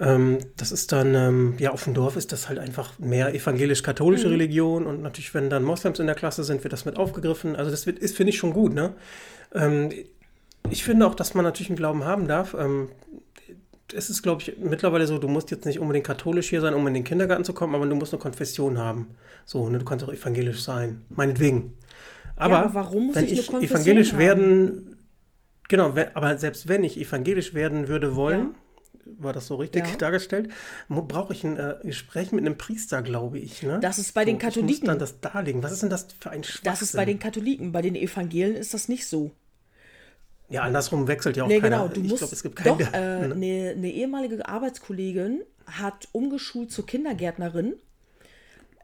[0.00, 4.26] Ähm, das ist dann, ähm, ja, auf dem Dorf ist das halt einfach mehr evangelisch-katholische
[4.26, 4.32] mhm.
[4.32, 7.54] Religion und natürlich, wenn dann Moslems in der Klasse sind, wird das mit aufgegriffen.
[7.54, 8.94] Also das wird, ist, finde ich, schon gut, ne?
[9.54, 9.90] Ähm,
[10.70, 12.54] ich finde auch, dass man natürlich einen Glauben haben darf.
[12.58, 12.88] Ähm,
[13.94, 16.86] es ist, glaube ich, mittlerweile so, du musst jetzt nicht unbedingt katholisch hier sein, um
[16.86, 19.14] in den Kindergarten zu kommen, aber du musst eine Konfession haben.
[19.44, 21.02] So, ne, du kannst auch evangelisch sein.
[21.10, 21.74] Meinetwegen.
[22.36, 24.18] Aber, ja, aber warum muss wenn ich, evangelisch haben?
[24.18, 24.94] werden
[25.68, 28.54] Genau, aber selbst wenn ich evangelisch werden würde wollen,
[29.06, 29.12] ja.
[29.18, 29.96] war das so richtig ja.
[29.96, 30.50] dargestellt,
[30.88, 33.62] brauche ich ein äh, Gespräch mit einem Priester, glaube ich.
[33.62, 33.80] Ne?
[33.80, 34.70] Das ist bei so, den Katholiken.
[34.70, 35.62] Ich muss dann das darlegen.
[35.62, 36.64] Was ist denn das für ein Schwachsinn?
[36.64, 37.72] Das ist bei den Katholiken.
[37.72, 39.30] Bei den Evangelien ist das nicht so.
[40.54, 41.82] Ja, andersrum wechselt ja auch nee, keiner.
[41.82, 43.74] Genau, du musst, glaub, es gibt keine, doch, äh, ne?
[43.76, 47.74] eine, ehemalige Arbeitskollegin hat umgeschult zur Kindergärtnerin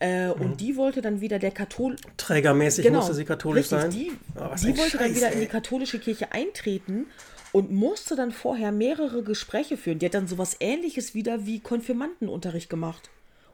[0.00, 0.40] äh, mhm.
[0.40, 1.96] Und die wollte dann wieder der Kathol...
[2.16, 3.90] Trägermäßig genau, musste sie katholisch richtig, sein.
[3.90, 5.34] Die, oh, die wollte Scheiß, dann wieder ey.
[5.34, 7.06] in die katholische Kirche eintreten
[7.52, 9.98] und musste dann vorher mehrere Gespräche führen.
[9.98, 13.10] Die hat dann sowas ähnliches wieder wie Konfirmandenunterricht gemacht.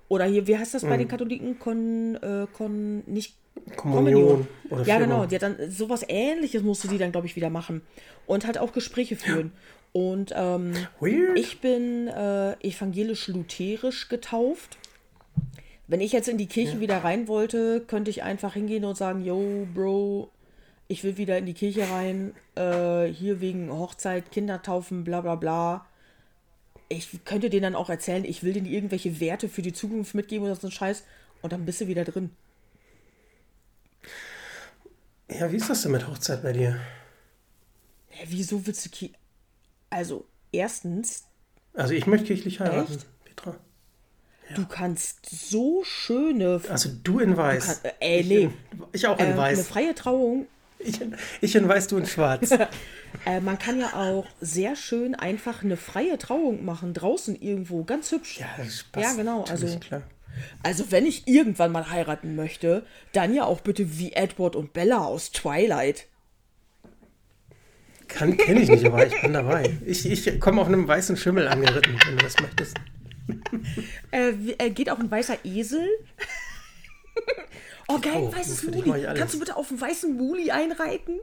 [0.09, 0.99] Oder hier, wie heißt das bei mhm.
[0.99, 1.59] den Katholiken?
[1.59, 3.35] Kon, äh, kon, nicht
[3.77, 4.47] Kommunion.
[4.69, 4.87] Kommunion.
[4.87, 5.27] ja, genau.
[5.27, 7.83] Die hat dann sowas ähnliches musste die dann, glaube ich, wieder machen.
[8.27, 9.53] Und halt auch Gespräche führen.
[9.93, 10.75] Und ähm,
[11.37, 14.77] ich bin äh, evangelisch-lutherisch getauft.
[15.89, 16.81] Wenn ich jetzt in die Kirche ja.
[16.81, 20.31] wieder rein wollte, könnte ich einfach hingehen und sagen, yo, Bro,
[20.89, 25.87] ich will wieder in die Kirche rein, äh, hier wegen Hochzeit, Kindertaufen, bla bla bla.
[26.89, 30.45] Ich könnte denen dann auch erzählen, ich will denen irgendwelche Werte für die Zukunft mitgeben
[30.45, 31.05] oder so ein Scheiß
[31.43, 32.31] und dann bist du wieder drin.
[35.31, 36.81] Ja, wie ist das denn mit Hochzeit bei dir?
[38.13, 39.13] Ja, wieso willst du Ki
[39.91, 41.25] Also, erstens.
[41.75, 43.07] Also, ich möchte kirchlich heiraten, echt?
[43.25, 43.57] Petra.
[44.49, 44.57] Ja.
[44.57, 46.61] Du kannst so schöne.
[46.69, 47.83] Also, du in weiß.
[47.83, 48.51] Kann, äh, ey, nee.
[48.93, 49.59] Ich, ich auch in äh, weiß.
[49.59, 50.47] Eine freie Trauung
[50.79, 51.01] ich,
[51.41, 52.51] ich in weiß, du in schwarz.
[53.27, 58.11] äh, man kann ja auch sehr schön einfach eine freie Trauung machen, draußen irgendwo, ganz
[58.13, 58.41] hübsch.
[58.41, 59.07] Ja, das passt.
[59.07, 59.45] Ja, genau.
[59.45, 60.03] Also, klar.
[60.63, 65.05] Also, wenn ich irgendwann mal heiraten möchte, dann ja auch bitte wie Edward und Bella
[65.05, 66.07] aus Twilight.
[68.09, 69.79] Kann, kenne ich nicht, aber ich bin dabei.
[69.85, 72.77] Ich, ich komme auf einem weißen Schimmel angeritten, wenn du das möchtest.
[74.13, 75.87] äh, geht auch ein weißer Esel?
[77.89, 79.05] Oh, geil, oh, weißes Muli.
[79.15, 81.21] Kannst du bitte auf dem weißen Muli einreiten?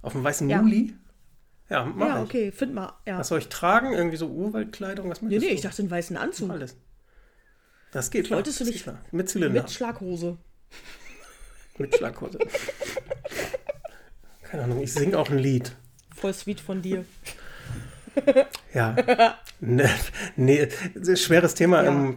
[0.00, 0.62] Auf dem weißen ja.
[0.62, 0.94] Muli?
[1.68, 2.24] Ja, mach Ja, ich.
[2.28, 2.92] okay, find mal.
[3.04, 3.18] Ja.
[3.18, 3.92] Was soll ich tragen?
[3.92, 5.10] Irgendwie so Urwaldkleidung?
[5.10, 5.54] Was nee, nee, du?
[5.54, 6.50] ich dachte einen weißen Anzug.
[6.50, 6.76] Alles.
[7.94, 8.38] Das geht klar.
[8.38, 9.62] Wolltest du nicht mit Zylinder?
[9.62, 10.36] Mit Schlaghose.
[11.78, 12.38] mit Schlaghose.
[14.42, 15.76] Keine Ahnung, ich singe auch ein Lied.
[16.12, 17.04] Voll sweet von dir.
[18.74, 18.96] ja.
[19.60, 19.88] Nee,
[20.34, 20.68] nee,
[21.14, 21.84] schweres Thema.
[21.84, 21.90] Ja.
[21.92, 22.16] Ähm,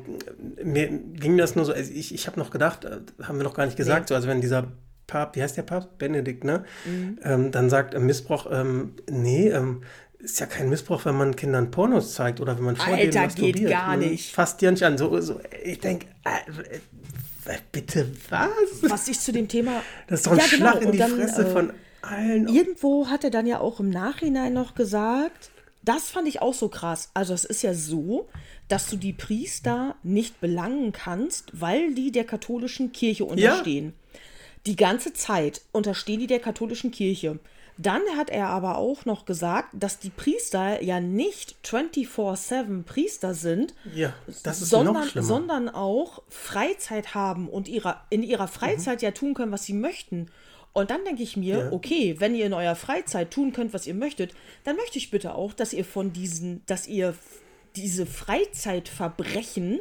[0.63, 3.53] mir ging das nur so, also ich, ich habe noch gedacht, äh, haben wir noch
[3.53, 4.07] gar nicht gesagt, nee.
[4.07, 4.71] so, also wenn dieser
[5.05, 5.99] Papst, wie heißt der Papst?
[5.99, 6.65] Benedikt, ne?
[6.85, 7.19] Mhm.
[7.23, 9.83] Ähm, dann sagt äh, Missbrauch, ähm, nee, ähm,
[10.19, 13.35] ist ja kein Missbrauch, wenn man Kindern Pornos zeigt oder wenn man vor Alter, denen
[13.35, 14.07] geht gar ne?
[14.07, 14.33] nicht.
[14.33, 14.97] Fasst dir nicht an.
[14.97, 18.49] So, so ich denke, äh, äh, bitte was?
[18.81, 19.83] Was ich zu dem Thema.
[20.07, 20.71] Das ist doch ein ja, genau.
[20.71, 22.47] Schlag in die dann, Fresse äh, von allen.
[22.47, 25.51] Irgendwo hat er dann ja auch im Nachhinein noch gesagt,
[25.83, 27.11] das fand ich auch so krass.
[27.13, 28.27] Also es ist ja so,
[28.67, 33.93] dass du die Priester nicht belangen kannst, weil die der katholischen Kirche unterstehen.
[34.13, 34.19] Ja.
[34.65, 37.39] Die ganze Zeit unterstehen die der katholischen Kirche.
[37.77, 43.75] Dann hat er aber auch noch gesagt, dass die Priester ja nicht 24-7 Priester sind,
[43.93, 49.05] ja, sondern, sondern auch Freizeit haben und ihrer, in ihrer Freizeit mhm.
[49.05, 50.27] ja tun können, was sie möchten.
[50.73, 51.71] Und dann denke ich mir, ja.
[51.71, 54.33] okay, wenn ihr in eurer Freizeit tun könnt, was ihr möchtet,
[54.63, 57.15] dann möchte ich bitte auch, dass ihr von diesen, dass ihr
[57.75, 59.79] diese Freizeitverbrechen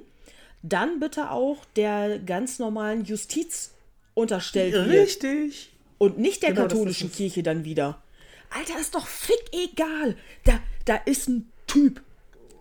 [0.63, 3.73] dann bitte auch der ganz normalen Justiz
[4.15, 4.89] unterstellt wird.
[4.89, 5.76] Richtig.
[5.99, 8.03] Und nicht der genau, katholischen Kirche dann wieder.
[8.51, 10.17] Alter, ist doch fick egal.
[10.45, 12.03] Da, da ist ein Typ,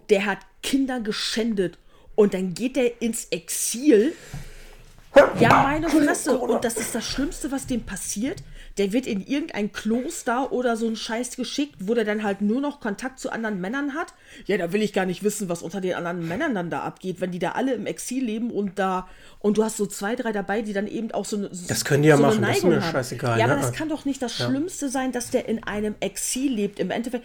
[0.09, 1.77] der hat Kinder geschändet
[2.15, 4.13] und dann geht er ins Exil
[5.39, 6.37] ja, meine Fresse.
[6.37, 8.43] Und das ist das Schlimmste, was dem passiert.
[8.77, 12.59] Der wird in irgendein Kloster oder so ein Scheiß geschickt, wo der dann halt nur
[12.59, 14.13] noch Kontakt zu anderen Männern hat.
[14.47, 17.21] Ja, da will ich gar nicht wissen, was unter den anderen Männern dann da abgeht,
[17.21, 19.07] wenn die da alle im Exil leben und da
[19.39, 22.03] und du hast so zwei, drei dabei, die dann eben auch so eine Das können
[22.03, 23.39] die ja so machen, das ist mir scheißegal.
[23.39, 23.61] Ja, aber ne?
[23.61, 24.47] das kann doch nicht das ja.
[24.47, 26.79] Schlimmste sein, dass der in einem Exil lebt.
[26.79, 27.23] Im Endeffekt,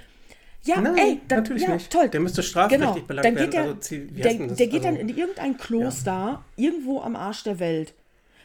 [0.62, 1.90] ja, Nein, ey, dann, natürlich ja, nicht.
[1.90, 2.08] toll.
[2.08, 3.06] Der müsste strafrechtlich genau.
[3.06, 3.78] belangt dann geht werden.
[3.90, 6.44] Der, also, der, der geht also, dann in irgendein Kloster, ja.
[6.56, 7.94] irgendwo am Arsch der Welt.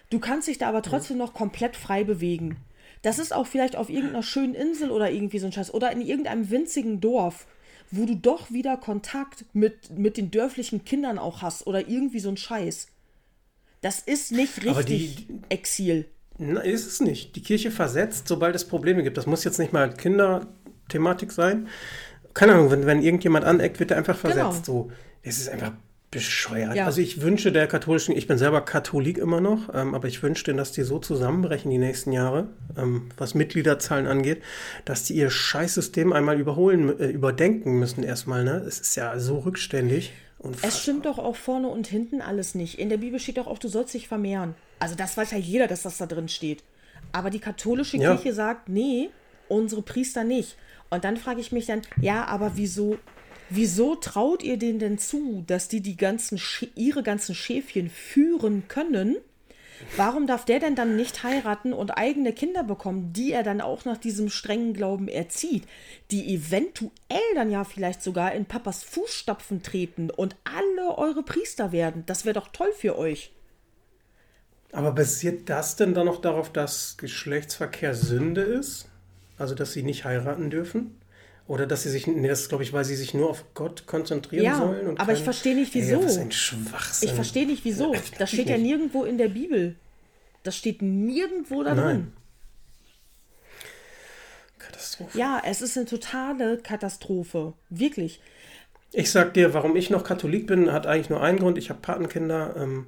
[0.10, 2.58] Du kannst dich da aber trotzdem noch komplett frei bewegen.
[3.06, 5.72] Das ist auch vielleicht auf irgendeiner schönen Insel oder irgendwie so ein Scheiß.
[5.76, 7.46] Oder in irgendeinem winzigen Dorf,
[7.92, 11.68] wo du doch wieder Kontakt mit, mit den dörflichen Kindern auch hast.
[11.68, 12.88] Oder irgendwie so ein Scheiß.
[13.82, 16.08] Das ist nicht richtig die, Exil.
[16.40, 17.36] Nein, ist es nicht.
[17.36, 19.18] Die Kirche versetzt, sobald es Probleme gibt.
[19.18, 21.68] Das muss jetzt nicht mal Kinderthematik sein.
[22.34, 24.66] Keine Ahnung, wenn, wenn irgendjemand aneckt, wird er einfach versetzt.
[24.66, 24.88] Genau.
[24.88, 24.92] So,
[25.22, 25.74] es ist einfach
[26.16, 26.76] bescheuert.
[26.76, 26.86] Ja.
[26.86, 30.46] Also ich wünsche der katholischen, ich bin selber Katholik immer noch, ähm, aber ich wünsche
[30.46, 32.48] denen, dass die so zusammenbrechen die nächsten Jahre,
[32.78, 34.42] ähm, was Mitgliederzahlen angeht,
[34.86, 38.46] dass die ihr Scheißsystem einmal überholen, äh, überdenken müssen erstmal.
[38.46, 38.64] Ne?
[38.66, 40.14] Es ist ja so rückständig.
[40.40, 40.70] Unfassbar.
[40.70, 42.80] Es stimmt doch auch vorne und hinten alles nicht.
[42.80, 44.56] In der Bibel steht doch auch, du sollst dich vermehren.
[44.80, 46.64] Also das weiß ja jeder, dass das da drin steht.
[47.12, 48.16] Aber die katholische ja.
[48.16, 49.10] Kirche sagt, nee,
[49.50, 50.56] unsere Priester nicht.
[50.90, 52.98] Und dann frage ich mich dann, ja, aber wieso
[53.50, 56.42] Wieso traut ihr denen denn zu, dass die, die ganzen
[56.76, 59.18] ihre ganzen Schäfchen führen können?
[59.98, 63.86] Warum darf der denn dann nicht heiraten und eigene Kinder bekommen, die er dann auch
[63.86, 65.66] nach diesem strengen Glauben erzieht,
[66.12, 66.90] die eventuell
[67.36, 72.04] dann ja vielleicht sogar in Papas Fußstapfen treten und alle eure Priester werden?
[72.06, 73.32] Das wäre doch toll für euch.
[74.72, 78.90] Aber basiert das denn dann noch darauf, dass Geschlechtsverkehr Sünde ist?
[79.38, 80.98] Also, dass sie nicht heiraten dürfen?
[81.48, 84.44] Oder dass sie sich, nee, das glaube ich, weil sie sich nur auf Gott konzentrieren
[84.44, 84.98] ja, sollen.
[84.98, 85.98] aber kein, ich verstehe nicht, wieso.
[85.98, 87.10] Ey, das ist ein Schwachsinn.
[87.10, 87.94] Ich verstehe nicht, wieso.
[87.94, 89.76] Ja, das steht ja nirgendwo in der Bibel.
[90.42, 91.86] Das steht nirgendwo da Nein.
[91.86, 92.14] drin.
[94.58, 95.18] Katastrophe.
[95.18, 97.54] Ja, es ist eine totale Katastrophe.
[97.70, 98.22] Wirklich.
[98.92, 101.58] Ich sag dir, warum ich noch Katholik bin, hat eigentlich nur einen Grund.
[101.58, 102.56] Ich habe Patenkinder.
[102.58, 102.88] Ähm,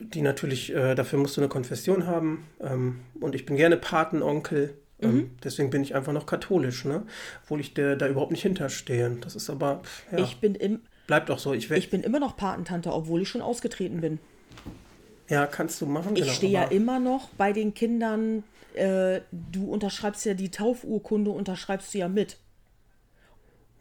[0.00, 2.48] die natürlich, äh, dafür musst du eine Konfession haben.
[2.60, 4.74] Ähm, und ich bin gerne Patenonkel.
[5.00, 5.30] Ähm, mhm.
[5.44, 7.04] deswegen bin ich einfach noch katholisch, ne?
[7.44, 9.16] Obwohl ich der, da überhaupt nicht hinterstehe.
[9.20, 9.82] Das ist aber.
[10.10, 10.80] Ja, ich bin im.
[11.06, 11.52] Bleibt auch so.
[11.52, 14.18] Ich, ich bin immer noch Patentante, obwohl ich schon ausgetreten bin.
[15.28, 16.16] Ja, kannst du machen.
[16.16, 18.44] Ich genau, stehe ja immer noch bei den Kindern.
[18.74, 22.38] Äh, du unterschreibst ja die Taufurkunde, unterschreibst du ja mit.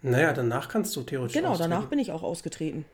[0.02, 1.34] Naja, danach kannst du theoretisch.
[1.34, 1.72] Genau, austreten.
[1.72, 2.86] danach bin ich auch ausgetreten.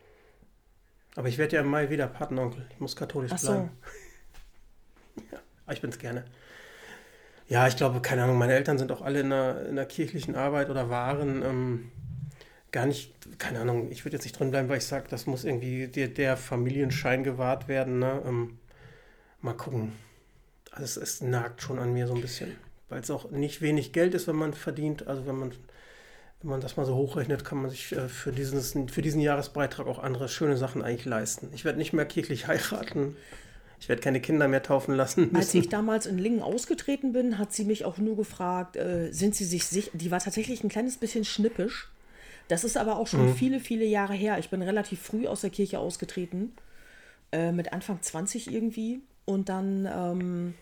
[1.15, 2.65] Aber ich werde ja im Mai wieder Patenonkel.
[2.71, 3.69] Ich muss katholisch Ach bleiben.
[5.15, 5.21] So.
[5.31, 6.25] ja, aber ich bin es gerne.
[7.53, 10.35] Ja, ich glaube, keine Ahnung, meine Eltern sind auch alle in der, in der kirchlichen
[10.35, 11.91] Arbeit oder waren ähm,
[12.71, 15.43] gar nicht, keine Ahnung, ich würde jetzt nicht drin bleiben, weil ich sage, das muss
[15.43, 17.99] irgendwie der, der Familienschein gewahrt werden.
[17.99, 18.23] Ne?
[18.25, 18.57] Ähm,
[19.41, 19.91] mal gucken.
[20.71, 22.55] Also es, es nagt schon an mir so ein bisschen.
[22.89, 25.05] Weil es auch nicht wenig Geld ist, wenn man verdient.
[25.05, 25.51] Also wenn man
[26.41, 29.85] wenn man das mal so hochrechnet, kann man sich äh, für, dieses, für diesen Jahresbeitrag
[29.85, 31.51] auch andere schöne Sachen eigentlich leisten.
[31.53, 33.15] Ich werde nicht mehr kirchlich heiraten.
[33.83, 35.23] Ich werde keine Kinder mehr taufen lassen.
[35.23, 35.35] Müssen.
[35.35, 39.35] Als ich damals in Lingen ausgetreten bin, hat sie mich auch nur gefragt, äh, sind
[39.35, 39.91] Sie sich sicher?
[39.93, 41.91] Die war tatsächlich ein kleines bisschen schnippisch.
[42.47, 43.35] Das ist aber auch schon mhm.
[43.35, 44.39] viele, viele Jahre her.
[44.39, 46.53] Ich bin relativ früh aus der Kirche ausgetreten.
[47.33, 49.01] Äh, mit Anfang 20 irgendwie.
[49.25, 50.53] Und dann ähm,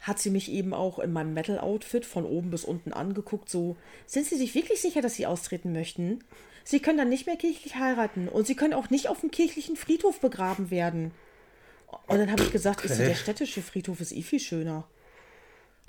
[0.00, 3.76] hat sie mich eben auch in meinem Metal-Outfit von oben bis unten angeguckt, so,
[4.06, 6.24] sind Sie sich wirklich sicher, dass Sie austreten möchten?
[6.64, 9.76] Sie können dann nicht mehr kirchlich heiraten und Sie können auch nicht auf dem kirchlichen
[9.76, 11.12] Friedhof begraben werden.
[12.06, 12.92] Und dann habe ich gesagt, okay.
[12.92, 14.84] ist der städtische Friedhof ist eh viel schöner.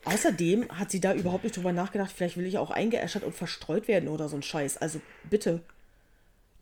[0.06, 3.88] Außerdem hat sie da überhaupt nicht drüber nachgedacht, vielleicht will ich auch eingeäschert und verstreut
[3.88, 4.78] werden oder so ein Scheiß.
[4.78, 5.62] Also bitte.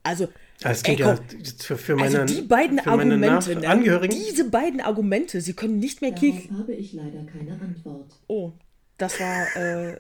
[0.04, 0.28] Also,
[0.62, 1.20] das ey, komm, ja
[1.58, 3.68] für, für meine, also die beiden Argumente, ne?
[3.68, 4.16] Angehörigen.
[4.16, 8.12] diese beiden Argumente, sie können nicht mehr Darauf habe ich leider keine Antwort.
[8.28, 8.52] Oh,
[9.00, 9.98] das war, äh,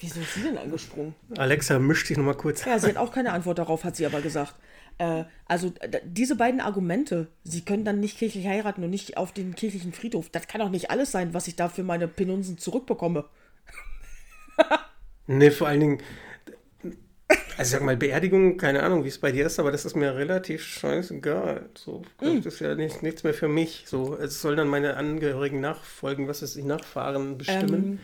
[0.00, 1.14] wieso ist sie denn angesprungen?
[1.36, 2.64] Alexa, mischt sich nochmal kurz.
[2.64, 4.54] Ja, sie hat auch keine Antwort darauf, hat sie aber gesagt.
[4.98, 5.72] Äh, also
[6.04, 10.30] diese beiden Argumente, sie können dann nicht kirchlich heiraten und nicht auf den kirchlichen Friedhof,
[10.30, 13.24] das kann doch nicht alles sein, was ich da für meine Penunsen zurückbekomme.
[15.26, 15.98] nee, vor allen Dingen,
[17.56, 20.14] also sag mal, Beerdigung, keine Ahnung, wie es bei dir ist, aber das ist mir
[20.14, 21.68] relativ scheißegal.
[21.74, 22.42] So, mm.
[22.42, 23.84] das ist ja nicht, nichts mehr für mich.
[23.86, 27.74] So, es soll dann meine Angehörigen nachfolgen, was ist die Nachfahren bestimmen.
[27.74, 27.98] Ähm,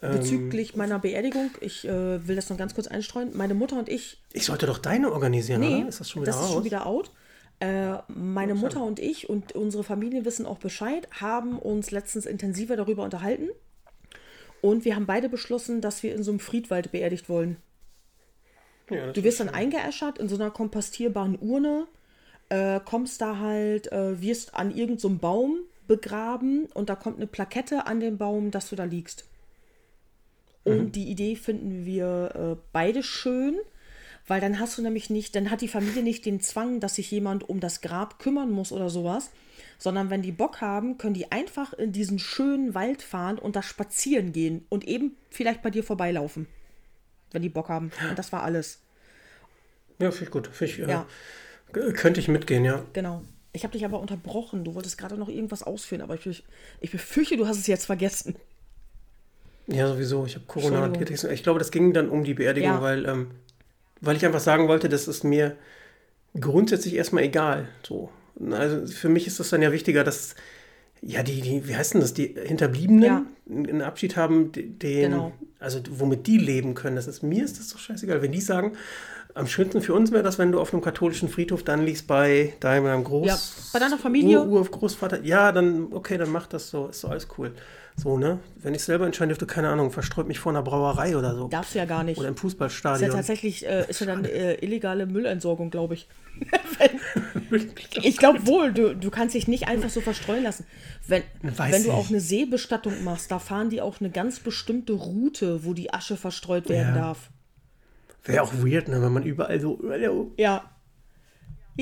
[0.00, 3.36] bezüglich ähm, meiner Beerdigung, ich äh, will das noch ganz kurz einstreuen.
[3.36, 4.22] Meine Mutter und ich.
[4.32, 5.88] Ich sollte doch deine organisieren, nee, oder?
[5.88, 7.10] Ist das schon wieder das ist schon wieder out.
[7.58, 12.76] Äh, meine Mutter und ich und unsere Familie wissen auch Bescheid, haben uns letztens intensiver
[12.76, 13.48] darüber unterhalten.
[14.60, 17.56] Und wir haben beide beschlossen, dass wir in so einem Friedwald beerdigt wollen.
[18.90, 21.86] Ja, du wirst dann eingeäschert in so einer kompostierbaren Urne,
[22.50, 25.58] äh, kommst da halt, äh, wirst an irgendeinem so Baum
[25.88, 29.24] begraben und da kommt eine Plakette an den Baum, dass du da liegst.
[30.66, 30.92] Und mhm.
[30.92, 33.56] die Idee finden wir äh, beide schön,
[34.26, 37.10] weil dann hast du nämlich nicht, dann hat die Familie nicht den Zwang, dass sich
[37.10, 39.30] jemand um das Grab kümmern muss oder sowas,
[39.78, 43.62] sondern wenn die Bock haben, können die einfach in diesen schönen Wald fahren und da
[43.62, 46.48] spazieren gehen und eben vielleicht bei dir vorbeilaufen
[47.36, 47.92] wenn die Bock haben.
[48.08, 48.80] Und das war alles.
[49.98, 50.46] Ja, finde ich gut.
[50.48, 51.06] Find ich, äh, ja.
[51.74, 52.84] Äh, könnte ich mitgehen, ja.
[52.92, 53.22] Genau.
[53.52, 54.64] Ich habe dich aber unterbrochen.
[54.64, 56.44] Du wolltest gerade noch irgendwas ausführen, aber ich,
[56.80, 58.36] ich befürchte, du hast es jetzt vergessen.
[59.66, 60.26] Ja, sowieso.
[60.26, 61.32] Ich habe Corona getestet.
[61.32, 62.82] Ich glaube, das ging dann um die Beerdigung, ja.
[62.82, 63.30] weil, ähm,
[64.00, 65.56] weil ich einfach sagen wollte, das ist mir
[66.38, 67.68] grundsätzlich erstmal egal.
[67.82, 68.10] So.
[68.50, 70.34] Also für mich ist das dann ja wichtiger, dass
[71.02, 73.26] ja, die, die, wie heißt denn das, die Hinterbliebenen ja.
[73.48, 75.32] einen Abschied haben, den, genau.
[75.58, 76.96] also womit die leben können.
[76.96, 78.22] Das ist, mir ist das doch scheißegal.
[78.22, 78.72] Wenn die sagen,
[79.34, 82.54] am schönsten für uns wäre das, wenn du auf einem katholischen Friedhof dann liegst bei
[82.60, 83.26] deinem Groß...
[83.26, 83.38] Ja,
[83.72, 84.40] bei deiner Familie.
[84.40, 85.22] Ur, Ur Großvater.
[85.22, 87.52] Ja, dann, okay, dann mach das so, ist so alles cool.
[87.98, 88.40] So, ne?
[88.56, 91.48] Wenn ich selber entscheiden dürfte, keine Ahnung, verstreut mich vor einer Brauerei oder so.
[91.48, 92.18] Darfst du ja gar nicht.
[92.18, 93.08] Oder im Fußballstadion.
[93.08, 96.06] Ist ja tatsächlich, äh, ist ja dann äh, illegale Müllentsorgung, glaube ich.
[98.02, 100.66] ich glaube wohl, du, du kannst dich nicht einfach so verstreuen lassen.
[101.06, 105.64] Wenn, wenn du auch eine Seebestattung machst, da fahren die auch eine ganz bestimmte Route,
[105.64, 107.00] wo die Asche verstreut werden ja.
[107.00, 107.30] darf.
[108.24, 109.80] Wäre auch weird, ne, wenn man überall so.
[110.36, 110.70] Ja,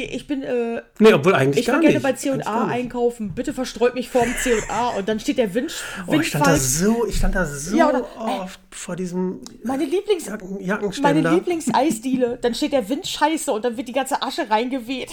[0.02, 3.32] ich bin, äh, nee, obwohl eigentlich ich war gerne bei C&A einkaufen.
[3.32, 5.72] Bitte verstreut mich vorm C&A und dann steht der Wind.
[6.08, 9.40] Oh, ich stand da so, ich stand da so ja, oder, oft äh, vor diesem
[9.62, 12.38] meine Lieblings Jacken, Meine Lieblingseisdiele.
[12.42, 15.12] Dann steht der Wind scheiße und dann wird die ganze Asche reingeweht.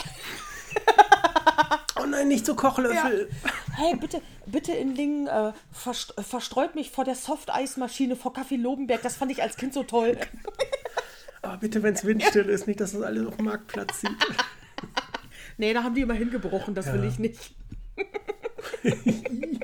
[2.01, 3.29] oh nein, nicht so Kochlöffel.
[3.29, 3.51] Ja.
[3.75, 9.03] Hey, bitte, bitte in Lingen, äh, verstreut mich vor der Softeismaschine vor Kaffee Lobenberg.
[9.03, 10.17] Das fand ich als Kind so toll.
[11.43, 14.11] Aber bitte, wenn es windstill ist, nicht, dass das alles auf dem Marktplatz sieht.
[15.61, 16.93] nee, da haben die immer hingebrochen, das ja.
[16.93, 17.55] will ich nicht.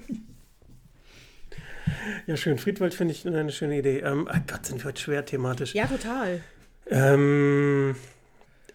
[2.27, 2.57] ja, schön.
[2.57, 3.99] Friedwald finde ich eine schöne Idee.
[3.99, 5.73] Ähm, oh Gott, sind wir heute schwer thematisch.
[5.73, 6.39] Ja, total.
[6.89, 7.95] Ähm,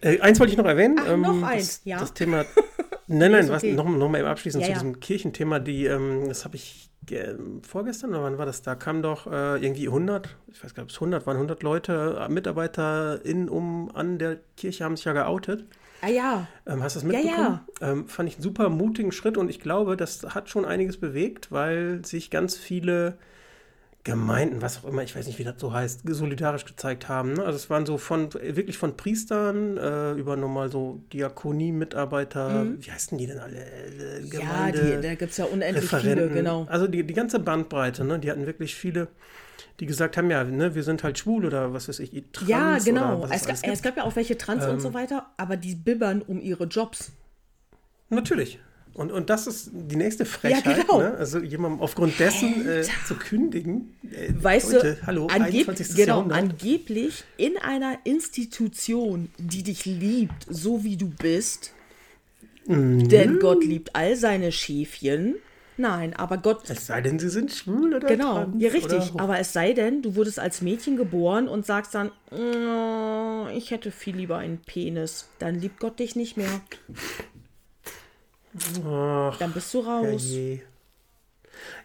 [0.01, 0.99] äh, eins wollte ich noch erwähnen.
[0.99, 1.99] Ach, ähm, noch eins, das, ja.
[1.99, 2.45] Das Thema
[3.07, 6.45] Nein, nein, was, noch, noch mal eben abschließend ja, zu diesem Kirchenthema, die, ähm, das
[6.45, 6.89] habe ich
[7.67, 8.61] vorgestern oder wann war das?
[8.61, 11.63] Da kam doch äh, irgendwie 100, ich weiß gar nicht, ob es 100 waren, 100
[11.63, 15.65] Leute, äh, Mitarbeiter in, um, an der Kirche haben sich ja geoutet.
[16.01, 16.47] Ah ja.
[16.65, 17.61] Ähm, hast du das mitbekommen?
[17.79, 17.91] Ja, ja.
[17.91, 21.51] Ähm, fand ich einen super mutigen Schritt und ich glaube, das hat schon einiges bewegt,
[21.51, 23.17] weil sich ganz viele
[24.05, 27.33] Gemeinden, was auch immer, ich weiß nicht, wie das so heißt, solidarisch gezeigt haben.
[27.33, 27.43] Ne?
[27.45, 32.85] Also es waren so von wirklich von Priestern äh, über nochmal so Diakonie-Mitarbeiter, mhm.
[32.85, 33.55] wie heißen die denn alle?
[33.55, 36.27] Äh, Gemeinde, ja, die, da gibt es ja unendlich Referenten.
[36.27, 36.65] viele, genau.
[36.69, 38.19] Also die, die ganze Bandbreite, ne?
[38.19, 39.07] die hatten wirklich viele,
[39.79, 42.77] die gesagt haben, ja, ne, wir sind halt schwul oder was weiß ich, trans Ja,
[42.79, 43.25] genau.
[43.31, 44.95] Es, es, es, gab ja auch welche trans ähm, und so ähm.
[44.95, 47.13] weiter, aber die bibbern um ihre Jobs.
[48.09, 48.59] Natürlich.
[48.93, 50.99] Und, und das ist die nächste Frechheit, ja, genau.
[50.99, 51.15] ne?
[51.17, 53.95] also jemandem aufgrund dessen äh, zu kündigen.
[54.03, 60.83] Äh, weißt Leute, du, hallo, angeb genau, angeblich in einer Institution, die dich liebt, so
[60.83, 61.71] wie du bist,
[62.67, 63.09] mhm.
[63.09, 65.35] denn Gott liebt all seine Schäfchen.
[65.75, 66.69] Nein, aber Gott.
[66.69, 69.11] Es sei denn, sie sind schwul oder Genau, trans, ja, richtig.
[69.17, 73.89] Aber es sei denn, du wurdest als Mädchen geboren und sagst dann, oh, ich hätte
[73.89, 75.29] viel lieber einen Penis.
[75.39, 76.61] Dann liebt Gott dich nicht mehr.
[78.85, 80.05] Ach, Dann bist du raus.
[80.05, 80.61] Herrje.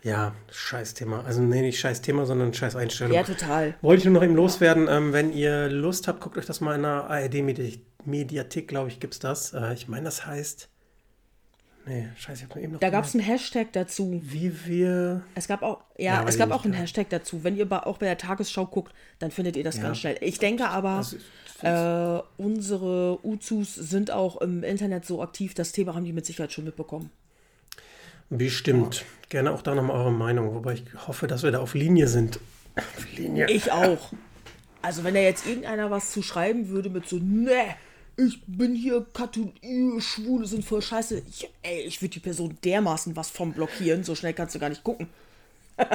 [0.03, 1.25] Ja, scheiß Thema.
[1.25, 3.15] Also nee, nicht scheiß Thema, sondern scheiß Einstellung.
[3.15, 3.75] Ja, total.
[3.83, 4.89] Wollte ich nur noch eben loswerden.
[4.89, 9.15] Ähm, wenn ihr Lust habt, guckt euch das mal in der ARD-Mediathek, glaube ich, gibt
[9.15, 9.53] es das.
[9.53, 10.69] Äh, ich meine, das heißt.
[11.89, 12.81] Nee, scheiße, ich habe eben noch.
[12.81, 14.21] Da gab es einen Hashtag dazu.
[14.23, 15.23] Wie wir.
[15.35, 17.45] Es gab auch, ja, ja es gab auch einen Hashtag dazu.
[17.45, 19.85] Wenn ihr auch bei der Tagesschau guckt, dann findet ihr das ja.
[19.85, 20.19] ganz schnell.
[20.21, 21.03] Ich denke aber,
[21.63, 26.53] äh, unsere Uzus sind auch im Internet so aktiv, das Thema haben die mit Sicherheit
[26.53, 27.11] schon mitbekommen.
[28.29, 29.07] Bestimmt.
[29.31, 32.39] Gerne auch da nochmal eure Meinung, wobei ich hoffe, dass wir da auf Linie sind.
[32.77, 33.49] Auf Linie.
[33.49, 34.13] Ich auch.
[34.83, 37.77] Also wenn da jetzt irgendeiner was zu schreiben würde mit so, ne,
[38.19, 41.23] ich bin hier Katholik, Schwule sind voll scheiße.
[41.29, 44.69] Ich, ey, ich würde die Person dermaßen was vom blockieren, so schnell kannst du gar
[44.69, 45.09] nicht gucken.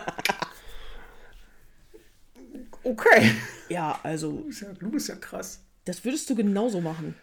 [2.84, 3.32] okay.
[3.68, 4.32] Ja, also.
[4.32, 5.60] Du bist ja, du bist ja krass.
[5.84, 7.16] Das würdest du genauso machen.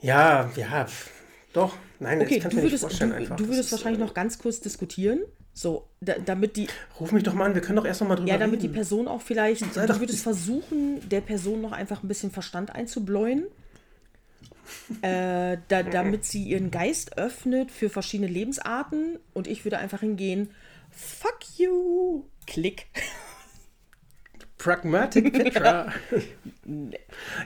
[0.00, 0.86] Ja, ja,
[1.52, 1.76] doch.
[1.98, 3.36] Nein, okay, das du würdest, vorstellen du, einfach.
[3.36, 5.20] Du würdest wahrscheinlich äh, noch ganz kurz diskutieren.
[5.52, 6.68] So, da, damit die.
[6.98, 8.72] Ruf mich doch mal an, wir können doch erst noch mal drüber Ja, damit reden.
[8.72, 9.74] die Person auch vielleicht.
[9.74, 13.44] Sei du würdest versuchen, der Person noch einfach ein bisschen Verstand einzubläuen.
[15.02, 19.18] Äh, da, damit sie ihren Geist öffnet für verschiedene Lebensarten.
[19.32, 20.50] Und ich würde einfach hingehen:
[20.90, 22.24] Fuck you!
[22.46, 22.86] Klick.
[24.58, 25.92] Pragmatic Petra.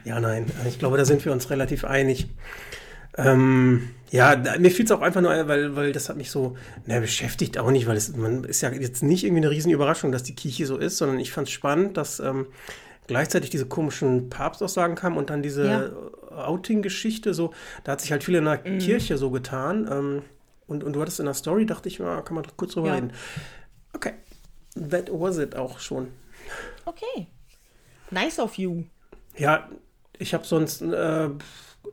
[0.04, 2.28] ja, nein, ich glaube, da sind wir uns relativ einig.
[3.16, 6.56] Ähm, ja, mir fiel es auch einfach nur, weil, weil das hat mich so,
[6.86, 10.10] na, beschäftigt auch nicht, weil es man ist ja jetzt nicht irgendwie eine riesen Überraschung,
[10.10, 12.46] dass die Kirche so ist, sondern ich fand es spannend, dass ähm,
[13.06, 15.90] gleichzeitig diese komischen Papstaussagen kamen und dann diese ja.
[16.36, 17.52] Outing-Geschichte, so,
[17.84, 18.78] da hat sich halt viel in der mhm.
[18.78, 19.88] Kirche so getan.
[19.90, 20.22] Ähm,
[20.66, 22.94] und, und du hattest in der Story, dachte ich, ja, kann man kurz drüber ja.
[22.94, 23.12] reden.
[23.92, 24.14] Okay,
[24.90, 26.08] that was it auch schon.
[26.84, 27.28] Okay.
[28.10, 28.84] Nice of you.
[29.36, 29.68] Ja,
[30.18, 31.28] ich habe sonst äh,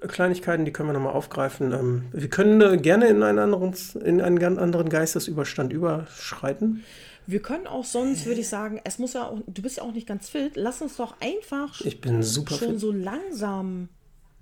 [0.07, 1.71] Kleinigkeiten, die können wir nochmal aufgreifen.
[1.73, 6.83] Ähm, wir können äh, gerne in einen, anderen, in einen ganz anderen Geistesüberstand überschreiten.
[7.27, 9.93] Wir können auch sonst, würde ich sagen, es muss ja auch, du bist ja auch
[9.93, 12.79] nicht ganz fit, lass uns doch einfach ich bin super schon fit.
[12.79, 13.89] so langsam,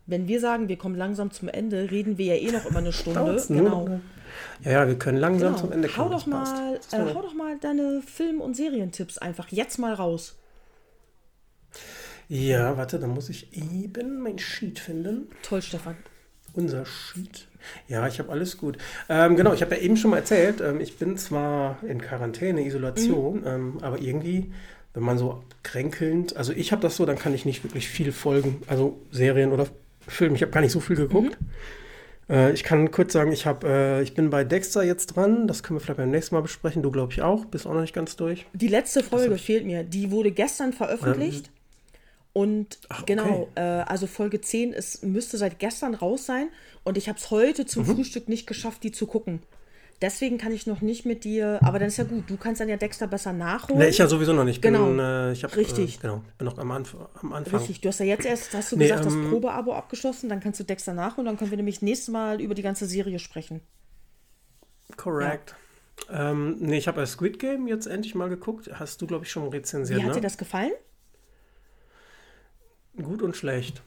[0.10, 2.94] wenn wir sagen, wir kommen langsam zum Ende, reden wir ja eh noch immer eine
[2.94, 3.42] Stunde.
[3.48, 4.00] genau.
[4.64, 5.62] Ja, ja, wir können langsam genau.
[5.62, 6.12] zum Ende kommen.
[6.12, 10.38] Hau doch, mal, äh, hau doch mal deine Film- und Serientipps einfach jetzt mal raus.
[12.28, 15.30] Ja, warte, da muss ich eben mein Sheet finden.
[15.42, 15.96] Toll, Stefan.
[16.54, 17.48] Unser Sheet.
[17.88, 18.78] Ja, ich habe alles gut.
[19.10, 22.66] Ähm, genau, ich habe ja eben schon mal erzählt, ähm, ich bin zwar in Quarantäne,
[22.66, 23.48] Isolation, mhm.
[23.48, 24.54] ähm, aber irgendwie,
[24.94, 28.12] wenn man so kränkelnd, also ich habe das so, dann kann ich nicht wirklich viel
[28.12, 29.68] folgen, also Serien oder
[30.10, 30.36] Filme.
[30.36, 31.38] Ich habe gar nicht so viel geguckt.
[31.40, 32.36] Mhm.
[32.36, 35.48] Äh, ich kann kurz sagen, ich, hab, äh, ich bin bei Dexter jetzt dran.
[35.48, 36.84] Das können wir vielleicht beim nächsten Mal besprechen.
[36.84, 37.46] Du, glaube ich, auch.
[37.46, 38.46] Bist auch noch nicht ganz durch.
[38.54, 39.84] Die letzte Folge fehlt mir.
[39.84, 41.52] Die wurde gestern veröffentlicht.
[42.32, 43.62] Und Ach, genau, okay.
[43.62, 46.50] äh, also Folge 10 ist, müsste seit gestern raus sein
[46.84, 47.96] und ich habe es heute zum mhm.
[47.96, 49.42] Frühstück nicht geschafft, die zu gucken.
[50.02, 52.70] Deswegen kann ich noch nicht mit dir, aber dann ist ja gut, du kannst dann
[52.70, 53.80] ja Dexter besser nachholen.
[53.80, 54.62] Nee, ich ja sowieso noch nicht.
[54.62, 54.86] Genau.
[54.86, 55.98] Bin, äh, ich hab, Richtig.
[55.98, 57.60] Äh, genau, bin noch am, Anf am, Anfang.
[57.60, 60.40] Richtig, du hast ja jetzt erst, hast du nee, gesagt, ähm, das Probeabo abgeschlossen, dann
[60.40, 63.60] kannst du Dexter nachholen, dann können wir nämlich nächstes Mal über die ganze Serie sprechen.
[64.96, 65.54] Korrekt.
[66.10, 66.32] Ja.
[66.32, 68.70] Ähm, nee, ich habe Squid Game jetzt endlich mal geguckt.
[68.74, 70.00] Hast du, glaube ich, schon rezensiert.
[70.00, 70.16] Wie hat ne?
[70.16, 70.72] dir das gefallen?
[72.96, 73.82] Gut und schlecht.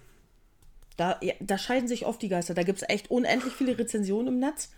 [0.97, 2.53] Da, ja, da scheiden sich oft die Geister.
[2.55, 4.71] Da gibt es echt unendlich viele Rezensionen im Netz.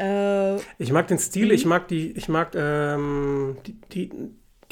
[0.00, 4.10] Äh, ich mag den Stil, ich mag die, ich mag ähm, die, die,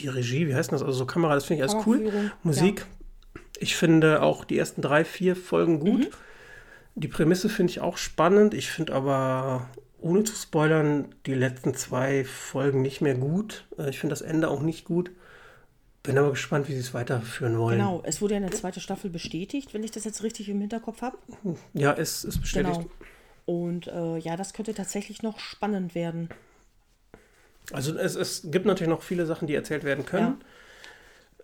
[0.00, 0.82] die, Regie, wie heißt das?
[0.82, 2.30] Also so Kamera, das finde ich alles cool.
[2.42, 2.80] Musik.
[2.80, 3.40] Ja.
[3.60, 6.00] Ich finde auch die ersten drei, vier Folgen gut.
[6.00, 6.08] Mhm.
[6.94, 8.54] Die Prämisse finde ich auch spannend.
[8.54, 9.68] Ich finde aber,
[10.00, 13.66] ohne zu spoilern, die letzten zwei Folgen nicht mehr gut.
[13.78, 15.10] Äh, ich finde das Ende auch nicht gut.
[16.04, 17.78] Bin aber gespannt, wie sie es weiterführen wollen.
[17.78, 21.02] Genau, es wurde ja eine zweite Staffel bestätigt, wenn ich das jetzt richtig im Hinterkopf
[21.02, 21.18] habe.
[21.74, 22.76] Ja, es ist bestätigt.
[22.76, 22.90] Genau.
[23.48, 26.28] Und äh, ja, das könnte tatsächlich noch spannend werden.
[27.72, 30.36] Also es, es gibt natürlich noch viele Sachen, die erzählt werden können.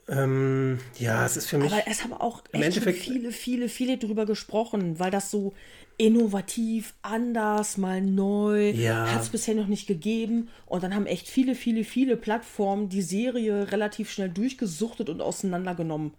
[0.06, 1.72] Ja, ähm, ja es ist für mich.
[1.72, 5.55] Aber es haben auch echt viele, viele, viele drüber gesprochen, weil das so
[5.97, 9.10] innovativ, anders, mal neu, ja.
[9.10, 10.51] hat es bisher noch nicht gegeben.
[10.66, 16.12] Und dann haben echt viele, viele, viele Plattformen die Serie relativ schnell durchgesuchtet und auseinandergenommen.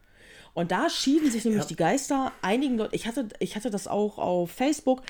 [0.56, 1.68] Und da schieden sich nämlich ja.
[1.68, 2.32] die Geister.
[2.42, 5.04] Einigen Leuten, ich hatte, ich hatte das auch auf Facebook,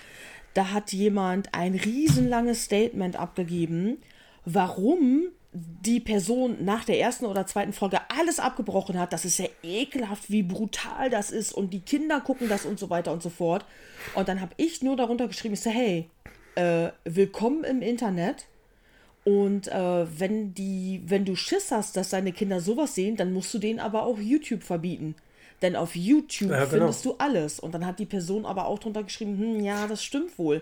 [0.55, 3.97] da hat jemand ein riesenlanges Statement abgegeben,
[4.45, 9.45] warum die Person nach der ersten oder zweiten Folge alles abgebrochen hat, das ist ja
[9.63, 13.29] ekelhaft, wie brutal das ist und die Kinder gucken das und so weiter und so
[13.29, 13.65] fort.
[14.15, 16.09] Und dann habe ich nur darunter geschrieben, ich so, hey,
[16.55, 18.47] äh, willkommen im Internet.
[19.23, 23.53] Und äh, wenn die, wenn du Schiss hast, dass deine Kinder sowas sehen, dann musst
[23.53, 25.15] du denen aber auch YouTube verbieten.
[25.65, 26.69] Denn auf YouTube ja, genau.
[26.69, 27.59] findest du alles.
[27.59, 30.61] Und dann hat die Person aber auch drunter geschrieben, hm, ja, das stimmt wohl.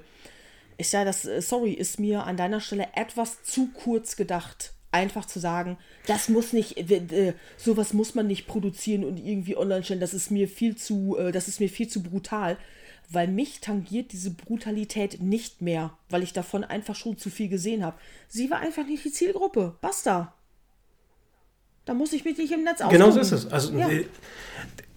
[0.78, 5.26] Ich sage, das, äh, sorry, ist mir an deiner Stelle etwas zu kurz gedacht einfach
[5.26, 10.00] zu sagen, das muss nicht, äh, sowas muss man nicht produzieren und irgendwie online stellen,
[10.00, 12.58] das ist mir viel zu, äh, das ist mir viel zu brutal,
[13.10, 17.84] weil mich tangiert diese Brutalität nicht mehr, weil ich davon einfach schon zu viel gesehen
[17.84, 17.98] habe.
[18.28, 19.76] Sie war einfach nicht die Zielgruppe.
[19.82, 20.36] Basta.
[21.86, 22.92] Da muss ich mich nicht im Netz aussuchen.
[22.92, 23.52] Genau so ist es.
[23.52, 23.90] Also ja.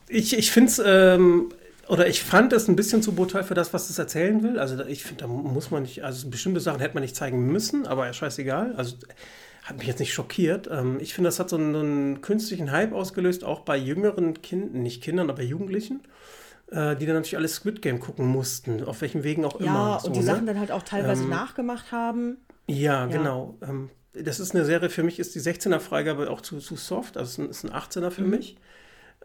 [0.09, 1.53] Ich, ich finde es, ähm,
[1.89, 4.59] oder ich fand es ein bisschen zu brutal für das, was es erzählen will.
[4.59, 7.87] Also ich finde, da muss man nicht, also bestimmte Sachen hätte man nicht zeigen müssen,
[7.87, 8.75] aber scheißegal.
[8.77, 8.97] Also
[9.63, 10.69] hat mich jetzt nicht schockiert.
[10.71, 14.83] Ähm, ich finde, das hat so einen, einen, künstlichen Hype ausgelöst, auch bei jüngeren Kindern,
[14.83, 16.03] nicht Kindern, aber Jugendlichen,
[16.71, 20.01] äh, die dann natürlich alles Squid Game gucken mussten, auf welchen Wegen auch ja, immer.
[20.01, 20.27] Ja, und die ne?
[20.27, 22.39] Sachen dann halt auch teilweise ähm, nachgemacht haben.
[22.69, 23.07] Ja, ja.
[23.07, 23.59] genau.
[23.63, 27.43] Ähm, das ist eine Serie, für mich ist die 16er-Freigabe auch zu, zu soft, also
[27.43, 28.31] es ist ein 18er für mhm.
[28.31, 28.57] mich.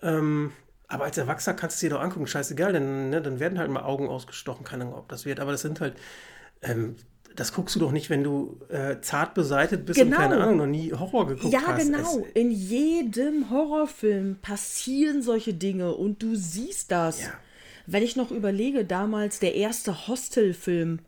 [0.01, 0.51] Ähm,
[0.91, 3.83] aber als Erwachsener kannst du dir doch angucken, scheißegal, denn, ne, dann werden halt mal
[3.83, 5.95] Augen ausgestochen, keine Ahnung, ob das wird, aber das sind halt
[6.61, 6.95] ähm,
[7.35, 10.17] das guckst du doch nicht, wenn du äh, zart beseitet bist genau.
[10.17, 11.89] und keine Ahnung, noch nie Horror geguckt ja, hast.
[11.89, 12.19] Ja, genau.
[12.19, 17.21] Es, In jedem Horrorfilm passieren solche Dinge und du siehst das.
[17.21, 17.33] Ja.
[17.87, 20.99] Wenn ich noch überlege, damals der erste Hostel-Film,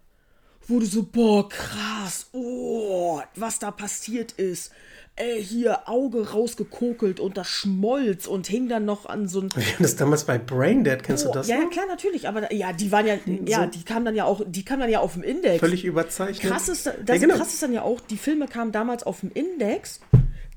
[0.68, 4.72] wo du so, boah, krass, oh, was da passiert ist
[5.16, 9.50] ey, hier Auge rausgekokelt und das schmolz und hing dann noch an so ein.
[9.56, 11.48] Wir haben das damals bei Braindead, kennst oh, du das?
[11.48, 12.28] Ja, ja, klar, natürlich.
[12.28, 14.90] Aber ja, die waren ja, hm, ja, die kamen dann ja auch, die kamen dann
[14.90, 15.60] ja auf dem Index.
[15.60, 16.52] Völlig überzeichnet.
[16.52, 17.36] Krass ist, das ja, genau.
[17.36, 20.00] krass ist dann ja auch, die Filme kamen damals auf dem Index.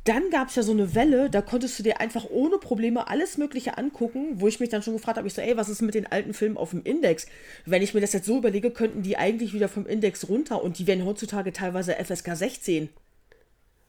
[0.07, 3.39] Dann gab es ja so eine Welle, da konntest du dir einfach ohne Probleme alles
[3.39, 5.97] Mögliche angucken, wo ich mich dann schon gefragt habe, ich so, ey, was ist mit
[5.97, 7.27] den alten Filmen auf dem Index?
[7.65, 10.79] Wenn ich mir das jetzt so überlege, könnten die eigentlich wieder vom Index runter und
[10.79, 12.89] die werden heutzutage teilweise FSK 16.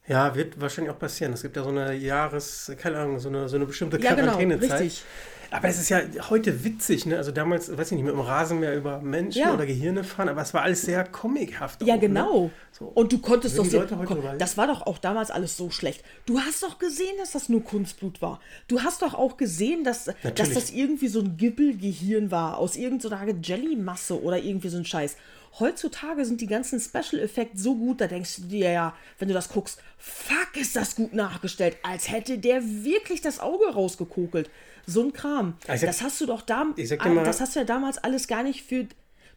[0.08, 1.34] Ja, wird wahrscheinlich auch passieren.
[1.34, 4.70] Es gibt ja so eine Jahres, keine Ahnung, so eine, so eine bestimmte ja, Quarantänezeit.
[4.70, 5.04] Genau, richtig.
[5.52, 7.18] Aber es ist ja heute witzig, ne?
[7.18, 9.54] Also damals, weiß ich nicht, mit dem Rasenmäher über Menschen ja.
[9.54, 11.82] oder Gehirne fahren, aber es war alles sehr comichaft.
[11.82, 12.08] Ja, auch, ne?
[12.08, 12.44] genau.
[12.44, 12.52] Ne?
[12.72, 12.86] So.
[12.86, 13.88] Und du konntest doch sehen,
[14.38, 16.04] das war doch auch damals alles so schlecht.
[16.26, 18.40] Du hast doch gesehen, dass das nur Kunstblut war.
[18.68, 20.06] Du hast doch auch gesehen, dass,
[20.36, 25.16] dass das irgendwie so ein Gibbelgehirn war, aus irgendeiner Jellymasse oder irgendwie so ein Scheiß
[25.60, 29.34] heutzutage sind die ganzen Special Effekte so gut, da denkst du dir ja, wenn du
[29.34, 34.50] das guckst, fuck, ist das gut nachgestellt, als hätte der wirklich das Auge rausgekokelt.
[34.88, 35.56] So ein Kram.
[35.68, 38.88] Sag, das hast du doch da, das hast du ja damals alles gar nicht für.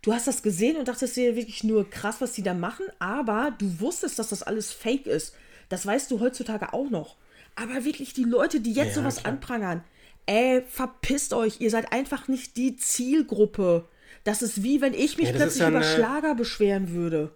[0.00, 3.52] Du hast das gesehen und dachtest dir wirklich nur krass, was die da machen, aber
[3.58, 5.34] du wusstest, dass das alles fake ist.
[5.68, 7.16] Das weißt du heutzutage auch noch.
[7.54, 9.34] Aber wirklich die Leute, die jetzt ja, sowas klar.
[9.34, 9.84] anprangern,
[10.24, 13.88] ey, verpisst euch, ihr seid einfach nicht die Zielgruppe.
[14.24, 17.34] Das ist wie wenn ich mich ja, plötzlich über Schlager beschweren würde.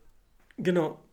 [0.56, 1.03] Genau.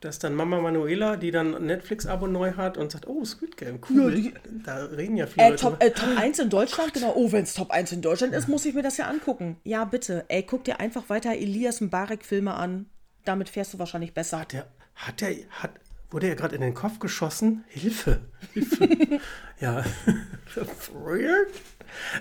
[0.00, 3.80] Das ist dann Mama Manuela, die dann Netflix-Abo neu hat und sagt, oh, Squid Game,
[3.88, 4.12] cool.
[4.12, 7.14] Ja, die, da reden ja viele äh, Top, äh, Top 1 in Deutschland, genau.
[7.16, 9.56] Oh, wenn es Top 1 in Deutschland ist, muss ich mir das ja angucken.
[9.64, 10.24] Ja, bitte.
[10.28, 12.86] Ey, guck dir einfach weiter Elias Mbarek-Filme an.
[13.24, 14.40] Damit fährst du wahrscheinlich besser.
[14.40, 15.70] Hat der, hat der, hat,
[16.10, 17.64] wurde er gerade in den Kopf geschossen?
[17.68, 18.20] Hilfe.
[18.52, 19.20] Hilfe.
[19.60, 19.82] ja.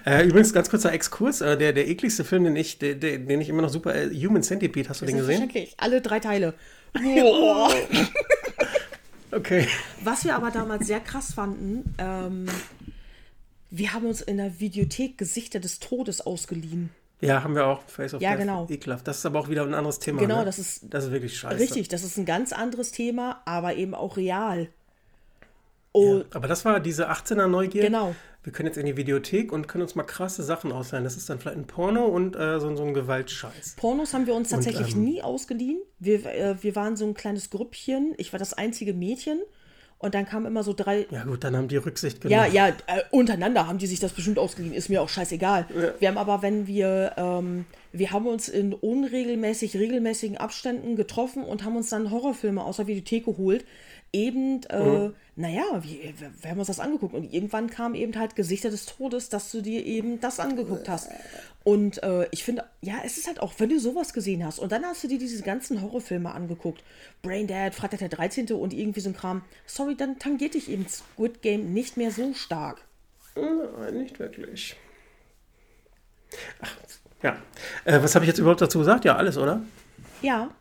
[0.05, 1.41] Äh, übrigens, ganz kurzer Exkurs.
[1.41, 3.93] Äh, der, der ekligste Film, den ich, der, der, den ich immer noch super.
[3.93, 5.51] Äh, Human Centipede, hast du den gesehen?
[5.77, 6.53] Alle drei Teile.
[9.31, 9.67] Okay.
[10.03, 12.47] Was wir aber damals sehr krass fanden, ähm,
[13.69, 16.91] wir haben uns in der Videothek Gesichter des Todes ausgeliehen.
[17.21, 17.81] Ja, haben wir auch.
[17.87, 18.39] Face of ja, Death.
[18.39, 18.67] genau.
[18.69, 19.07] Ekelhaft.
[19.07, 20.19] Das ist aber auch wieder ein anderes Thema.
[20.21, 20.45] Genau, ne?
[20.45, 20.85] das ist.
[20.89, 21.59] Das ist wirklich scheiße.
[21.59, 24.69] Richtig, das ist ein ganz anderes Thema, aber eben auch real.
[25.95, 27.83] Oh, ja, aber das war diese 18er Neugier.
[27.83, 28.15] Genau.
[28.43, 31.03] Wir können jetzt in die Videothek und können uns mal krasse Sachen ausleihen.
[31.03, 33.75] Das ist dann vielleicht ein Porno und äh, so, so ein Gewaltscheiß.
[33.77, 35.81] Pornos haben wir uns tatsächlich Und, ähm, nie ausgeliehen.
[35.97, 38.13] Wir, äh, wir waren so ein kleines Grüppchen.
[38.17, 39.39] Ich war das einzige Mädchen.
[39.97, 41.07] Und dann kamen immer so drei.
[41.09, 42.53] Ja gut, dann haben die Rücksicht genommen.
[42.53, 44.75] Ja, ja, äh, untereinander haben die sich das bestimmt ausgeliehen.
[44.75, 45.65] Ist mir auch scheißegal.
[45.99, 51.63] Wir haben aber, wenn wir, ähm, wir haben uns in unregelmäßig, regelmäßigen Abständen getroffen und
[51.63, 53.65] haben uns dann Horrorfilme aus der Videothek geholt.
[54.15, 57.13] Eben, äh, naja, wir, wir haben uns das angeguckt.
[57.13, 61.09] Und irgendwann kam eben halt Gesichter des Todes, dass du dir eben das angeguckt hast.
[61.65, 64.71] Und äh, ich finde, ja, es ist halt auch, wenn du sowas gesehen hast und
[64.71, 66.81] dann hast du dir diese ganzen Horrorfilme angeguckt,
[67.23, 68.51] Braindead, Freitag der 13.
[68.53, 72.33] und irgendwie so ein Kram, sorry, dann tangiert dich eben Squid Game nicht mehr so
[72.33, 72.81] stark.
[73.35, 74.77] Nein, nicht wirklich.
[76.61, 76.75] Ach,
[77.21, 77.35] ja.
[77.83, 79.03] Äh, was habe ich jetzt überhaupt dazu gesagt?
[79.03, 79.61] Ja, alles, oder?
[80.21, 80.51] Ja,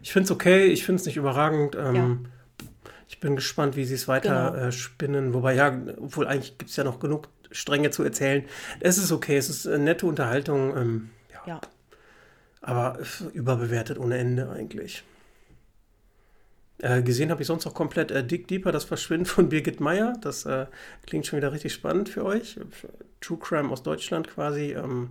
[0.00, 1.74] Ich finde es okay, ich finde es nicht überragend.
[1.74, 2.16] Ähm, Ja.
[3.20, 4.64] Ich bin gespannt, wie sie es weiter Genau.
[4.68, 5.34] äh, spinnen.
[5.34, 8.46] Wobei, ja, obwohl eigentlich gibt es ja noch genug Stränge zu erzählen.
[8.80, 10.74] Es ist okay, es ist eine nette Unterhaltung.
[10.74, 11.40] Ähm, ja.
[11.46, 11.60] ja.
[12.62, 15.04] Aber äh, überbewertet ohne Ende eigentlich.
[16.78, 20.14] Äh, gesehen habe ich sonst auch komplett äh, Dick Deeper, das Verschwinden von Birgit Meyer.
[20.22, 20.64] Das äh,
[21.06, 22.58] klingt schon wieder richtig spannend für euch.
[23.20, 24.72] True Crime aus Deutschland quasi.
[24.72, 25.10] Ähm,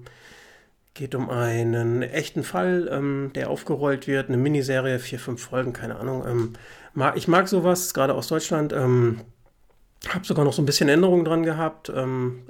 [0.95, 4.29] geht um einen echten Fall, ähm, der aufgerollt wird.
[4.29, 6.25] Eine Miniserie, vier, fünf Folgen, keine Ahnung.
[6.27, 6.53] Ähm,
[7.15, 8.73] ich mag sowas, gerade aus Deutschland.
[8.73, 9.21] Ähm,
[10.07, 11.89] habe sogar noch so ein bisschen Änderungen dran gehabt.
[11.89, 12.43] Ähm,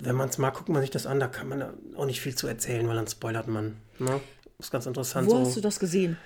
[0.00, 1.20] wenn man es mag, guckt man sich das an.
[1.20, 1.64] Da kann man
[1.96, 3.76] auch nicht viel zu erzählen, weil dann spoilert man.
[3.98, 4.20] Ne?
[4.58, 5.26] Ist ganz interessant.
[5.26, 6.16] Wo so hast du das gesehen?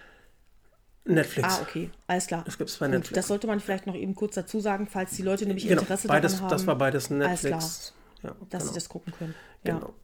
[1.05, 1.49] Netflix.
[1.49, 2.43] Ah, okay, alles klar.
[2.45, 3.15] Das gibt es bei Gut, Netflix.
[3.15, 6.07] das sollte man vielleicht noch eben kurz dazu sagen, falls die Leute nämlich genau, Interesse
[6.07, 7.95] beides, daran haben, das war beides Alles Netflix.
[8.23, 8.73] Ja, dass genau.
[8.73, 9.35] sie das gucken können.
[9.65, 9.75] Ja.
[9.75, 9.95] Genau.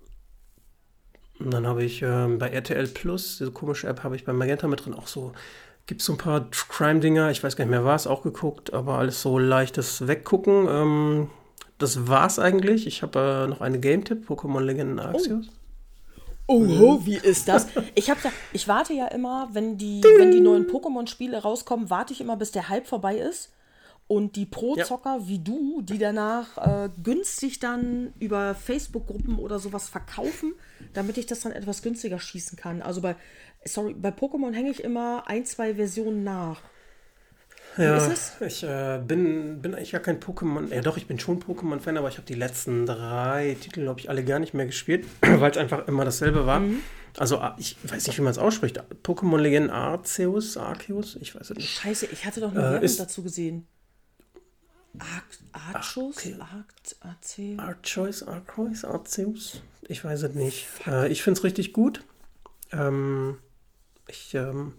[1.39, 4.67] Und dann habe ich ähm, bei RTL Plus, diese komische App, habe ich bei Magenta
[4.67, 5.33] mit drin auch so,
[5.89, 8.99] gibt es so ein paar Crime-Dinger, ich weiß gar nicht mehr was, auch geguckt, aber
[8.99, 10.69] alles so leichtes Weggucken.
[10.69, 11.31] Ähm,
[11.79, 12.87] das war's eigentlich.
[12.87, 15.49] Ich habe äh, noch eine Game-Tipp, Pokémon Legenden Arceus.
[16.47, 17.67] Oh, wie ist das?
[17.95, 22.13] Ich, hab da, ich warte ja immer, wenn die, wenn die neuen Pokémon-Spiele rauskommen, warte
[22.13, 23.53] ich immer, bis der Hype vorbei ist.
[24.07, 30.55] Und die Pro-Zocker wie du, die danach äh, günstig dann über Facebook-Gruppen oder sowas verkaufen,
[30.95, 32.81] damit ich das dann etwas günstiger schießen kann.
[32.81, 33.17] Also bei,
[33.69, 36.61] sorry, bei Pokémon hänge ich immer ein, zwei Versionen nach.
[37.77, 38.47] Ja, ist es?
[38.47, 40.73] ich äh, bin, bin eigentlich gar kein Pokémon.
[40.75, 44.11] Ja, doch, ich bin schon Pokémon-Fan, aber ich habe die letzten drei Titel, glaube ich,
[44.11, 46.61] alle gar nicht mehr gespielt, weil es einfach immer dasselbe war.
[46.61, 46.81] Mhm.
[47.17, 48.81] Also, ah, ich weiß nicht, wie man es ausspricht.
[49.05, 51.69] Pokémon Legenden Arceus, Arceus, ich weiß es nicht.
[51.71, 53.67] Scheiße, ich hatte doch eine Äh, Werbung dazu gesehen.
[54.99, 55.23] Ar
[55.75, 56.17] Archus?
[56.17, 56.37] okay.
[56.41, 57.59] Arct, AC?
[57.59, 59.63] Arceus, Arceus, Arceus?
[59.87, 60.67] Ich weiß es nicht.
[60.87, 62.03] Äh, ich finde es richtig gut.
[62.73, 63.39] Ähm,
[64.09, 64.73] ich ähm,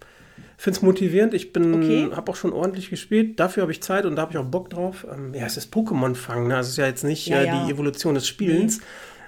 [0.56, 1.34] finde es motivierend.
[1.34, 2.08] Ich bin, Okay.
[2.14, 3.38] habe auch schon ordentlich gespielt.
[3.40, 5.06] Dafür habe ich Zeit und da habe ich auch Bock drauf.
[5.12, 6.48] Ähm, ja, es ist Pokémon-Fangen.
[6.48, 6.56] Ne?
[6.56, 7.64] Also es ist ja jetzt nicht Ja, äh, ja.
[7.66, 8.80] die Evolution des Spielens.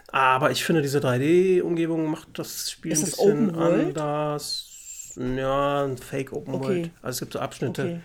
[0.09, 5.15] Aber ich finde, diese 3D-Umgebung macht das Spiel Ist ein bisschen anders.
[5.17, 6.65] Ja, ein Fake Open Okay.
[6.67, 6.91] World.
[7.03, 7.83] Also es gibt so Abschnitte.
[7.83, 8.01] Okay.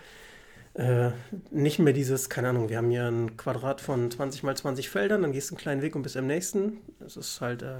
[0.74, 1.10] Äh,
[1.50, 5.22] nicht mehr dieses, keine Ahnung, wir haben hier ein Quadrat von 20 mal 20 Feldern,
[5.22, 6.78] dann gehst du einen kleinen Weg und bist im nächsten.
[7.00, 7.78] Das ist halt äh,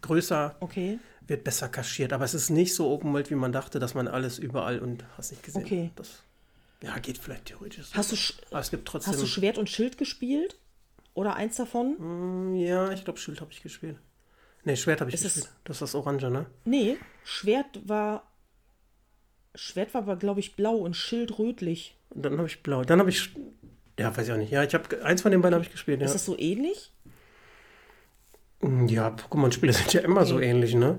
[0.00, 0.98] größer, Okay.
[1.28, 2.12] Wird besser kaschiert.
[2.12, 5.04] Aber es ist nicht so Open World, wie man dachte, dass man alles überall und
[5.16, 5.62] hast nicht gesehen.
[5.64, 5.90] Okay.
[5.96, 6.22] Das,
[6.82, 7.86] ja, geht vielleicht theoretisch.
[7.92, 8.16] Hast du,
[8.50, 9.12] Aber es gibt trotzdem.
[9.12, 10.56] hast du Schwert und Schild gespielt?
[11.14, 12.52] Oder eins davon?
[12.52, 13.96] Mm, ja, ich glaube, Schild habe ich gespielt.
[14.64, 15.54] Nee, Schwert habe ich Ist es- gespielt.
[15.64, 16.46] Das ist das Orange, ne?
[16.64, 18.24] Nee, Schwert war.
[19.54, 21.96] Schwert war aber, glaube ich, blau und Schild rötlich.
[22.10, 22.84] Und dann habe ich blau.
[22.84, 23.30] Dann habe ich.
[23.98, 24.52] Ja, weiß ich auch nicht.
[24.52, 26.00] Ja, ich habe eins von den beiden habe ich gespielt.
[26.00, 26.92] Ja, Ist das so ähnlich?
[28.86, 30.98] Ja Pokémon-Spiele sind ja immer so ähnlich, ne?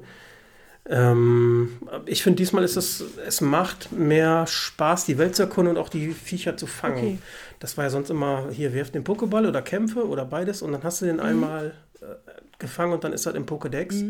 [0.92, 1.78] Ähm,
[2.08, 5.90] ich finde, diesmal ist es, es macht mehr Spaß, die Welt zu erkunden und auch
[5.90, 6.98] die Viecher zu fangen.
[6.98, 7.18] Okay.
[7.60, 10.84] Das war ja sonst immer, hier wirft den Pokéball oder Kämpfe oder beides und dann
[10.84, 11.10] hast du Mhm.
[11.10, 12.06] den einmal äh,
[12.58, 14.04] gefangen und dann ist er im Pokédex.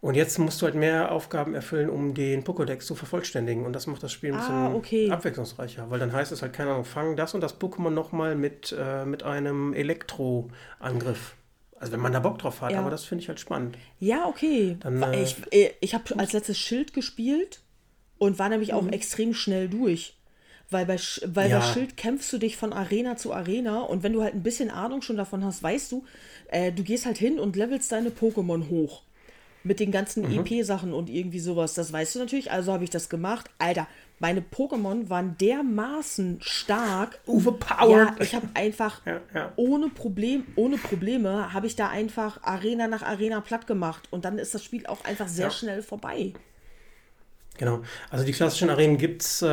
[0.00, 3.66] Und jetzt musst du halt mehr Aufgaben erfüllen, um den Pokédex zu vervollständigen.
[3.66, 5.10] Und das macht das Spiel ein bisschen Ah, okay.
[5.10, 5.90] abwechslungsreicher.
[5.90, 9.04] Weil dann heißt es halt, keine Ahnung, fang das und das Pokémon nochmal mit, äh,
[9.04, 11.34] mit einem Elektroangriff.
[11.80, 12.80] Also wenn man da Bock drauf hat, Ja.
[12.80, 13.76] aber das finde ich halt spannend.
[14.00, 14.76] Ja, okay.
[14.80, 17.60] Dann, äh, ich äh, ich habe als letztes Schild gespielt
[18.18, 20.14] und war nämlich auch extrem schnell durch.
[20.70, 21.60] Weil bei, weil Ja.
[21.60, 24.70] bei Schild kämpfst du dich von Arena zu Arena und wenn du halt ein bisschen
[24.70, 26.04] Ahnung schon davon hast, weißt du,
[26.48, 29.02] äh, du gehst halt hin und levelst deine Pokémon hoch.
[29.64, 31.74] Mit den ganzen EP-Sachen und irgendwie sowas.
[31.74, 33.50] Das weißt du natürlich, also habe ich das gemacht.
[33.58, 33.86] Alter,
[34.20, 37.18] meine Pokémon waren dermaßen stark.
[37.26, 37.90] Overpowered.
[37.90, 39.52] Ja, ich habe einfach Ja, ja.
[39.56, 44.38] ohne Problem, ohne Probleme habe ich da einfach Arena nach Arena platt gemacht und dann
[44.38, 45.50] ist das Spiel auch einfach sehr Ja.
[45.50, 46.32] schnell vorbei.
[47.58, 47.80] Genau.
[48.10, 49.46] Also die klassischen Arenen gibt es, äh,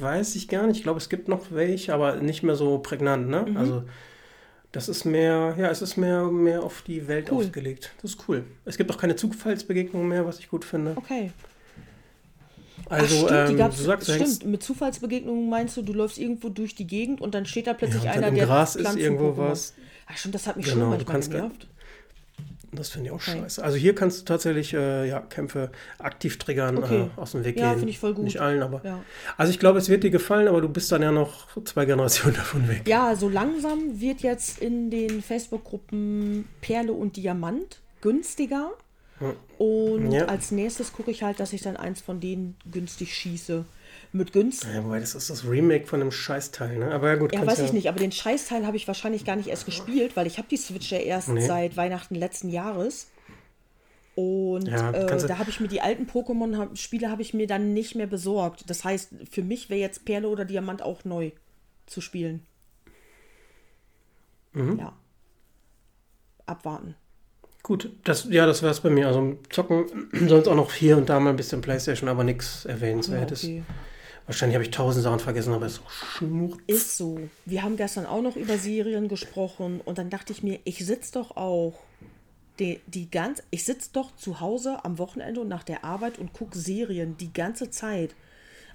[0.00, 0.76] weiß ich gar nicht.
[0.78, 3.44] Ich glaube, es gibt noch welche, aber nicht mehr so prägnant, ne?
[3.48, 3.56] Mhm.
[3.56, 3.82] Also
[4.72, 7.44] das ist mehr, ja, es ist mehr, mehr auf die Welt cool.
[7.44, 7.92] ausgelegt.
[8.02, 8.44] Das ist cool.
[8.64, 10.94] Es gibt auch keine Zufallsbegegnungen mehr, was ich gut finde.
[10.96, 11.32] Okay.
[12.88, 16.74] Also, Ach, stimmt, ähm, du sagst, stimmt, mit Zufallsbegegnungen meinst du, du läufst irgendwo durch
[16.74, 19.74] die Gegend und dann steht da plötzlich ja, einer, im der Gras ist irgendwo was.
[20.06, 21.66] Ach stimmt, das hat mich genau, schon manchmal genervt.
[22.72, 23.40] Das finde ich auch okay.
[23.40, 23.64] scheiße.
[23.64, 27.02] Also hier kannst du tatsächlich äh, ja, Kämpfe aktiv triggern, okay.
[27.02, 27.72] äh, aus dem Weg ja, gehen.
[27.72, 28.24] Ja, finde ich voll gut.
[28.24, 28.82] Nicht allen, aber.
[28.84, 29.02] Ja.
[29.36, 32.34] Also ich glaube, es wird dir gefallen, aber du bist dann ja noch zwei Generationen
[32.36, 32.82] davon weg.
[32.86, 38.72] Ja, so langsam wird jetzt in den Facebook-Gruppen Perle und Diamant günstiger.
[39.20, 39.34] Ja.
[39.58, 43.64] Und als nächstes gucke ich halt, dass ich dann eins von denen günstig schieße
[44.18, 44.64] mit Günst.
[44.64, 46.92] Ja, wobei das ist das Remake von einem Scheißteil, ne?
[46.92, 47.32] Aber ja gut.
[47.32, 50.16] Ja, weiß ja ich nicht, aber den Scheißteil habe ich wahrscheinlich gar nicht erst gespielt,
[50.16, 51.46] weil ich habe die Switch ja erst nee.
[51.46, 53.08] seit Weihnachten letzten Jahres.
[54.14, 57.94] Und ja, äh, da habe ich mir die alten Pokémon-Spiele habe ich mir dann nicht
[57.94, 58.68] mehr besorgt.
[58.68, 61.30] Das heißt, für mich wäre jetzt Perle oder Diamant auch neu
[61.86, 62.44] zu spielen.
[64.54, 64.78] Mhm.
[64.78, 64.92] Ja.
[66.46, 66.96] Abwarten.
[67.62, 69.06] Gut, das, ja, das wäre es bei mir.
[69.06, 73.42] Also zocken sonst auch noch hier und da mal ein bisschen Playstation, aber nichts erwähnenswertes.
[73.42, 73.62] Ja, okay.
[74.28, 76.60] Wahrscheinlich habe ich tausend Sachen vergessen, aber es ist auch Schnurz.
[76.66, 77.18] Ist so.
[77.46, 81.14] Wir haben gestern auch noch über Serien gesprochen und dann dachte ich mir, ich sitze
[81.14, 81.72] doch auch
[82.58, 86.34] die, die ganz, ich sitze doch zu Hause am Wochenende und nach der Arbeit und
[86.34, 88.14] gucke Serien die ganze Zeit.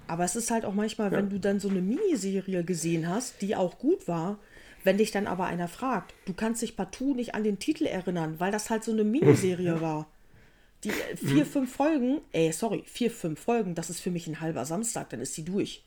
[0.08, 1.18] Aber es ist halt auch manchmal, ja.
[1.18, 4.38] wenn du dann so eine Miniserie gesehen hast, die auch gut war,
[4.82, 8.40] wenn dich dann aber einer fragt, du kannst dich partout nicht an den Titel erinnern,
[8.40, 10.08] weil das halt so eine Miniserie war.
[10.84, 11.48] Die äh, vier, mhm.
[11.48, 15.20] fünf Folgen, ey, sorry, vier, fünf Folgen, das ist für mich ein halber Samstag, dann
[15.20, 15.84] ist sie durch.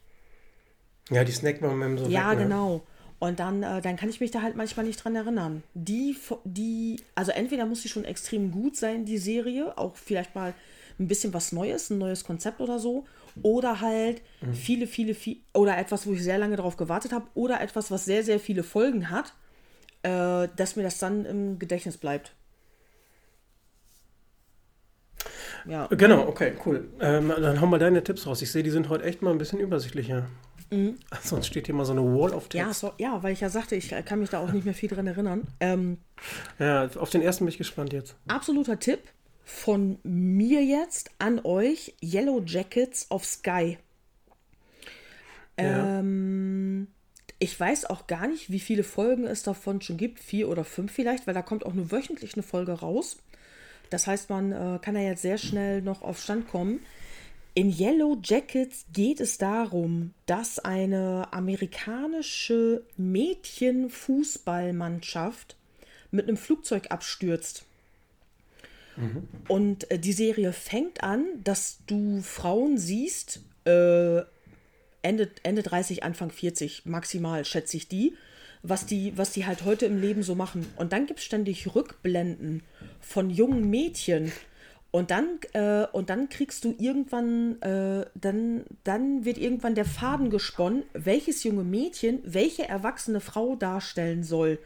[1.10, 2.44] Ja, die snackt man mit so Ja, weg, ne?
[2.46, 2.82] genau.
[3.20, 5.64] Und dann, äh, dann kann ich mich da halt manchmal nicht dran erinnern.
[5.74, 10.54] Die, die, also entweder muss sie schon extrem gut sein, die Serie, auch vielleicht mal
[11.00, 13.06] ein bisschen was Neues, ein neues Konzept oder so.
[13.44, 14.54] Oder halt mhm.
[14.54, 18.06] viele, viele, viele, oder etwas, wo ich sehr lange darauf gewartet habe, oder etwas, was
[18.06, 19.34] sehr, sehr viele Folgen hat,
[20.04, 22.34] äh, dass mir das dann im Gedächtnis bleibt.
[25.68, 25.88] Ja.
[25.88, 26.90] Genau, okay, cool.
[27.00, 28.42] Ähm, dann haben wir deine Tipps raus.
[28.42, 30.28] Ich sehe, die sind heute echt mal ein bisschen übersichtlicher.
[30.72, 30.96] Mhm.
[31.22, 32.56] Sonst steht hier mal so eine Wall of Text.
[32.56, 34.90] Ja, so, ja, weil ich ja sagte, ich kann mich da auch nicht mehr viel
[34.90, 35.48] dran erinnern.
[35.60, 35.98] Ähm,
[36.60, 38.16] ja, auf den ersten bin ich gespannt jetzt.
[38.28, 39.00] Absoluter Tipp
[39.44, 43.78] von mir jetzt an euch: Yellow Jackets of Sky.
[45.60, 46.00] Ja.
[46.00, 46.88] Ähm,
[47.40, 50.20] ich weiß auch gar nicht, wie viele Folgen es davon schon gibt.
[50.20, 53.18] Vier oder fünf vielleicht, weil da kommt auch nur wöchentlich eine Folge raus.
[53.90, 56.82] Das heißt, man äh, kann da jetzt sehr schnell noch auf Stand kommen.
[57.54, 65.56] In Yellow Jackets geht es darum, dass eine amerikanische Mädchenfußballmannschaft
[66.12, 67.66] mit einem Flugzeug abstürzt.
[68.96, 69.28] Mhm.
[69.48, 74.22] Und äh, die Serie fängt an, dass du Frauen siehst, äh,
[75.02, 78.14] Ende, Ende 30, Anfang 40 maximal, schätze ich die,
[78.68, 80.66] was die, was die halt heute im Leben so machen.
[80.76, 82.64] Und dann gibt es ständig Rückblenden
[83.00, 84.32] von jungen Mädchen.
[84.92, 90.30] Und dann, äh, und dann kriegst du irgendwann, äh, dann, dann wird irgendwann der Faden
[90.30, 94.60] gesponnen, welches junge Mädchen welche erwachsene Frau darstellen soll.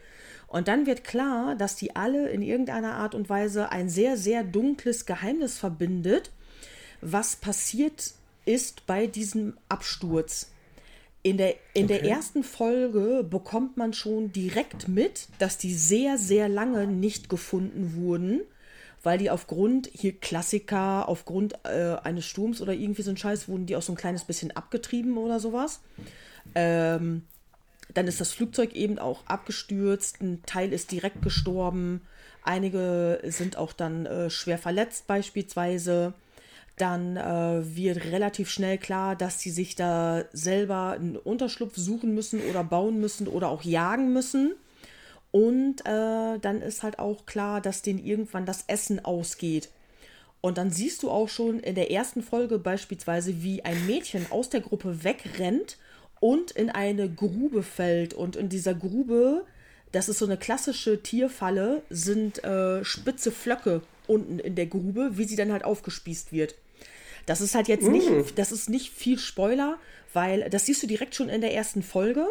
[0.46, 4.44] Und dann wird klar, dass die alle in irgendeiner Art und Weise ein sehr, sehr
[4.44, 6.30] dunkles Geheimnis verbindet,
[7.00, 8.12] was passiert
[8.44, 10.51] ist bei diesem Absturz.
[11.24, 12.00] In der, in okay.
[12.00, 17.94] der ersten Folge bekommt man schon direkt mit, dass die sehr, sehr lange nicht gefunden
[17.94, 18.40] wurden,
[19.04, 23.66] weil die aufgrund, hier Klassiker, aufgrund äh, eines Sturms oder irgendwie so ein Scheiß, wurden
[23.66, 25.80] die auch so ein kleines bisschen abgetrieben oder sowas.
[26.56, 27.22] Ähm,
[27.94, 32.02] dann ist das Flugzeug eben auch abgestürzt, ein Teil ist direkt gestorben,
[32.42, 36.14] einige sind auch dann äh, schwer verletzt beispielsweise
[36.82, 42.40] dann äh, wird relativ schnell klar, dass sie sich da selber einen Unterschlupf suchen müssen
[42.50, 44.54] oder bauen müssen oder auch jagen müssen.
[45.30, 49.68] Und äh, dann ist halt auch klar, dass denen irgendwann das Essen ausgeht.
[50.40, 54.50] Und dann siehst du auch schon in der ersten Folge beispielsweise, wie ein Mädchen aus
[54.50, 55.78] der Gruppe wegrennt
[56.18, 58.12] und in eine Grube fällt.
[58.12, 59.44] Und in dieser Grube,
[59.92, 65.24] das ist so eine klassische Tierfalle, sind äh, spitze Flöcke unten in der Grube, wie
[65.24, 66.56] sie dann halt aufgespießt wird.
[67.26, 68.34] Das ist halt jetzt nicht, mm.
[68.36, 69.78] das ist nicht viel Spoiler,
[70.12, 72.26] weil das siehst du direkt schon in der ersten Folge.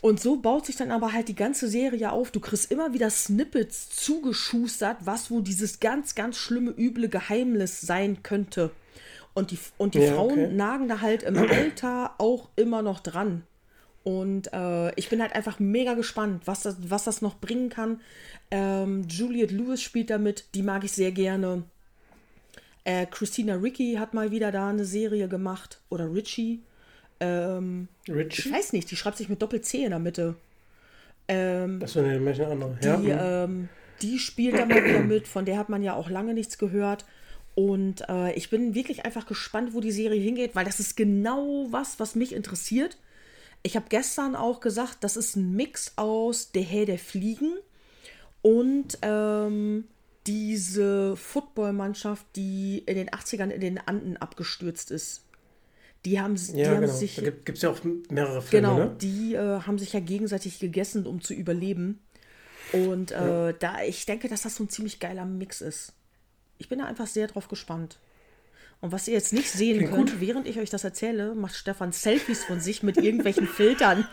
[0.00, 2.30] Und so baut sich dann aber halt die ganze Serie auf.
[2.30, 8.22] Du kriegst immer wieder Snippets zugeschustert, was wo dieses ganz, ganz schlimme, üble Geheimnis sein
[8.22, 8.70] könnte.
[9.34, 10.52] Und die, und die ja, Frauen okay.
[10.52, 13.42] nagen da halt im Alter auch immer noch dran.
[14.04, 18.00] Und äh, ich bin halt einfach mega gespannt, was das, was das noch bringen kann.
[18.50, 21.64] Ähm, Juliette Lewis spielt damit, die mag ich sehr gerne.
[22.88, 25.82] Äh, Christina Ricci hat mal wieder da eine Serie gemacht.
[25.90, 26.62] Oder Richie.
[27.20, 28.48] Ähm, Richie?
[28.48, 30.36] Ich weiß nicht, die schreibt sich mit Doppel-C in der Mitte.
[31.28, 32.78] Ähm, das ist eine andere.
[32.82, 32.96] Ja.
[32.96, 33.68] Die, ähm,
[34.00, 37.04] die spielt da mal wieder mit, von der hat man ja auch lange nichts gehört.
[37.54, 41.66] Und äh, ich bin wirklich einfach gespannt, wo die Serie hingeht, weil das ist genau
[41.68, 42.96] was, was mich interessiert.
[43.62, 47.52] Ich habe gestern auch gesagt, das ist ein Mix aus Der Herr der Fliegen
[48.40, 49.84] und ähm,
[50.28, 55.24] diese Footballmannschaft, die in den 80ern in den Anden abgestürzt ist.
[56.04, 56.92] Die haben, die ja, haben genau.
[56.92, 57.16] sich.
[57.16, 57.80] Da gibt es ja auch
[58.10, 58.68] mehrere Filme.
[58.68, 58.96] Genau, ne?
[59.00, 62.00] die äh, haben sich ja gegenseitig gegessen, um zu überleben.
[62.72, 63.52] Und äh, ja.
[63.52, 65.94] da ich denke, dass das so ein ziemlich geiler Mix ist.
[66.58, 67.98] Ich bin da einfach sehr drauf gespannt.
[68.80, 70.20] Und was ihr jetzt nicht sehen Klingt könnt, gut.
[70.20, 74.06] während ich euch das erzähle, macht Stefan Selfies von sich mit irgendwelchen Filtern.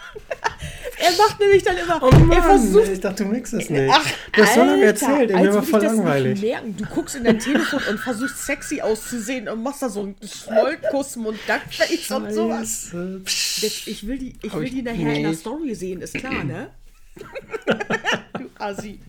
[0.97, 2.01] er macht nämlich dann immer.
[2.01, 3.91] Oh Mann, er versucht, ich dachte, du mixst es nicht.
[3.93, 6.41] Ach, du hast so lange erzählt, ey, mir war voll langweilig.
[6.41, 6.75] Merken.
[6.77, 11.15] Du guckst in dein Telefon und versuchst sexy auszusehen und machst da so einen Schmollkuss,
[11.17, 12.91] und Duckface und sowas.
[13.25, 15.17] Ich will die, ich will die nachher nicht.
[15.17, 16.69] in der Story sehen, ist klar, ne?
[18.39, 18.99] du Assi.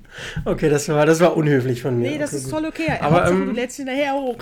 [0.45, 2.11] Okay, das war, das war unhöflich von mir.
[2.11, 2.93] Nee, das okay, ist voll okay.
[3.01, 4.39] Aber ähm, du lädst ihn nachher hoch.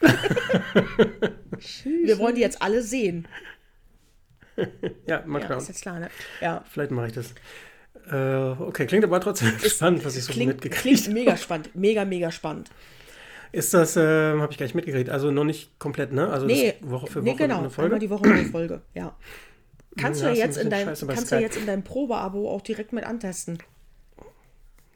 [1.84, 3.28] Wir wollen die jetzt alle sehen.
[5.06, 6.10] ja, mal ja, Ist jetzt klar, ne?
[6.40, 6.64] Ja.
[6.70, 7.34] Vielleicht mache ich das.
[8.10, 10.96] Äh, okay, klingt aber trotzdem ist, spannend, was ich so klingt, mitgekriegt habe.
[10.96, 11.70] Klingt mega spannend.
[11.74, 12.70] Mega, mega spannend.
[13.52, 16.28] Ist das, äh, habe ich gar nicht mitgekriegt, also noch nicht komplett, ne?
[16.28, 17.86] Also nee, Woche für Woche nee, genau, eine Folge?
[17.86, 19.16] einmal die Woche eine Folge, ja.
[19.96, 22.92] Kannst, ja, du, ja jetzt in dein, kannst du jetzt in deinem Probeabo auch direkt
[22.92, 23.58] mit antesten.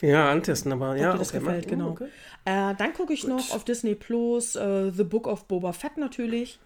[0.03, 1.13] Ja, antesten, aber Ob ja.
[1.13, 1.91] Dir das okay, gefällt, genau.
[1.91, 2.09] Okay.
[2.45, 3.31] Äh, dann gucke ich Gut.
[3.31, 6.59] noch auf Disney Plus uh, The Book of Boba Fett natürlich.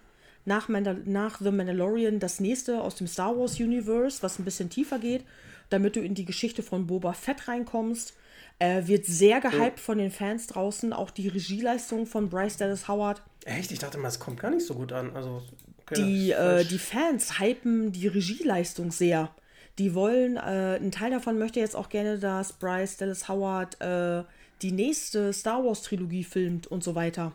[0.43, 4.69] Nach, Mandal nach The Mandalorian das nächste aus dem Star Wars Universe, was ein bisschen
[4.69, 5.23] tiefer geht,
[5.69, 8.17] damit du in die Geschichte von Boba Fett reinkommst.
[8.59, 13.21] Äh, wird sehr gehypt von den Fans draußen, auch die Regieleistung von Bryce Dallas Howard.
[13.45, 13.71] Echt?
[13.71, 15.15] Ich dachte mal, es kommt gar nicht so gut an.
[15.15, 15.43] Also,
[15.81, 19.29] okay, die, äh, die Fans hypen die Regieleistung sehr
[19.77, 24.23] die wollen, äh, ein Teil davon möchte jetzt auch gerne, dass Bryce Dallas Howard äh,
[24.61, 27.33] die nächste Star Wars Trilogie filmt und so weiter.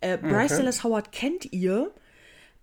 [0.00, 0.62] Äh, Bryce okay.
[0.62, 1.92] Dallas Howard kennt ihr.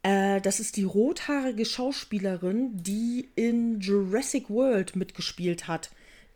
[0.02, 5.92] Äh, das ist die rothaarige Schauspielerin, die in Jurassic World mitgespielt hat.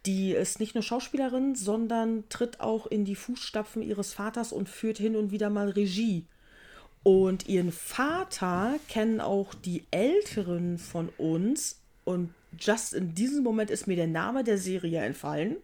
[0.06, 5.00] Die ist nicht nur Schauspielerin, sondern tritt auch in die Fußstapfen ihres Vaters und führt
[5.00, 6.26] hin und wieder mal Regie.
[7.04, 13.86] Und ihren Vater kennen auch die Älteren von uns und just in diesem Moment ist
[13.86, 15.58] mir der Name der Serie entfallen.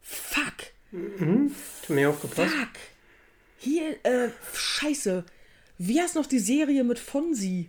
[0.00, 0.72] Fuck.
[0.90, 1.54] Mhm.
[1.88, 2.54] Mir aufgepasst.
[2.54, 2.68] Fuck.
[3.58, 5.22] Hier, äh, scheiße.
[5.76, 7.68] Wie heißt noch die Serie mit Fonsi?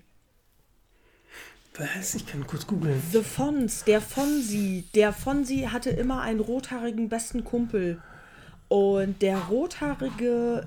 [1.75, 2.15] Was?
[2.15, 3.01] Ich kann kurz googeln.
[3.11, 4.85] The Fons, der Fonsi.
[4.95, 8.01] Der Fonsi hatte immer einen rothaarigen besten Kumpel.
[8.69, 10.65] Und der rothaarige,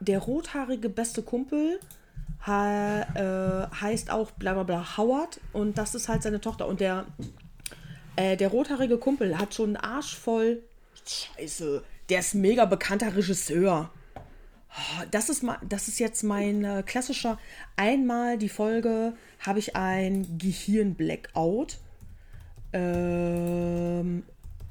[0.00, 1.78] der rothaarige beste Kumpel
[2.46, 6.66] ha, äh, heißt auch bla bla bla Howard und das ist halt seine Tochter.
[6.66, 7.06] Und der,
[8.16, 10.62] äh, der rothaarige Kumpel hat schon einen Arsch voll.
[11.06, 13.90] Scheiße, der ist mega bekannter Regisseur.
[14.76, 17.38] Oh, das ist, das ist jetzt mein äh, klassischer.
[17.76, 21.78] Einmal die Folge habe ich ein Gehirn-Blackout.
[22.72, 24.24] Ähm,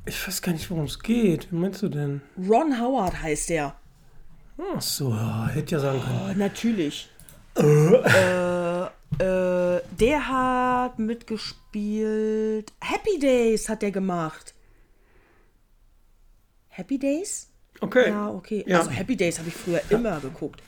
[0.05, 1.51] ich weiß gar nicht, worum es geht.
[1.51, 2.21] Wie meinst du denn?
[2.37, 3.75] Ron Howard heißt der.
[4.75, 5.15] Ach so,
[5.47, 6.31] hätte ja sagen können.
[6.31, 7.09] Oh, natürlich
[7.55, 8.83] äh,
[9.19, 12.73] äh, der hat mitgespielt.
[12.81, 14.53] Happy Days hat der gemacht.
[16.69, 17.49] Happy Days?
[17.81, 18.09] Okay.
[18.09, 18.63] Ja, okay.
[18.67, 18.79] Ja.
[18.79, 20.61] Also Happy Days habe ich früher immer geguckt.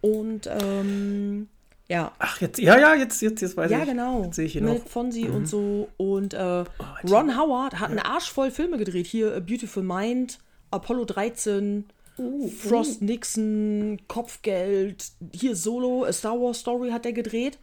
[0.00, 1.48] Und ähm,
[1.88, 2.12] ja.
[2.20, 3.86] Ach, jetzt, ja, ja, jetzt, jetzt, jetzt weiß ja, ich.
[3.86, 4.22] Ja, genau.
[4.24, 5.34] Jetzt sehe ich ihn Mit Fonsi mhm.
[5.34, 5.88] und so.
[5.96, 7.96] Und äh, oh, Ron Howard hat ja.
[7.96, 9.06] einen Arsch voll Filme gedreht.
[9.06, 10.38] Hier A Beautiful Mind,
[10.70, 11.86] Apollo 13,
[12.20, 13.04] Uh, Frost uh.
[13.04, 17.58] Nixon, Kopfgeld, hier Solo, A Star Wars Story hat er gedreht.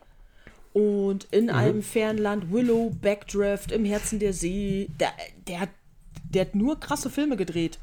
[0.74, 1.52] Und in mhm.
[1.52, 4.90] einem Fernland, Willow, Backdraft, Im Herzen der See.
[5.00, 5.12] Der,
[5.48, 5.70] der, hat,
[6.30, 7.78] der hat nur krasse Filme gedreht.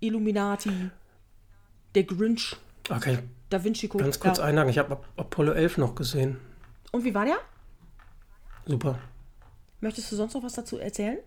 [0.00, 0.90] Illuminati,
[1.94, 2.56] Der Grinch,
[2.88, 3.18] okay.
[3.50, 4.04] Da Vinci Code.
[4.04, 4.44] Ganz kurz ja.
[4.44, 6.38] einhaken, ich habe Apollo 11 noch gesehen.
[6.92, 7.38] Und wie war der?
[8.64, 8.98] Super.
[9.80, 11.18] Möchtest du sonst noch was dazu erzählen?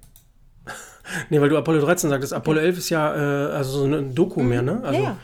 [1.30, 2.34] nee, weil du Apollo 13 sagtest.
[2.34, 4.50] Apollo 11 ist ja äh, also so ein Doku mhm.
[4.50, 4.82] mehr, ne?
[4.84, 5.18] Also, ja,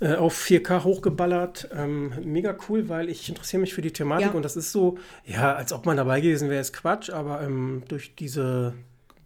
[0.00, 0.12] ja.
[0.12, 1.70] Äh, auf 4K hochgeballert.
[1.74, 4.32] Ähm, mega cool, weil ich interessiere mich für die Thematik ja.
[4.32, 7.82] und das ist so, ja, als ob man dabei gewesen wäre, ist Quatsch, aber ähm,
[7.88, 8.74] durch diese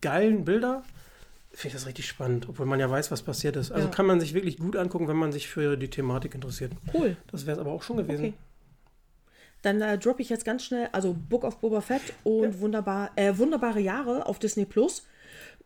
[0.00, 0.82] geilen Bilder
[1.52, 3.70] finde ich das richtig spannend, obwohl man ja weiß, was passiert ist.
[3.70, 6.72] Also kann man sich wirklich gut angucken, wenn man sich für die Thematik interessiert.
[6.94, 7.16] Cool.
[7.30, 8.26] Das wäre es aber auch schon gewesen.
[8.26, 8.34] Okay.
[9.60, 13.36] Dann äh, droppe ich jetzt ganz schnell, also Book of Boba Fett und wunderbar, äh,
[13.36, 15.06] wunderbare Jahre auf Disney Plus.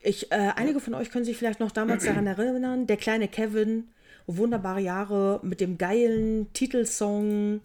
[0.00, 3.88] Ich, äh, einige von euch können sich vielleicht noch damals daran erinnern, der kleine Kevin
[4.26, 7.60] Wunderbare Jahre mit dem geilen Titelsong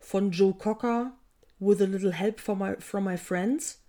[0.00, 1.12] von Joe Cocker,
[1.60, 3.80] With a Little Help from My, from my Friends.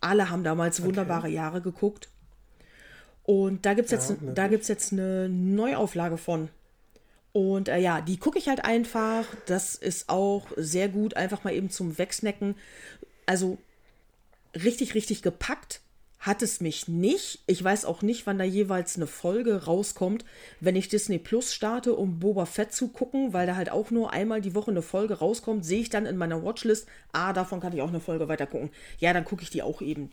[0.00, 0.88] Alle haben damals okay.
[0.88, 2.08] Wunderbare Jahre geguckt.
[3.24, 6.50] Und da gibt es jetzt, ja, jetzt eine Neuauflage von.
[7.32, 9.24] Und äh, ja, die gucke ich halt einfach.
[9.46, 12.54] Das ist auch sehr gut, einfach mal eben zum Wegsnacken.
[13.26, 13.58] Also
[14.54, 15.80] richtig, richtig gepackt
[16.24, 17.40] hat es mich nicht.
[17.46, 20.24] Ich weiß auch nicht, wann da jeweils eine Folge rauskommt,
[20.58, 24.10] wenn ich Disney Plus starte, um Boba Fett zu gucken, weil da halt auch nur
[24.10, 27.74] einmal die Woche eine Folge rauskommt, sehe ich dann in meiner Watchlist, ah, davon kann
[27.74, 28.70] ich auch eine Folge weiter gucken.
[28.98, 30.08] Ja, dann gucke ich die auch eben.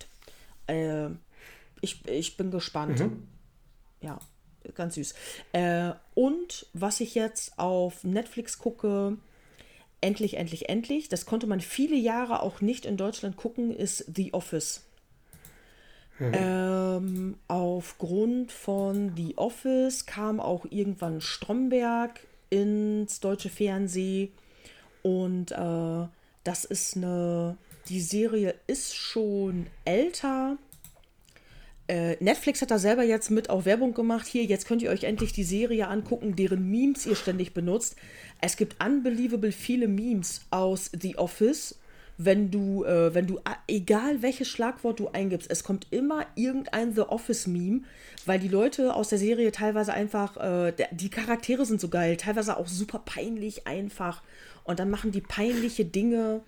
[0.68, 1.12] Äh,
[1.80, 3.00] ich, ich bin gespannt.
[3.00, 3.28] Mhm.
[4.02, 4.20] Ja,
[4.76, 5.14] ganz süß.
[5.54, 9.18] Äh, und was ich jetzt auf Netflix gucke,
[10.02, 14.34] endlich, endlich, endlich, das konnte man viele Jahre auch nicht in Deutschland gucken, ist The
[14.34, 14.84] Office.
[16.34, 22.20] Ähm, aufgrund von The Office kam auch irgendwann Stromberg
[22.50, 24.32] ins deutsche Fernsehen
[25.02, 26.08] und äh,
[26.44, 27.58] das ist eine,
[27.88, 30.58] die Serie ist schon älter.
[31.88, 34.28] Äh, Netflix hat da selber jetzt mit auch Werbung gemacht.
[34.28, 37.96] Hier, jetzt könnt ihr euch endlich die Serie angucken, deren Memes ihr ständig benutzt.
[38.40, 41.80] Es gibt unbelievable viele Memes aus The Office
[42.18, 47.02] wenn du, äh, wenn du, egal welches Schlagwort du eingibst, es kommt immer irgendein The
[47.02, 47.82] Office-Meme,
[48.26, 52.58] weil die Leute aus der Serie teilweise einfach, äh, die Charaktere sind so geil, teilweise
[52.58, 54.22] auch super peinlich einfach.
[54.64, 56.42] Und dann machen die peinliche Dinge,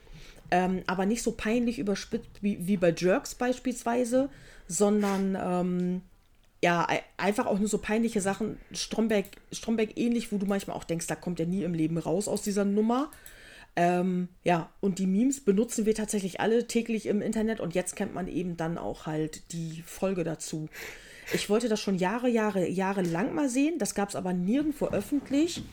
[0.52, 4.30] ähm, aber nicht so peinlich überspitzt wie, wie bei Jerks beispielsweise,
[4.68, 6.02] sondern ähm,
[6.64, 6.88] ja,
[7.18, 8.58] einfach auch nur so peinliche Sachen.
[8.72, 12.28] Stromberg, Stromberg ähnlich, wo du manchmal auch denkst, da kommt er nie im Leben raus
[12.28, 13.12] aus dieser Nummer.
[13.76, 18.14] Ähm, ja, und die Memes benutzen wir tatsächlich alle täglich im Internet und jetzt kennt
[18.14, 20.70] man eben dann auch halt die Folge dazu.
[21.34, 24.88] Ich wollte das schon Jahre, Jahre, Jahre lang mal sehen, das gab es aber nirgendwo
[24.88, 25.64] öffentlich.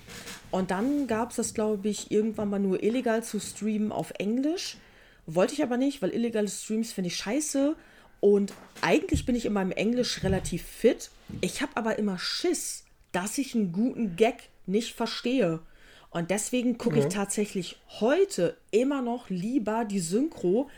[0.50, 4.78] Und dann gab es das, glaube ich, irgendwann mal nur illegal zu streamen auf Englisch.
[5.26, 7.76] Wollte ich aber nicht, weil illegale Streams finde ich scheiße.
[8.20, 11.10] Und eigentlich bin ich in meinem Englisch relativ fit.
[11.40, 15.60] Ich habe aber immer Schiss, dass ich einen guten Gag nicht verstehe.
[16.10, 17.02] Und deswegen gucke mhm.
[17.02, 20.68] ich tatsächlich heute immer noch lieber die Synchro,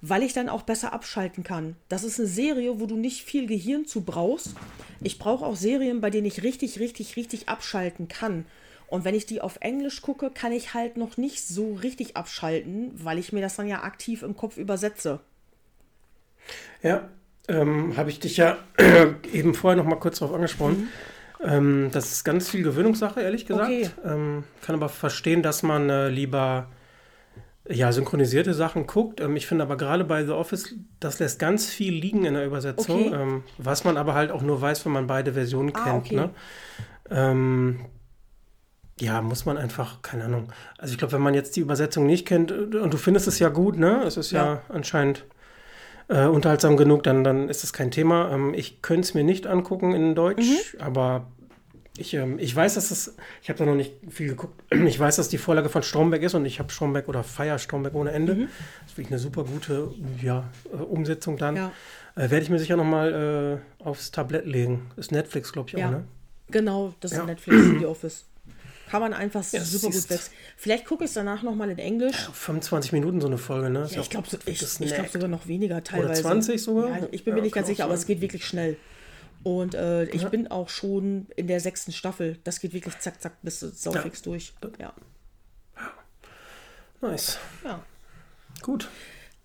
[0.00, 1.76] weil ich dann auch besser abschalten kann.
[1.88, 4.54] Das ist eine Serie, wo du nicht viel Gehirn zu brauchst.
[5.00, 8.46] Ich brauche auch Serien, bei denen ich richtig, richtig, richtig abschalten kann.
[8.88, 12.92] Und wenn ich die auf Englisch gucke, kann ich halt noch nicht so richtig abschalten,
[12.94, 15.20] weil ich mir das dann ja aktiv im Kopf übersetze.
[16.82, 17.08] Ja,
[17.48, 18.58] ähm, habe ich dich ja
[19.32, 20.82] eben vorher noch mal kurz darauf angesprochen.
[20.82, 20.88] Mhm.
[21.42, 23.70] Ähm, das ist ganz viel Gewöhnungssache, ehrlich gesagt.
[23.70, 23.90] Okay.
[24.04, 26.68] Ähm, kann aber verstehen, dass man äh, lieber
[27.68, 29.20] ja, synchronisierte Sachen guckt.
[29.20, 32.46] Ähm, ich finde aber gerade bei The Office, das lässt ganz viel liegen in der
[32.46, 33.14] Übersetzung, okay.
[33.14, 36.06] Ähm, was man aber halt auch nur weiß, wenn man beide Versionen ah, kennt.
[36.06, 36.16] Okay.
[36.16, 36.30] Ne?
[37.10, 37.80] Ähm,
[38.98, 40.52] ja, muss man einfach, keine Ahnung.
[40.78, 43.38] Also ich glaube, wenn man jetzt die Übersetzung nicht kennt äh, und du findest es
[43.38, 44.02] ja gut, ne?
[44.04, 45.24] Es ist ja, ja anscheinend
[46.08, 48.30] äh, unterhaltsam genug, dann, dann ist das kein Thema.
[48.32, 50.80] Ähm, ich könnte es mir nicht angucken in Deutsch, mhm.
[50.80, 51.26] aber
[51.98, 55.16] ich, ähm, ich weiß, dass das, ich habe da noch nicht viel geguckt, ich weiß,
[55.16, 58.34] dass die Vorlage von Stromberg ist und ich habe Stromberg oder feier Stromberg ohne Ende.
[58.34, 58.48] Mhm.
[58.82, 59.90] Das ist wirklich eine super gute
[60.22, 61.56] ja, äh, Umsetzung dann.
[61.56, 61.72] Ja.
[62.14, 64.90] Äh, Werde ich mir sicher noch mal äh, aufs Tablett legen.
[64.96, 65.86] Ist Netflix, glaube ich, ja.
[65.86, 66.04] auch, ne?
[66.48, 68.24] Genau, das ist Netflix, The Office.
[68.90, 70.32] Kann man einfach ja, super gut wechseln.
[70.56, 72.16] Vielleicht gucke ich es danach nochmal in Englisch.
[72.26, 73.88] Ja, 25 Minuten so eine Folge, ne?
[73.90, 76.20] Ja, ich glaube so, ich, ich glaub sogar noch weniger teilweise.
[76.22, 76.98] Oder 20 sogar?
[77.00, 78.76] Ja, ich bin mir nicht ganz sicher, aber es geht wirklich schnell.
[79.42, 82.38] Und äh, ich bin auch schon in der sechsten Staffel.
[82.44, 84.52] Das geht wirklich zack, zack, bis saufix durch.
[84.78, 84.92] Ja.
[87.00, 87.38] Nice.
[87.64, 87.84] Ja.
[88.62, 88.88] Gut.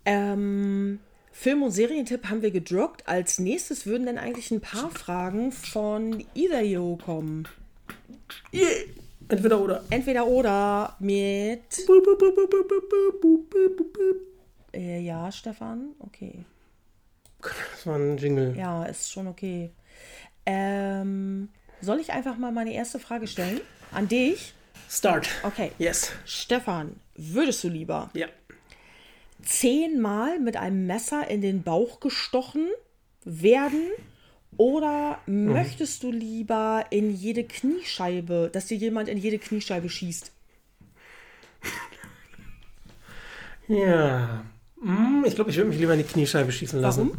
[0.05, 0.99] Ähm,
[1.31, 3.07] Film- und Serientipp haben wir gedroppt.
[3.07, 7.47] Als nächstes würden dann eigentlich ein paar Fragen von Idayo kommen.
[8.53, 8.67] Yeah.
[9.29, 9.83] Entweder oder.
[9.89, 11.61] Entweder oder mit.
[14.73, 16.45] Äh, ja, Stefan, okay.
[17.41, 18.55] Das war ein Jingle.
[18.55, 19.71] Ja, ist schon okay.
[20.45, 21.49] Ähm,
[21.81, 23.61] soll ich einfach mal meine erste Frage stellen?
[23.91, 24.53] An dich?
[24.89, 25.29] Start.
[25.43, 25.71] Okay.
[25.77, 26.11] Yes.
[26.25, 28.27] Stefan, würdest du lieber ja.
[29.41, 32.67] zehnmal mit einem Messer in den Bauch gestochen
[33.23, 33.89] werden
[34.57, 35.53] oder mhm.
[35.53, 40.31] möchtest du lieber in jede Kniescheibe, dass dir jemand in jede Kniescheibe schießt?
[43.67, 44.43] Ja.
[44.81, 47.11] Hm, ich glaube, ich würde mich lieber in die Kniescheibe schießen lassen.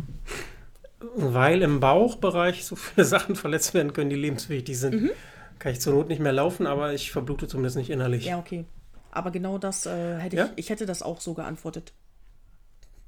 [1.01, 1.33] Warum?
[1.35, 5.03] Weil im Bauchbereich so viele Sachen verletzt werden können, die lebenswichtig sind.
[5.03, 5.11] Mhm.
[5.59, 8.27] Kann ich zur Not nicht mehr laufen, aber ich verblute zumindest nicht innerlich.
[8.27, 8.65] Ja, okay.
[9.11, 10.45] Aber genau das äh, hätte ja?
[10.57, 11.93] ich, ich hätte das auch so geantwortet.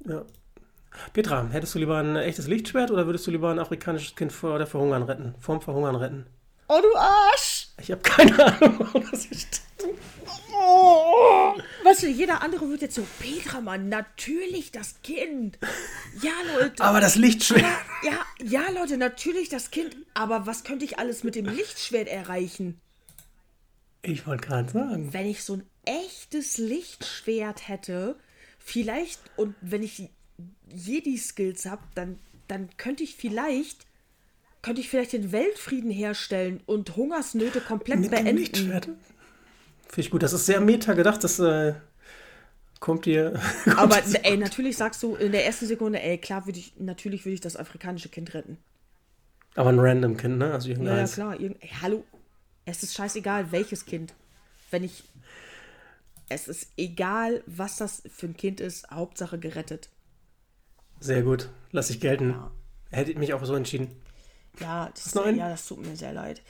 [0.07, 0.23] Ja.
[1.13, 4.57] Petra, hättest du lieber ein echtes Lichtschwert oder würdest du lieber ein afrikanisches Kind vor
[4.57, 5.35] der Verhungern retten?
[5.39, 6.25] Vorm Verhungern retten?
[6.67, 7.67] Oh, du Arsch!
[7.79, 9.61] Ich habe keine Ahnung, warum das steht.
[10.57, 11.53] Oh,
[11.83, 15.59] weißt du, jeder andere wird jetzt so, Petra, Mann, natürlich das Kind.
[16.21, 16.83] Ja, Leute.
[16.83, 17.63] Aber das Lichtschwert.
[17.63, 19.95] Aber, ja, ja, Leute, natürlich das Kind.
[20.13, 22.79] Aber was könnte ich alles mit dem Lichtschwert erreichen?
[24.01, 25.13] Ich wollte gerade sagen.
[25.13, 28.15] Wenn ich so ein echtes Lichtschwert hätte,
[28.57, 30.09] vielleicht, und wenn ich
[30.73, 33.85] Jedi-Skills habe, dann, dann könnte ich vielleicht
[34.65, 38.37] könnte ich vielleicht den Weltfrieden herstellen und Hungersnöte komplett Mit beenden.
[38.37, 38.85] Lichtschwert?
[38.85, 40.23] Finde ich gut.
[40.23, 41.23] Das ist sehr meta gedacht.
[41.23, 41.75] Das äh,
[42.79, 43.39] kommt dir.
[43.77, 47.35] Aber ey, natürlich sagst du in der ersten Sekunde, ey, klar würde ich, natürlich würde
[47.35, 48.57] ich das afrikanische Kind retten.
[49.53, 50.51] Aber ein random Kind, ne?
[50.51, 50.95] Also irgendein.
[50.95, 51.39] Ja, ja klar.
[51.39, 52.03] Irgend, ey, hallo.
[52.65, 54.15] Es ist scheißegal, welches Kind.
[54.71, 55.03] Wenn ich.
[56.27, 58.89] Es ist egal, was das für ein Kind ist.
[58.89, 59.89] Hauptsache gerettet.
[60.99, 61.49] Sehr gut.
[61.71, 62.31] Lass ich gelten.
[62.31, 62.51] Ja.
[62.91, 63.89] Hätte ich mich auch so entschieden.
[64.59, 66.41] Ja, das, ja, das tut mir sehr leid.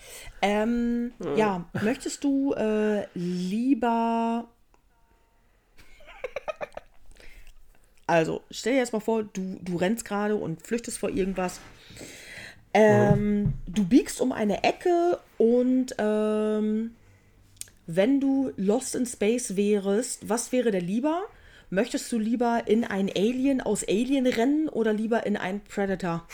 [0.42, 1.36] Ähm, ja.
[1.36, 1.66] ja.
[1.82, 4.48] möchtest du äh, lieber.
[8.08, 11.60] also, stell dir jetzt mal vor, du, du rennst gerade und flüchtest vor irgendwas.
[12.74, 13.74] Ähm, ja.
[13.74, 16.96] Du biegst um eine Ecke und ähm,
[17.88, 21.24] wenn du Lost in Space wärst, was wäre der lieber?
[21.70, 26.28] Möchtest du lieber in ein Alien aus Alien rennen oder lieber in einen Predator?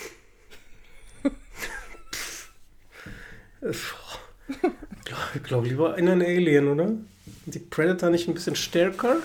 [5.34, 6.94] Ich glaube lieber in einen Alien, oder?
[7.46, 9.18] die Predator nicht ein bisschen stärker?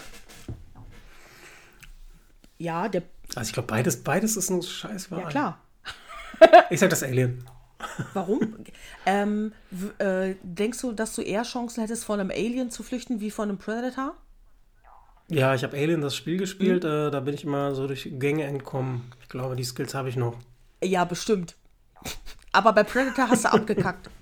[2.58, 3.02] Ja, der.
[3.34, 5.20] Also ich glaube, beides, beides ist ein scheiß Wahl.
[5.20, 5.60] Ja, klar.
[6.70, 7.44] ich sag das Alien.
[8.14, 8.64] Warum?
[9.06, 9.52] ähm,
[9.98, 13.48] äh, denkst du, dass du eher Chancen hättest, von einem Alien zu flüchten, wie von
[13.48, 14.16] einem Predator?
[15.28, 16.90] Ja, ich habe Alien das Spiel gespielt, mhm.
[16.90, 19.10] äh, da bin ich immer so durch Gänge entkommen.
[19.22, 20.36] Ich glaube, die Skills habe ich noch.
[20.82, 21.56] Ja, bestimmt.
[22.52, 24.10] Aber bei Predator hast du abgekackt.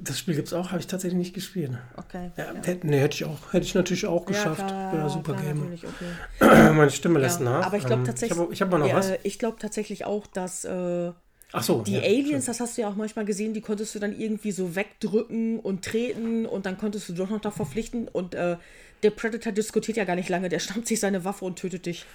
[0.00, 1.78] Das Spiel gibt es auch, habe ich tatsächlich nicht gespielt.
[1.96, 2.32] Okay.
[2.36, 2.62] Ja, ja.
[2.64, 4.58] Hätte, nee, hätte ich auch, hätte ich natürlich auch geschafft.
[4.58, 5.72] Ja, klar, ja super klar, Game.
[5.74, 6.72] Okay.
[6.72, 7.64] Meine Stimme lässt nach.
[7.66, 8.36] Aber ich glaube tatsächlich.
[8.50, 9.12] Ich habe hab mal noch was.
[9.22, 10.64] Ich glaube tatsächlich auch, dass.
[10.64, 11.12] Äh,
[11.52, 14.18] Ach so, die Aliens, das hast du ja auch manchmal gesehen, die konntest du dann
[14.18, 18.56] irgendwie so wegdrücken und treten und dann konntest du doch noch da verpflichten und äh,
[19.02, 22.06] der Predator diskutiert ja gar nicht lange, der stammt sich seine Waffe und tötet dich.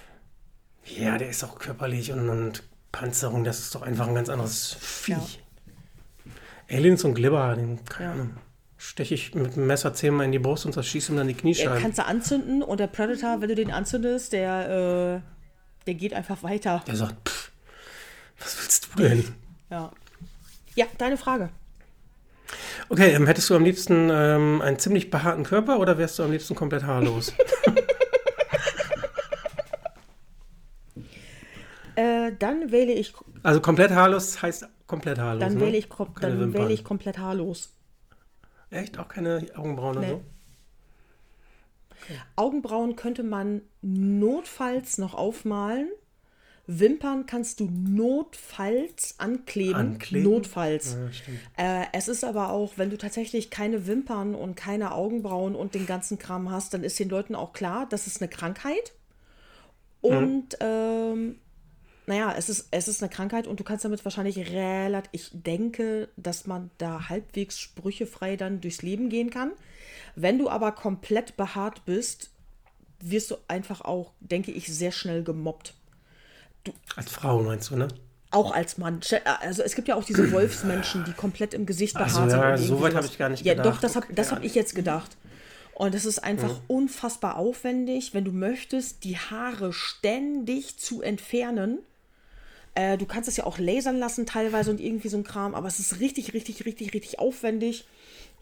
[0.84, 2.62] Ja, der ist auch körperlich und, und
[2.92, 5.40] Panzerung, das ist doch einfach ein ganz anderes Viech.
[6.70, 8.30] Aliens und Glibber, den keine Ahnung.
[8.76, 11.74] Steche ich mit dem Messer zehnmal in die Brust und zerschieße ihm dann die Kniescheiben.
[11.74, 16.14] Ja, kannst du anzünden und der Predator, wenn du den anzündest, der, äh, der geht
[16.14, 16.84] einfach weiter.
[16.86, 17.50] Der sagt, pff,
[18.38, 19.34] was willst du denn?
[19.68, 19.90] Ja.
[20.76, 21.50] Ja, deine Frage.
[22.88, 26.30] Okay, ähm, hättest du am liebsten ähm, einen ziemlich behaarten Körper oder wärst du am
[26.32, 27.34] liebsten komplett haarlos?
[31.96, 33.12] äh, dann wähle ich.
[33.42, 35.40] Also komplett haarlos heißt komplett haarlos.
[35.40, 35.60] Dann, ne?
[35.60, 35.88] wähle, ich,
[36.20, 37.74] dann wähle ich komplett haarlos.
[38.70, 38.98] Echt?
[38.98, 40.06] Auch keine Augenbrauen nee.
[40.06, 40.22] oder so?
[42.02, 42.18] Okay.
[42.36, 45.90] Augenbrauen könnte man notfalls noch aufmalen.
[46.70, 49.74] Wimpern kannst du notfalls ankleben.
[49.74, 50.30] ankleben?
[50.30, 50.98] Notfalls.
[51.56, 55.74] Ja, äh, es ist aber auch, wenn du tatsächlich keine Wimpern und keine Augenbrauen und
[55.74, 58.92] den ganzen Kram hast, dann ist den Leuten auch klar, das ist eine Krankheit.
[60.02, 60.66] Und mhm.
[60.66, 61.38] ähm,
[62.06, 66.10] naja, es ist, es ist eine Krankheit und du kannst damit wahrscheinlich relativ, ich denke,
[66.16, 69.52] dass man da halbwegs sprüchefrei dann durchs Leben gehen kann.
[70.16, 72.30] Wenn du aber komplett behaart bist,
[73.00, 75.74] wirst du einfach auch, denke ich, sehr schnell gemobbt.
[76.96, 77.88] Als Frau meinst du, ne?
[78.30, 79.00] Auch als Mann.
[79.40, 82.40] Also es gibt ja auch diese Wolfsmenschen, die komplett im Gesicht behaart also, sind.
[82.40, 83.64] Ja, so weit habe ich gar nicht gedacht.
[83.64, 85.16] Ja, doch, das habe okay, hab ich jetzt gedacht.
[85.74, 86.60] Und das ist einfach ja.
[86.66, 91.78] unfassbar aufwendig, wenn du möchtest, die Haare ständig zu entfernen
[92.78, 95.66] äh, du kannst es ja auch lasern lassen teilweise und irgendwie so ein Kram, aber
[95.66, 97.84] es ist richtig, richtig, richtig, richtig aufwendig.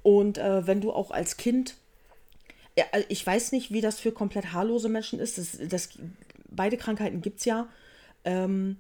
[0.03, 1.77] Und äh, wenn du auch als Kind,
[2.77, 5.89] ja, äh, ich weiß nicht, wie das für komplett haarlose Menschen ist, das, das,
[6.51, 7.67] beide Krankheiten gibt es ja.
[8.27, 8.77] Ähm,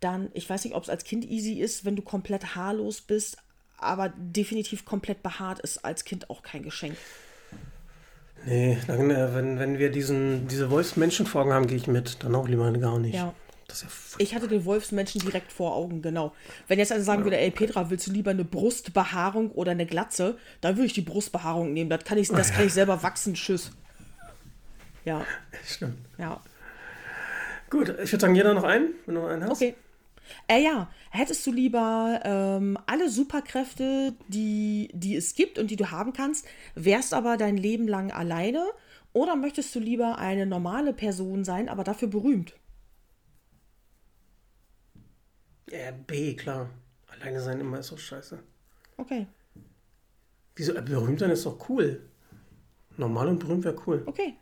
[0.00, 3.36] dann, ich weiß nicht, ob es als Kind easy ist, wenn du komplett haarlos bist,
[3.76, 6.96] aber definitiv komplett behaart ist als Kind auch kein Geschenk.
[8.46, 12.22] Nee, dann, äh, wenn, wenn wir diesen, diese Wolfsmenschen vor Augen haben, gehe ich mit.
[12.22, 13.14] Dann auch lieber gar nicht.
[13.14, 13.26] Ja.
[13.26, 13.34] Ja
[14.18, 16.34] ich hatte den Wolfsmenschen direkt vor Augen, genau.
[16.68, 17.24] Wenn jetzt einer sagen ja.
[17.24, 21.00] würde, ey Petra, willst du lieber eine Brustbehaarung oder eine Glatze, dann würde ich die
[21.00, 21.90] Brustbehaarung nehmen.
[21.90, 23.72] Das kann ich, das kann ich selber wachsen, tschüss.
[25.04, 25.24] Ja.
[25.66, 25.98] Stimmt.
[26.18, 26.40] Ja.
[27.74, 29.50] Gut, ich würde sagen, jeder noch einen, wenn du einen hast.
[29.50, 29.74] Okay.
[30.46, 35.90] Äh, ja, hättest du lieber ähm, alle Superkräfte, die, die es gibt und die du
[35.90, 36.46] haben kannst,
[36.76, 38.64] wärst aber dein Leben lang alleine?
[39.12, 42.54] Oder möchtest du lieber eine normale Person sein, aber dafür berühmt?
[45.68, 46.70] Ja, B, klar.
[47.08, 48.38] Alleine sein immer ist so scheiße.
[48.98, 49.26] Okay.
[50.54, 50.76] Wieso?
[50.76, 52.08] Äh, berühmt sein ist doch cool.
[52.96, 54.04] Normal und berühmt wäre cool.
[54.06, 54.36] Okay.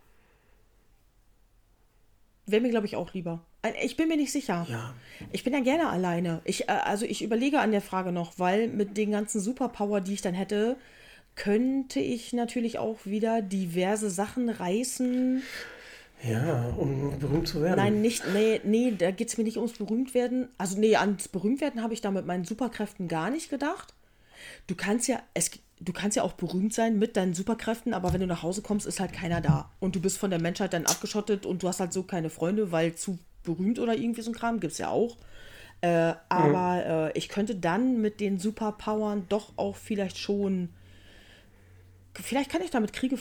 [2.46, 3.44] Wäre mir, glaube ich, auch lieber.
[3.62, 4.66] Äh, ich bin mir nicht sicher.
[4.68, 4.94] Ja.
[5.30, 6.40] Ich bin ja gerne alleine.
[6.44, 10.14] Ich, äh, also ich überlege an der Frage noch, weil mit den ganzen Superpower, die
[10.14, 10.76] ich dann hätte,
[11.34, 15.42] könnte ich natürlich auch wieder diverse Sachen reißen.
[16.22, 17.76] Ja, um berühmt zu werden.
[17.76, 20.48] Nein, nicht, nee, nee, da geht es mir nicht ums Berühmtwerden.
[20.56, 23.94] Also, nee, ans Berühmtwerden habe ich da mit meinen Superkräften gar nicht gedacht.
[24.66, 25.50] Du kannst ja, es,
[25.80, 28.86] du kannst ja auch berühmt sein mit deinen Superkräften, aber wenn du nach Hause kommst,
[28.86, 29.70] ist halt keiner da.
[29.80, 32.72] Und du bist von der Menschheit dann abgeschottet und du hast halt so keine Freunde,
[32.72, 35.16] weil zu berühmt oder irgendwie so ein Kram gibt es ja auch.
[35.80, 37.10] Äh, aber mhm.
[37.10, 40.68] äh, ich könnte dann mit den Superpowern doch auch vielleicht schon.
[42.14, 43.18] Vielleicht kann ich damit Kriege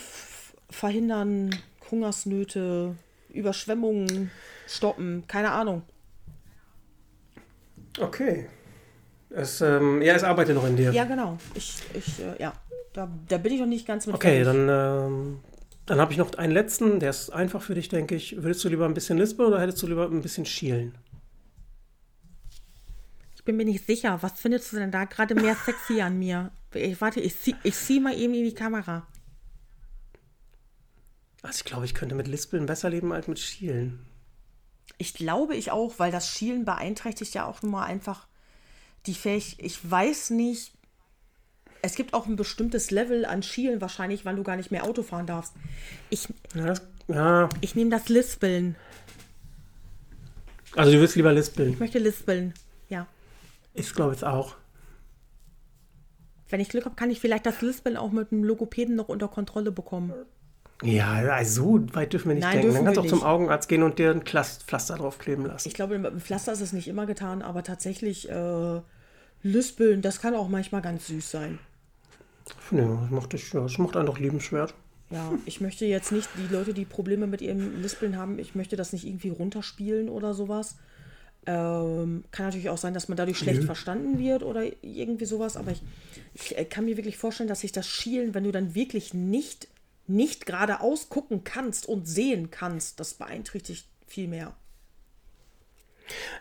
[0.70, 1.56] verhindern,
[1.90, 2.96] Hungersnöte,
[3.30, 4.30] Überschwemmungen
[4.66, 5.82] stoppen, keine Ahnung.
[7.98, 8.46] Okay.
[9.34, 10.92] Es, ähm, ja, es arbeitet noch in dir.
[10.92, 11.38] Ja, genau.
[11.54, 12.52] Ich, ich äh, ja,
[12.92, 14.14] da, da bin ich noch nicht ganz mit.
[14.14, 14.66] Okay, fertig.
[14.66, 15.40] dann, ähm,
[15.86, 18.42] dann habe ich noch einen letzten, der ist einfach für dich, denke ich.
[18.42, 20.94] Würdest du lieber ein bisschen lispeln oder hättest du lieber ein bisschen schielen?
[23.34, 24.18] Ich bin mir nicht sicher.
[24.22, 26.52] Was findest du denn da gerade mehr sexy an mir?
[26.74, 29.06] Ich warte, ich zieh, ich zieh mal eben in die Kamera.
[31.42, 34.06] Also ich glaube, ich könnte mit Lispeln besser leben als mit Schielen.
[34.98, 38.28] Ich glaube ich auch, weil das Schielen beeinträchtigt ja auch nun mal einfach
[39.06, 39.64] die Fähigkeit.
[39.64, 40.72] Ich weiß nicht.
[41.84, 45.02] Es gibt auch ein bestimmtes Level an Schielen wahrscheinlich, wann du gar nicht mehr Auto
[45.02, 45.52] fahren darfst.
[46.10, 47.48] Ich, ja, das, ja.
[47.60, 48.76] ich nehme das Lispeln.
[50.76, 51.72] Also du willst lieber Lispeln?
[51.72, 52.54] Ich möchte Lispeln,
[52.88, 53.06] ja.
[53.74, 54.54] Ich glaube es auch.
[56.48, 59.28] Wenn ich Glück habe, kann ich vielleicht das Lispeln auch mit einem Logopäden noch unter
[59.28, 60.12] Kontrolle bekommen.
[60.82, 62.74] Ja, also so weit dürfen wir nicht Nein, denken.
[62.74, 65.68] Dann kannst du auch zum Augenarzt gehen und dir ein Pflaster draufkleben lassen.
[65.68, 68.80] Ich glaube, mit Pflaster ist es nicht immer getan, aber tatsächlich äh,
[69.42, 71.58] Lispeln, das kann auch manchmal ganz süß sein.
[72.70, 74.74] Nee, das macht, dich, ja, das macht einen doch liebenswert.
[75.10, 78.76] Ja, ich möchte jetzt nicht die Leute, die Probleme mit ihrem Lispeln haben, ich möchte
[78.76, 80.76] das nicht irgendwie runterspielen oder sowas.
[81.44, 83.66] Ähm, kann natürlich auch sein, dass man dadurch schlecht ja.
[83.66, 85.82] verstanden wird oder irgendwie sowas, aber ich,
[86.34, 89.68] ich äh, kann mir wirklich vorstellen, dass sich das Schielen, wenn du dann wirklich nicht
[90.06, 94.54] nicht geradeaus gucken kannst und sehen kannst, das beeinträchtigt viel mehr.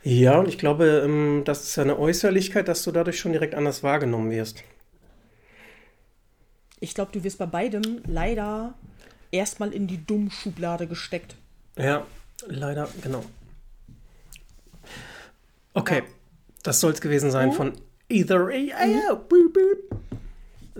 [0.03, 3.83] Ja, und ich glaube, ähm, das ist eine Äußerlichkeit, dass du dadurch schon direkt anders
[3.83, 4.63] wahrgenommen wirst.
[6.79, 8.73] Ich glaube, du wirst bei beidem leider
[9.31, 11.35] erstmal in die Dummschublade gesteckt.
[11.77, 12.05] Ja,
[12.47, 13.23] leider, genau.
[15.73, 16.03] Okay, ja.
[16.63, 17.53] das soll es gewesen sein oh.
[17.53, 17.73] von
[18.09, 18.45] Either.
[18.47, 19.90] Mhm.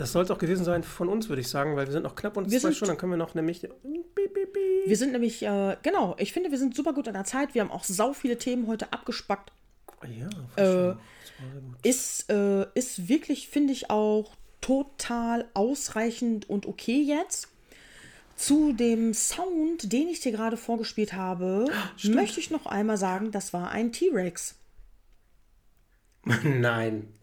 [0.02, 2.16] Das soll es auch gewesen sein von uns, würde ich sagen, weil wir sind noch
[2.16, 3.70] knapp und zwei Stunden, dann können wir noch nämlich.
[4.88, 7.54] Wir sind nämlich, äh, genau, ich finde, wir sind super gut an der Zeit.
[7.54, 9.52] Wir haben auch sau viele Themen heute abgespackt.
[10.58, 10.96] Ja, äh,
[11.88, 17.50] ist, äh, ist wirklich, finde ich, auch total ausreichend und okay jetzt.
[18.36, 21.66] Zu dem Sound, den ich dir gerade vorgespielt habe,
[21.96, 22.16] Stimmt.
[22.16, 24.56] möchte ich noch einmal sagen, das war ein T-Rex.
[26.44, 27.14] Nein.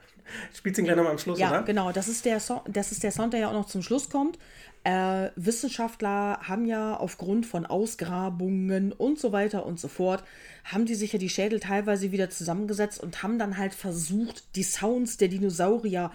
[0.55, 1.63] Spielst du ihn gleich nochmal am Schluss, ja, oder?
[1.63, 1.93] genau.
[1.93, 4.39] Das ist, der so das ist der Sound, der ja auch noch zum Schluss kommt.
[4.85, 10.25] Äh, Wissenschaftler haben ja aufgrund von Ausgrabungen und so weiter und so fort,
[10.65, 14.63] haben die sich ja die Schädel teilweise wieder zusammengesetzt und haben dann halt versucht, die
[14.63, 16.13] Sounds der Dinosaurier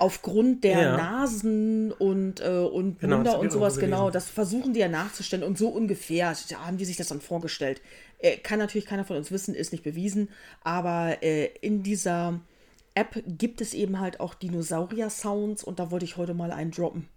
[0.00, 0.96] aufgrund der ja.
[0.96, 5.58] Nasen und, äh, und genau, Münder und sowas, genau, das versuchen die ja nachzustellen und
[5.58, 7.82] so ungefähr haben die sich das dann vorgestellt.
[8.18, 10.30] Äh, kann natürlich keiner von uns wissen, ist nicht bewiesen,
[10.62, 12.40] aber äh, in dieser
[12.94, 17.08] App gibt es eben halt auch Dinosaurier-Sounds und da wollte ich heute mal einen droppen.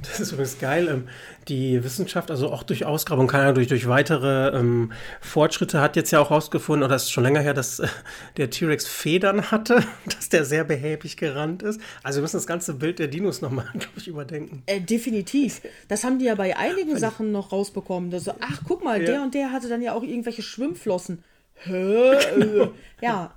[0.00, 0.88] Das ist übrigens geil.
[0.88, 1.08] Ähm,
[1.48, 6.10] die Wissenschaft, also auch durch Ausgrabung, kann ja durch, durch weitere ähm, Fortschritte, hat jetzt
[6.10, 7.88] ja auch herausgefunden, oder es ist schon länger her, dass äh,
[8.36, 11.80] der T-Rex Federn hatte, dass der sehr behäbig gerannt ist.
[12.02, 14.62] Also wir müssen das ganze Bild der Dinos nochmal, glaube ich, überdenken.
[14.66, 15.60] Äh, definitiv.
[15.88, 18.10] Das haben die ja bei einigen Sachen noch rausbekommen.
[18.10, 19.06] Dass, ach, guck mal, ja.
[19.06, 21.22] der und der hatte dann ja auch irgendwelche Schwimmflossen.
[21.64, 22.70] Hä?
[23.00, 23.34] ja.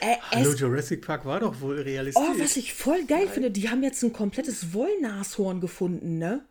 [0.00, 2.24] Äh, Hallo, Jurassic Park war doch wohl realistisch.
[2.24, 6.44] Oh, was ich voll geil finde, die haben jetzt ein komplettes Wollnashorn gefunden, ne?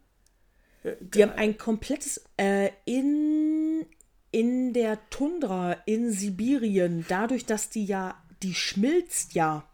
[1.02, 3.86] Die haben ein komplettes äh, in,
[4.32, 9.68] in der Tundra in Sibirien, dadurch, dass die ja, die schmilzt ja.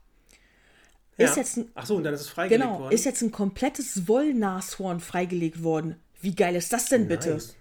[1.18, 1.26] ja.
[1.26, 2.84] Ist jetzt ein, Ach so, und dann ist es freigelegt genau, worden.
[2.90, 5.98] Genau, ist jetzt ein komplettes Wollnashorn freigelegt worden.
[6.22, 7.34] Wie geil ist das denn bitte?
[7.34, 7.56] Nice.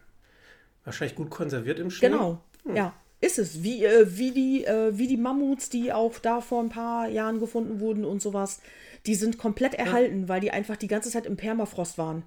[0.85, 2.09] Wahrscheinlich gut konserviert im Schnee.
[2.09, 2.77] Genau, hm.
[2.77, 2.95] ja.
[3.25, 3.63] Ist es.
[3.63, 7.41] Wie, äh, wie, die, äh, wie die Mammuts, die auch da vor ein paar Jahren
[7.41, 8.61] gefunden wurden und sowas.
[9.07, 10.29] Die sind komplett erhalten, ja.
[10.29, 12.25] weil die einfach die ganze Zeit im Permafrost waren.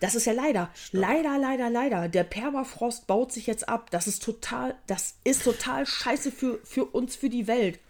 [0.00, 1.00] Das ist ja leider, Stopp.
[1.00, 2.08] leider, leider, leider.
[2.08, 3.90] Der Permafrost baut sich jetzt ab.
[3.90, 7.80] Das ist total, das ist total scheiße für, für uns, für die Welt.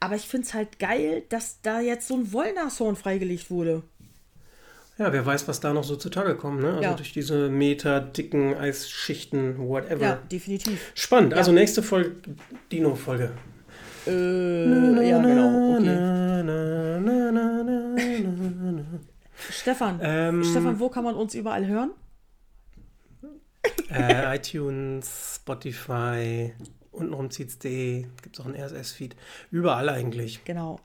[0.00, 3.84] Aber ich finde es halt geil, dass da jetzt so ein Wollnashorn freigelegt wurde.
[4.98, 6.68] Ja, wer weiß, was da noch so zutage kommt, ne?
[6.68, 6.94] Also ja.
[6.94, 10.02] durch diese Meter, dicken Eisschichten, whatever.
[10.02, 10.92] Ja, definitiv.
[10.94, 11.34] Spannend.
[11.34, 12.16] Also nächste Folge,
[12.70, 13.32] Dino-Folge.
[14.06, 15.76] Äh, ja, genau.
[15.78, 16.12] Okay.
[19.50, 21.92] Stefan, ähm, Stefan, wo kann man uns überall hören?
[23.90, 26.52] Äh, iTunes, Spotify,
[26.90, 29.16] untenrum zieht's.de, gibt es auch einen RSS-Feed.
[29.50, 30.44] Überall eigentlich.
[30.44, 30.80] Genau.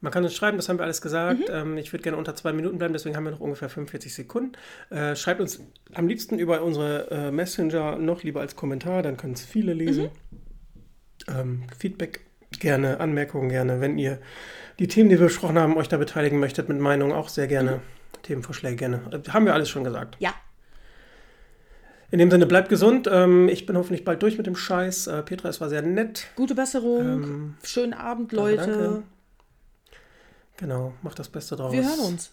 [0.00, 1.40] Man kann uns schreiben, das haben wir alles gesagt.
[1.40, 1.54] Mhm.
[1.54, 4.52] Ähm, ich würde gerne unter zwei Minuten bleiben, deswegen haben wir noch ungefähr 45 Sekunden.
[4.90, 5.60] Äh, schreibt uns
[5.94, 10.04] am liebsten über unsere äh, Messenger noch lieber als Kommentar, dann können es viele lesen.
[10.04, 11.36] Mhm.
[11.36, 12.20] Ähm, Feedback
[12.60, 13.80] gerne, Anmerkungen gerne.
[13.80, 14.18] Wenn ihr
[14.78, 17.76] die Themen, die wir besprochen haben, euch da beteiligen möchtet mit Meinung, auch sehr gerne.
[17.76, 17.80] Mhm.
[18.22, 19.00] Themenvorschläge gerne.
[19.10, 20.16] Äh, haben wir alles schon gesagt.
[20.18, 20.34] Ja.
[22.10, 23.08] In dem Sinne, bleibt gesund.
[23.10, 25.08] Ähm, ich bin hoffentlich bald durch mit dem Scheiß.
[25.08, 26.28] Äh, Petra, es war sehr nett.
[26.36, 27.00] Gute Besserung.
[27.00, 28.56] Ähm, Schönen Abend, Leute.
[28.58, 29.02] Danke, danke.
[30.56, 31.72] Genau, macht das Beste draus.
[31.72, 32.30] Wir hören uns.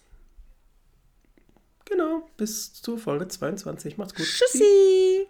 [1.85, 3.97] Genau, bis zur Folge 22.
[3.97, 4.25] Macht's gut.
[4.25, 5.27] Tschüssi.